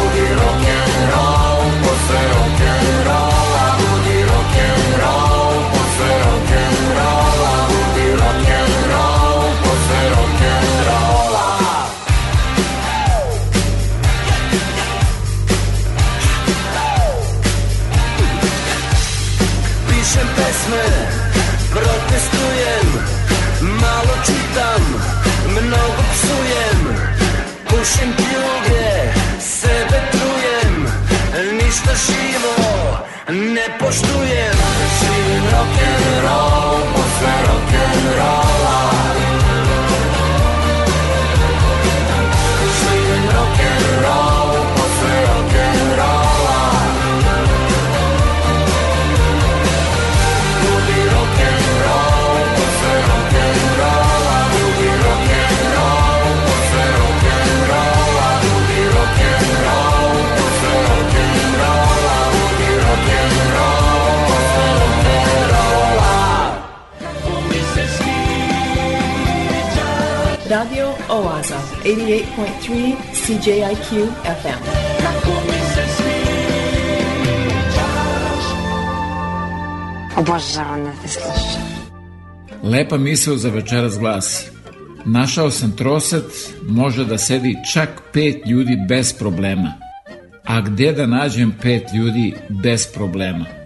Čitam, 24.51 24.83
mnogo 25.47 26.03
psujem 26.11 26.95
Pušim 27.69 28.13
pljuge, 28.15 29.13
sebe 29.39 30.01
trujem 30.11 30.87
Ništa 31.57 31.91
živo 32.05 32.61
ne 33.31 33.67
poštujem. 33.79 34.57
Živim 34.99 35.43
rock'n'roll, 35.51 36.50
88.3 72.11 72.95
CJIQ 73.13 74.07
FM. 74.23 74.61
Obožavam 80.17 80.83
da 80.83 80.91
te 81.01 81.07
slušam. 81.07 81.61
Lepa 82.63 82.97
misao 82.97 83.37
za 83.37 83.49
večeras 83.49 83.99
glasi. 83.99 84.49
Našao 85.05 85.51
sam 85.51 85.71
troset, 85.71 86.53
može 86.69 87.05
da 87.05 87.17
sedi 87.17 87.55
čak 87.73 87.89
pet 88.13 88.47
ljudi 88.47 88.77
bez 88.89 89.13
problema. 89.13 89.73
A 90.45 90.61
gde 90.61 90.91
da 90.91 91.05
nađem 91.05 91.53
pet 91.61 91.83
ljudi 91.93 92.33
bez 92.49 92.87
problema? 92.93 93.60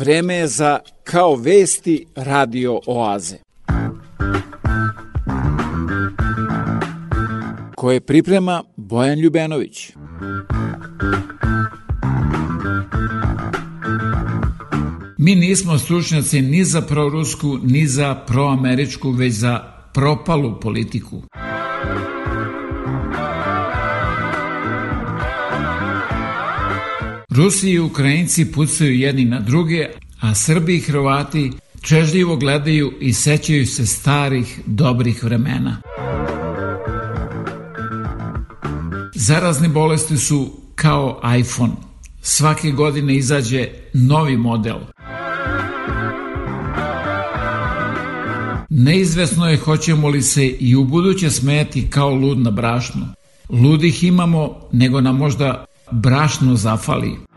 Vreme 0.00 0.34
je 0.34 0.46
za 0.46 0.78
Kao 1.04 1.36
vesti 1.36 2.06
radio 2.16 2.80
oaze. 2.86 3.36
Koje 7.76 8.00
priprema 8.00 8.62
Bojan 8.76 9.18
Ljubenović. 9.18 9.92
Mi 15.18 15.34
nismo 15.34 15.78
stručnjaci 15.78 16.42
ni 16.42 16.64
za 16.64 16.80
prorusku, 16.80 17.58
ni 17.62 17.86
za 17.86 18.14
proameričku, 18.14 19.10
već 19.10 19.32
za 19.32 19.60
propalu 19.94 20.60
politiku. 20.60 21.22
Rusi 27.40 27.70
i 27.70 27.78
Ukrajinci 27.78 28.52
pucaju 28.52 28.94
jedni 28.94 29.24
na 29.24 29.40
druge, 29.40 29.88
a 30.20 30.34
Srbi 30.34 30.76
i 30.76 30.80
Hrvati 30.80 31.52
čežljivo 31.82 32.36
gledaju 32.36 32.92
i 33.00 33.12
sećaju 33.12 33.66
se 33.66 33.86
starih, 33.86 34.60
dobrih 34.66 35.24
vremena. 35.24 35.82
Zarazne 39.14 39.68
bolesti 39.68 40.16
su 40.16 40.52
kao 40.74 41.20
iPhone. 41.38 41.72
Svake 42.22 42.70
godine 42.70 43.16
izađe 43.16 43.68
novi 43.92 44.36
model. 44.36 44.78
Neizvesno 48.68 49.50
je 49.50 49.56
hoćemo 49.56 50.08
li 50.08 50.22
se 50.22 50.46
i 50.46 50.76
u 50.76 50.84
buduće 50.84 51.30
smejati 51.30 51.90
kao 51.90 52.14
lud 52.14 52.38
na 52.38 52.50
brašnu. 52.50 53.06
Ludih 53.50 54.04
imamo, 54.04 54.56
nego 54.72 55.00
nam 55.00 55.16
možda 55.16 55.64
brašno 55.90 56.56
zafali. 56.56 57.29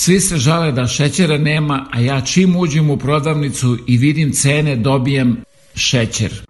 Svi 0.00 0.20
se 0.20 0.36
žale 0.36 0.72
da 0.72 0.86
šećera 0.86 1.38
nema, 1.38 1.86
a 1.90 2.00
ja 2.00 2.20
čim 2.20 2.56
uđem 2.56 2.90
u 2.90 2.96
prodavnicu 2.96 3.78
i 3.86 3.96
vidim 3.96 4.32
cene 4.32 4.76
dobijem 4.76 5.36
šećer. 5.74 6.42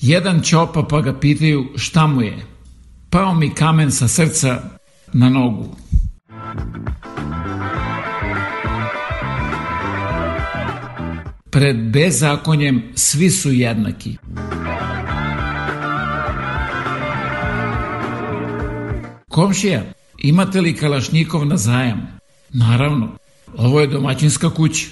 Jedan 0.00 0.42
čopa 0.42 0.86
pa 0.90 1.00
ga 1.00 1.18
pitaju 1.18 1.68
šta 1.76 2.06
mu 2.06 2.22
je. 2.22 2.38
Pao 3.10 3.34
mi 3.34 3.54
kamen 3.54 3.90
sa 3.90 4.08
srca 4.08 4.62
na 5.12 5.28
nogu. 5.28 5.76
Pred 11.50 11.76
bezakonjem 11.76 12.82
svi 12.94 13.30
su 13.30 13.52
jednaki. 13.52 14.16
Komšija, 19.30 19.82
imate 20.18 20.60
li 20.60 20.76
kalašnjikov 20.76 21.46
na 21.46 21.56
zajam? 21.56 22.18
Naravno, 22.52 23.08
ovo 23.56 23.80
je 23.80 23.86
domaćinska 23.86 24.50
kuća. 24.54 24.86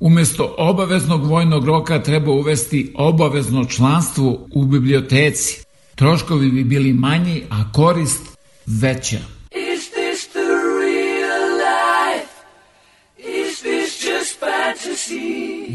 Umesto 0.00 0.54
obaveznog 0.58 1.26
vojnog 1.26 1.64
roka 1.64 2.02
treba 2.02 2.32
uvesti 2.32 2.92
obavezno 2.96 3.64
članstvo 3.64 4.46
u 4.54 4.64
biblioteci. 4.64 5.64
Troškovi 5.94 6.50
bi 6.50 6.64
bili 6.64 6.92
manji, 6.92 7.42
a 7.50 7.72
korist 7.72 8.38
veća. 8.66 9.20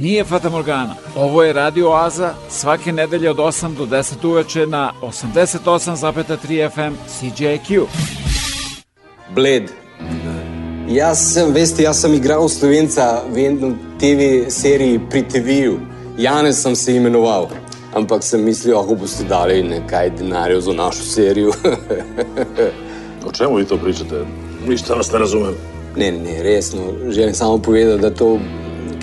Nije 0.01 0.23
Fata 0.23 0.49
Morgana. 0.49 0.95
Ovo 1.15 1.43
je 1.43 1.53
Radio 1.53 1.89
Oaza 1.89 2.33
svake 2.49 2.91
nedelje 2.91 3.29
od 3.29 3.37
8 3.37 3.75
do 3.77 3.85
10 3.85 4.27
uveče 4.27 4.67
na 4.67 4.93
88,3 5.01 6.69
FM 6.69 6.95
CJQ. 7.07 7.81
Bled. 9.35 9.63
Jaz 10.89 11.33
sem, 11.33 11.53
veste, 11.53 11.83
jaz 11.83 12.01
sem 12.01 12.13
igral 12.13 12.49
Slovenca 12.49 13.21
v 13.33 13.45
enem 13.45 13.77
TV 13.99 14.49
seriji 14.49 14.99
pri 15.09 15.23
TV-ju. 15.27 15.79
Janez 16.17 16.61
sem 16.61 16.75
se 16.75 16.95
imenoval. 16.95 17.47
Ampak 17.93 18.23
sem 18.23 18.43
mislil, 18.43 18.77
ako 18.79 18.95
boste 18.95 19.23
dali 19.23 19.63
nekaj 19.63 20.09
denarja 20.09 20.61
za 20.61 20.73
našo 20.73 21.03
serijo. 21.03 21.51
O 23.27 23.31
čemu 23.31 23.55
vi 23.55 23.65
to 23.65 23.77
pričate? 23.77 24.25
Ništa 24.67 24.93
vas 24.93 25.11
ne 25.11 25.19
razumem. 25.19 25.53
ne, 25.95 26.11
ne, 26.11 26.17
ne, 26.17 26.43
resno. 26.43 26.79
Želim 27.09 27.33
samo 27.33 27.57
povedati, 27.57 28.01
da 28.01 28.09
to, 28.09 28.39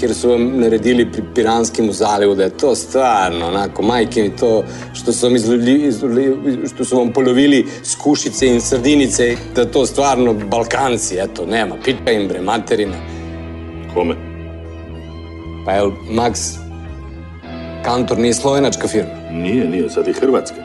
ker 0.00 0.14
so 0.14 0.28
vam 0.28 0.60
naredili 0.60 1.06
pri 1.12 1.22
Piranskem 1.34 1.92
zalivu, 1.92 2.34
da 2.34 2.44
je 2.44 2.56
to 2.58 2.74
stvarno, 2.74 3.46
onako, 3.48 3.82
majke 3.82 4.22
mi 4.22 4.36
to, 4.36 4.64
što 4.92 5.12
su 5.12 5.26
vam, 5.26 5.36
izlovili, 5.36 5.92
što 6.74 6.84
su 6.84 6.96
vam 6.96 7.12
polovili 7.12 7.66
skušice 7.84 8.46
in 8.46 8.60
sardinice, 8.60 9.36
da 9.56 9.64
to 9.64 9.86
stvarno 9.86 10.34
Balkanci, 10.34 11.16
eto, 11.18 11.46
nema, 11.46 11.76
pička 11.84 12.12
im 12.12 12.28
bre, 12.28 12.40
materina. 12.40 12.96
Kome? 13.94 14.14
Pa 15.64 15.72
jel, 15.72 15.90
Max, 16.10 16.64
Kantor 17.84 18.18
nije 18.18 18.34
slovenačka 18.34 18.88
firma? 18.88 19.10
Nije, 19.30 19.68
nije, 19.68 19.90
sad 19.90 20.06
je 20.06 20.12
Hrvatska. 20.12 20.63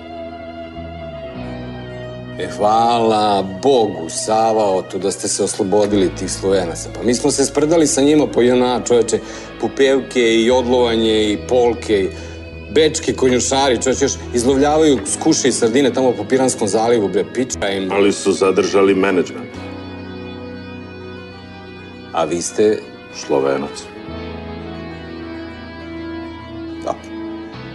E, 2.40 2.48
hvala 2.58 3.44
Bogu, 3.64 4.10
Sava, 4.10 4.64
oto 4.64 4.98
da 4.98 5.12
ste 5.12 5.28
se 5.28 5.44
oslobodili 5.44 6.12
tih 6.20 6.32
Slovenaca. 6.32 6.90
Pa 6.96 7.04
mi 7.04 7.14
smo 7.14 7.32
se 7.32 7.46
spredali 7.46 7.88
sa 7.88 8.02
njima 8.02 8.28
po 8.28 8.42
jona, 8.42 8.82
čoveče, 8.88 9.20
pupevke 9.62 10.36
i 10.36 10.52
odlovanje 10.52 11.32
i 11.32 11.38
polke 11.48 12.04
i 12.04 12.10
bečki 12.72 13.14
konjušari, 13.14 13.82
čoveče, 13.82 14.06
još 14.06 14.14
izlovljavaju 14.34 15.00
skuše 15.06 15.48
i 15.48 15.52
sardine 15.52 15.94
tamo 15.94 16.12
po 16.12 16.24
Piranskom 16.24 16.68
zalivu, 16.68 17.10
bre, 17.10 17.26
piča 17.34 17.70
im. 17.70 17.92
Ali 17.92 18.14
su 18.14 18.32
zadržali 18.32 18.96
menadžment. 18.96 19.50
A 22.14 22.24
vi 22.24 22.42
ste... 22.42 22.80
Slovenac. 23.16 23.84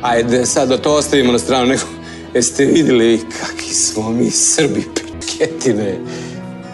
Ajde, 0.02 0.46
sad 0.46 0.68
da 0.68 0.78
to 0.78 0.94
ostavimo 0.94 1.32
na 1.32 1.38
stranu, 1.38 1.66
nego 1.66 1.82
jeste 2.34 2.64
vidjeli 2.64 3.20
kakvi 3.40 3.74
smo 3.74 4.10
mi 4.10 4.30
Srbi, 4.30 4.84
pičketine. 4.94 5.98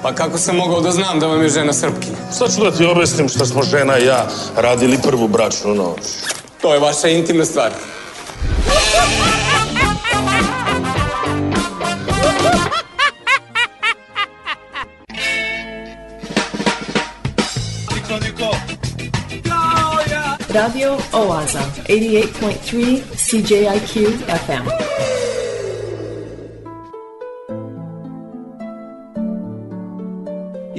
Pa 0.03 0.15
kako 0.15 0.39
sam 0.39 0.57
mogao 0.57 0.81
da 0.81 0.91
znam 0.91 1.21
da 1.21 1.27
vam 1.27 1.43
je 1.43 1.49
žena 1.49 1.73
Srpkinja? 1.73 2.17
Sad 2.33 2.55
ću 2.55 2.61
da 2.61 2.71
ti 2.71 2.85
objasnim 2.85 3.29
šta 3.29 3.47
smo 3.47 3.63
žena 3.63 3.99
i 3.99 4.07
ja 4.07 4.29
radili 4.57 4.99
prvu 5.03 5.29
bračnu 5.29 5.75
noć. 5.75 6.01
To 6.61 6.75
je 6.75 6.81
vaša 6.81 7.09
intimna 7.09 7.45
stvar. 7.45 7.71
Radio 20.55 20.99
Oaza, 21.13 21.61
88.3 21.89 23.01
CJIQ 23.17 24.09
FM. 24.47 25.00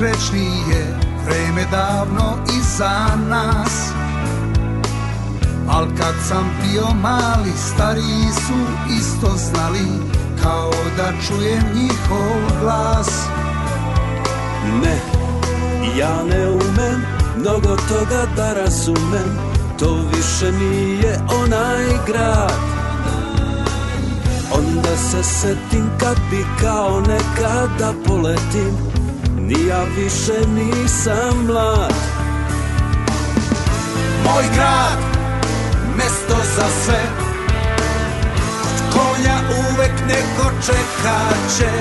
Srećnije 0.00 0.96
Vreme 1.26 1.64
davno 1.70 2.36
iza 2.58 3.06
nas. 3.28 3.92
Al 5.68 5.86
kad 5.98 6.14
sam 6.28 6.50
bio 6.62 6.86
mali 7.02 7.52
Stariji 7.56 8.32
su 8.46 8.88
isto 8.98 9.26
znali 9.36 9.86
Kao 10.42 10.70
da 10.96 11.12
čujem 11.26 11.64
njihov 11.74 12.60
glas. 12.60 13.26
Ne, 14.82 14.98
ja 15.98 16.24
ne 16.30 16.48
umem 16.50 17.02
mnogo 17.36 17.76
toga 17.88 18.26
da 18.36 18.52
razumem 18.52 19.38
To 19.78 19.94
više 20.16 20.52
nije 20.52 21.20
onaj 21.44 21.84
grad. 22.06 22.60
Onda 24.52 24.96
se 24.96 25.22
setim 25.22 25.90
kad 26.00 26.16
bi 26.30 26.44
kao 26.60 27.00
nekada 27.00 27.92
poletim 28.06 28.89
Ni 29.50 29.66
ja 29.66 29.82
više 29.96 30.46
nisam 30.48 31.46
mlad. 31.46 31.94
Moj 34.24 34.44
grad, 34.54 34.98
mesto 35.96 36.36
za 36.56 36.66
sve. 36.84 37.02
Kod 38.62 38.78
konja 38.92 39.36
uvek 39.50 39.92
neko 40.08 40.50
čekaće 40.66 41.72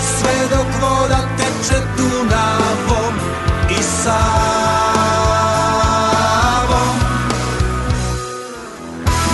Sve 0.00 0.34
dok 0.50 0.66
voda 0.82 1.18
teče 1.36 1.78
Dunavom 1.96 3.14
i 3.70 3.82
Savom 3.82 4.58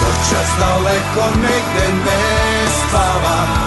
Noćas 0.00 0.50
daleko 0.58 1.24
negde 1.36 1.86
ne 2.04 2.66
spavam 2.78 3.63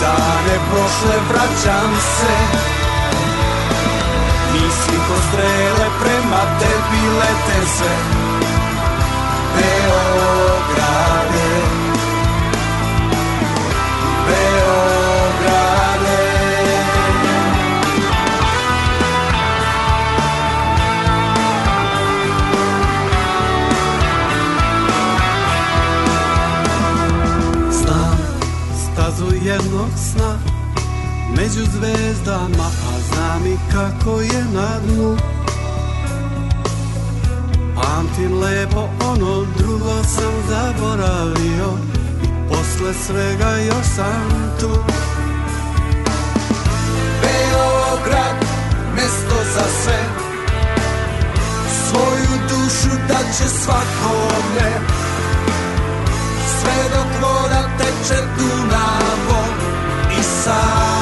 dane 0.00 0.56
prošle 0.70 1.16
vraćam 1.28 1.92
se. 2.16 2.34
Misli 4.52 4.98
ko 5.08 5.14
strele 5.28 5.86
prema 6.02 6.42
tebi 6.60 7.02
lete 7.18 7.66
se. 7.76 7.92
Beograde 9.54 10.89
jednog 29.50 29.90
sna 30.12 30.38
Među 31.36 31.64
zvezdama, 31.72 32.64
a 32.64 32.92
znam 33.08 33.46
i 33.46 33.56
kako 33.72 34.20
je 34.20 34.44
na 34.54 34.68
dnu. 34.86 35.16
Pamtim 37.74 38.40
lepo 38.40 38.88
ono 39.04 39.46
drugo 39.58 40.02
sam 40.02 40.32
zaboravio 40.48 41.70
I 42.22 42.26
posle 42.48 42.94
svega 43.06 43.50
još 43.56 43.86
sam 43.96 44.52
tu. 44.60 44.70
Beograd, 47.22 48.36
mesto 48.94 49.36
za 49.54 49.64
sve. 49.82 50.00
Svoju 51.88 52.40
dušu 52.48 52.96
da 53.08 53.18
će 53.18 53.48
svakome 53.48 54.99
Sve 56.60 56.78
dok 56.94 57.10
voda 57.22 57.62
teče 57.78 58.20
Dunavom 58.38 59.50
i 60.18 60.22
Savom 60.22 61.00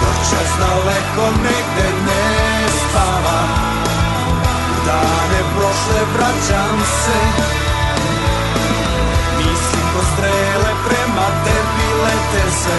Noćas 0.00 0.50
daleko 0.60 1.26
negde 1.42 1.88
ne 2.06 2.68
spavam 2.68 3.50
dane 4.86 5.40
prošle 5.56 6.00
vraćam 6.14 6.78
se. 7.04 7.18
Mislim 9.38 9.84
ko 9.94 10.00
strele 10.12 10.72
prema 10.88 11.26
tebi 11.44 11.88
lete 12.02 12.50
se. 12.50 12.76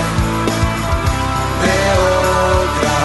Beograde 1.62 2.97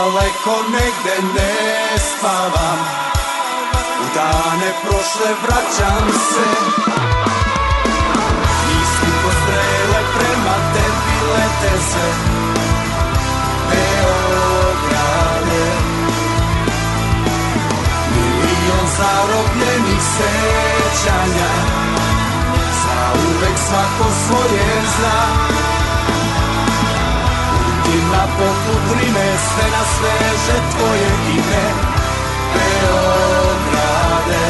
daleko 0.00 0.56
negde 0.72 1.16
ne 1.34 1.54
spavam. 2.08 2.80
U 4.02 4.04
dane 4.14 4.70
prošle 4.82 5.30
vraćam 5.42 6.06
se. 6.28 6.48
Misli 8.66 9.10
ko 9.22 9.30
strele 9.40 10.00
prema 10.14 10.56
tebi 10.74 11.16
lete 11.32 11.74
se. 11.90 12.06
Beograde. 13.70 15.66
Milion 18.14 18.86
zarobljenih 18.98 20.02
sećanja. 20.16 21.52
Za 22.82 23.00
uvek 23.28 23.56
svako 23.68 24.06
svoje 24.26 24.82
zna 24.96 25.69
Na 27.90 28.24
poput 28.38 28.84
rime, 29.00 29.28
sve 29.46 29.66
nas 29.70 29.92
veže 30.02 30.58
tvoje 30.70 31.10
ime. 31.34 31.64
Beograde. 32.54 34.46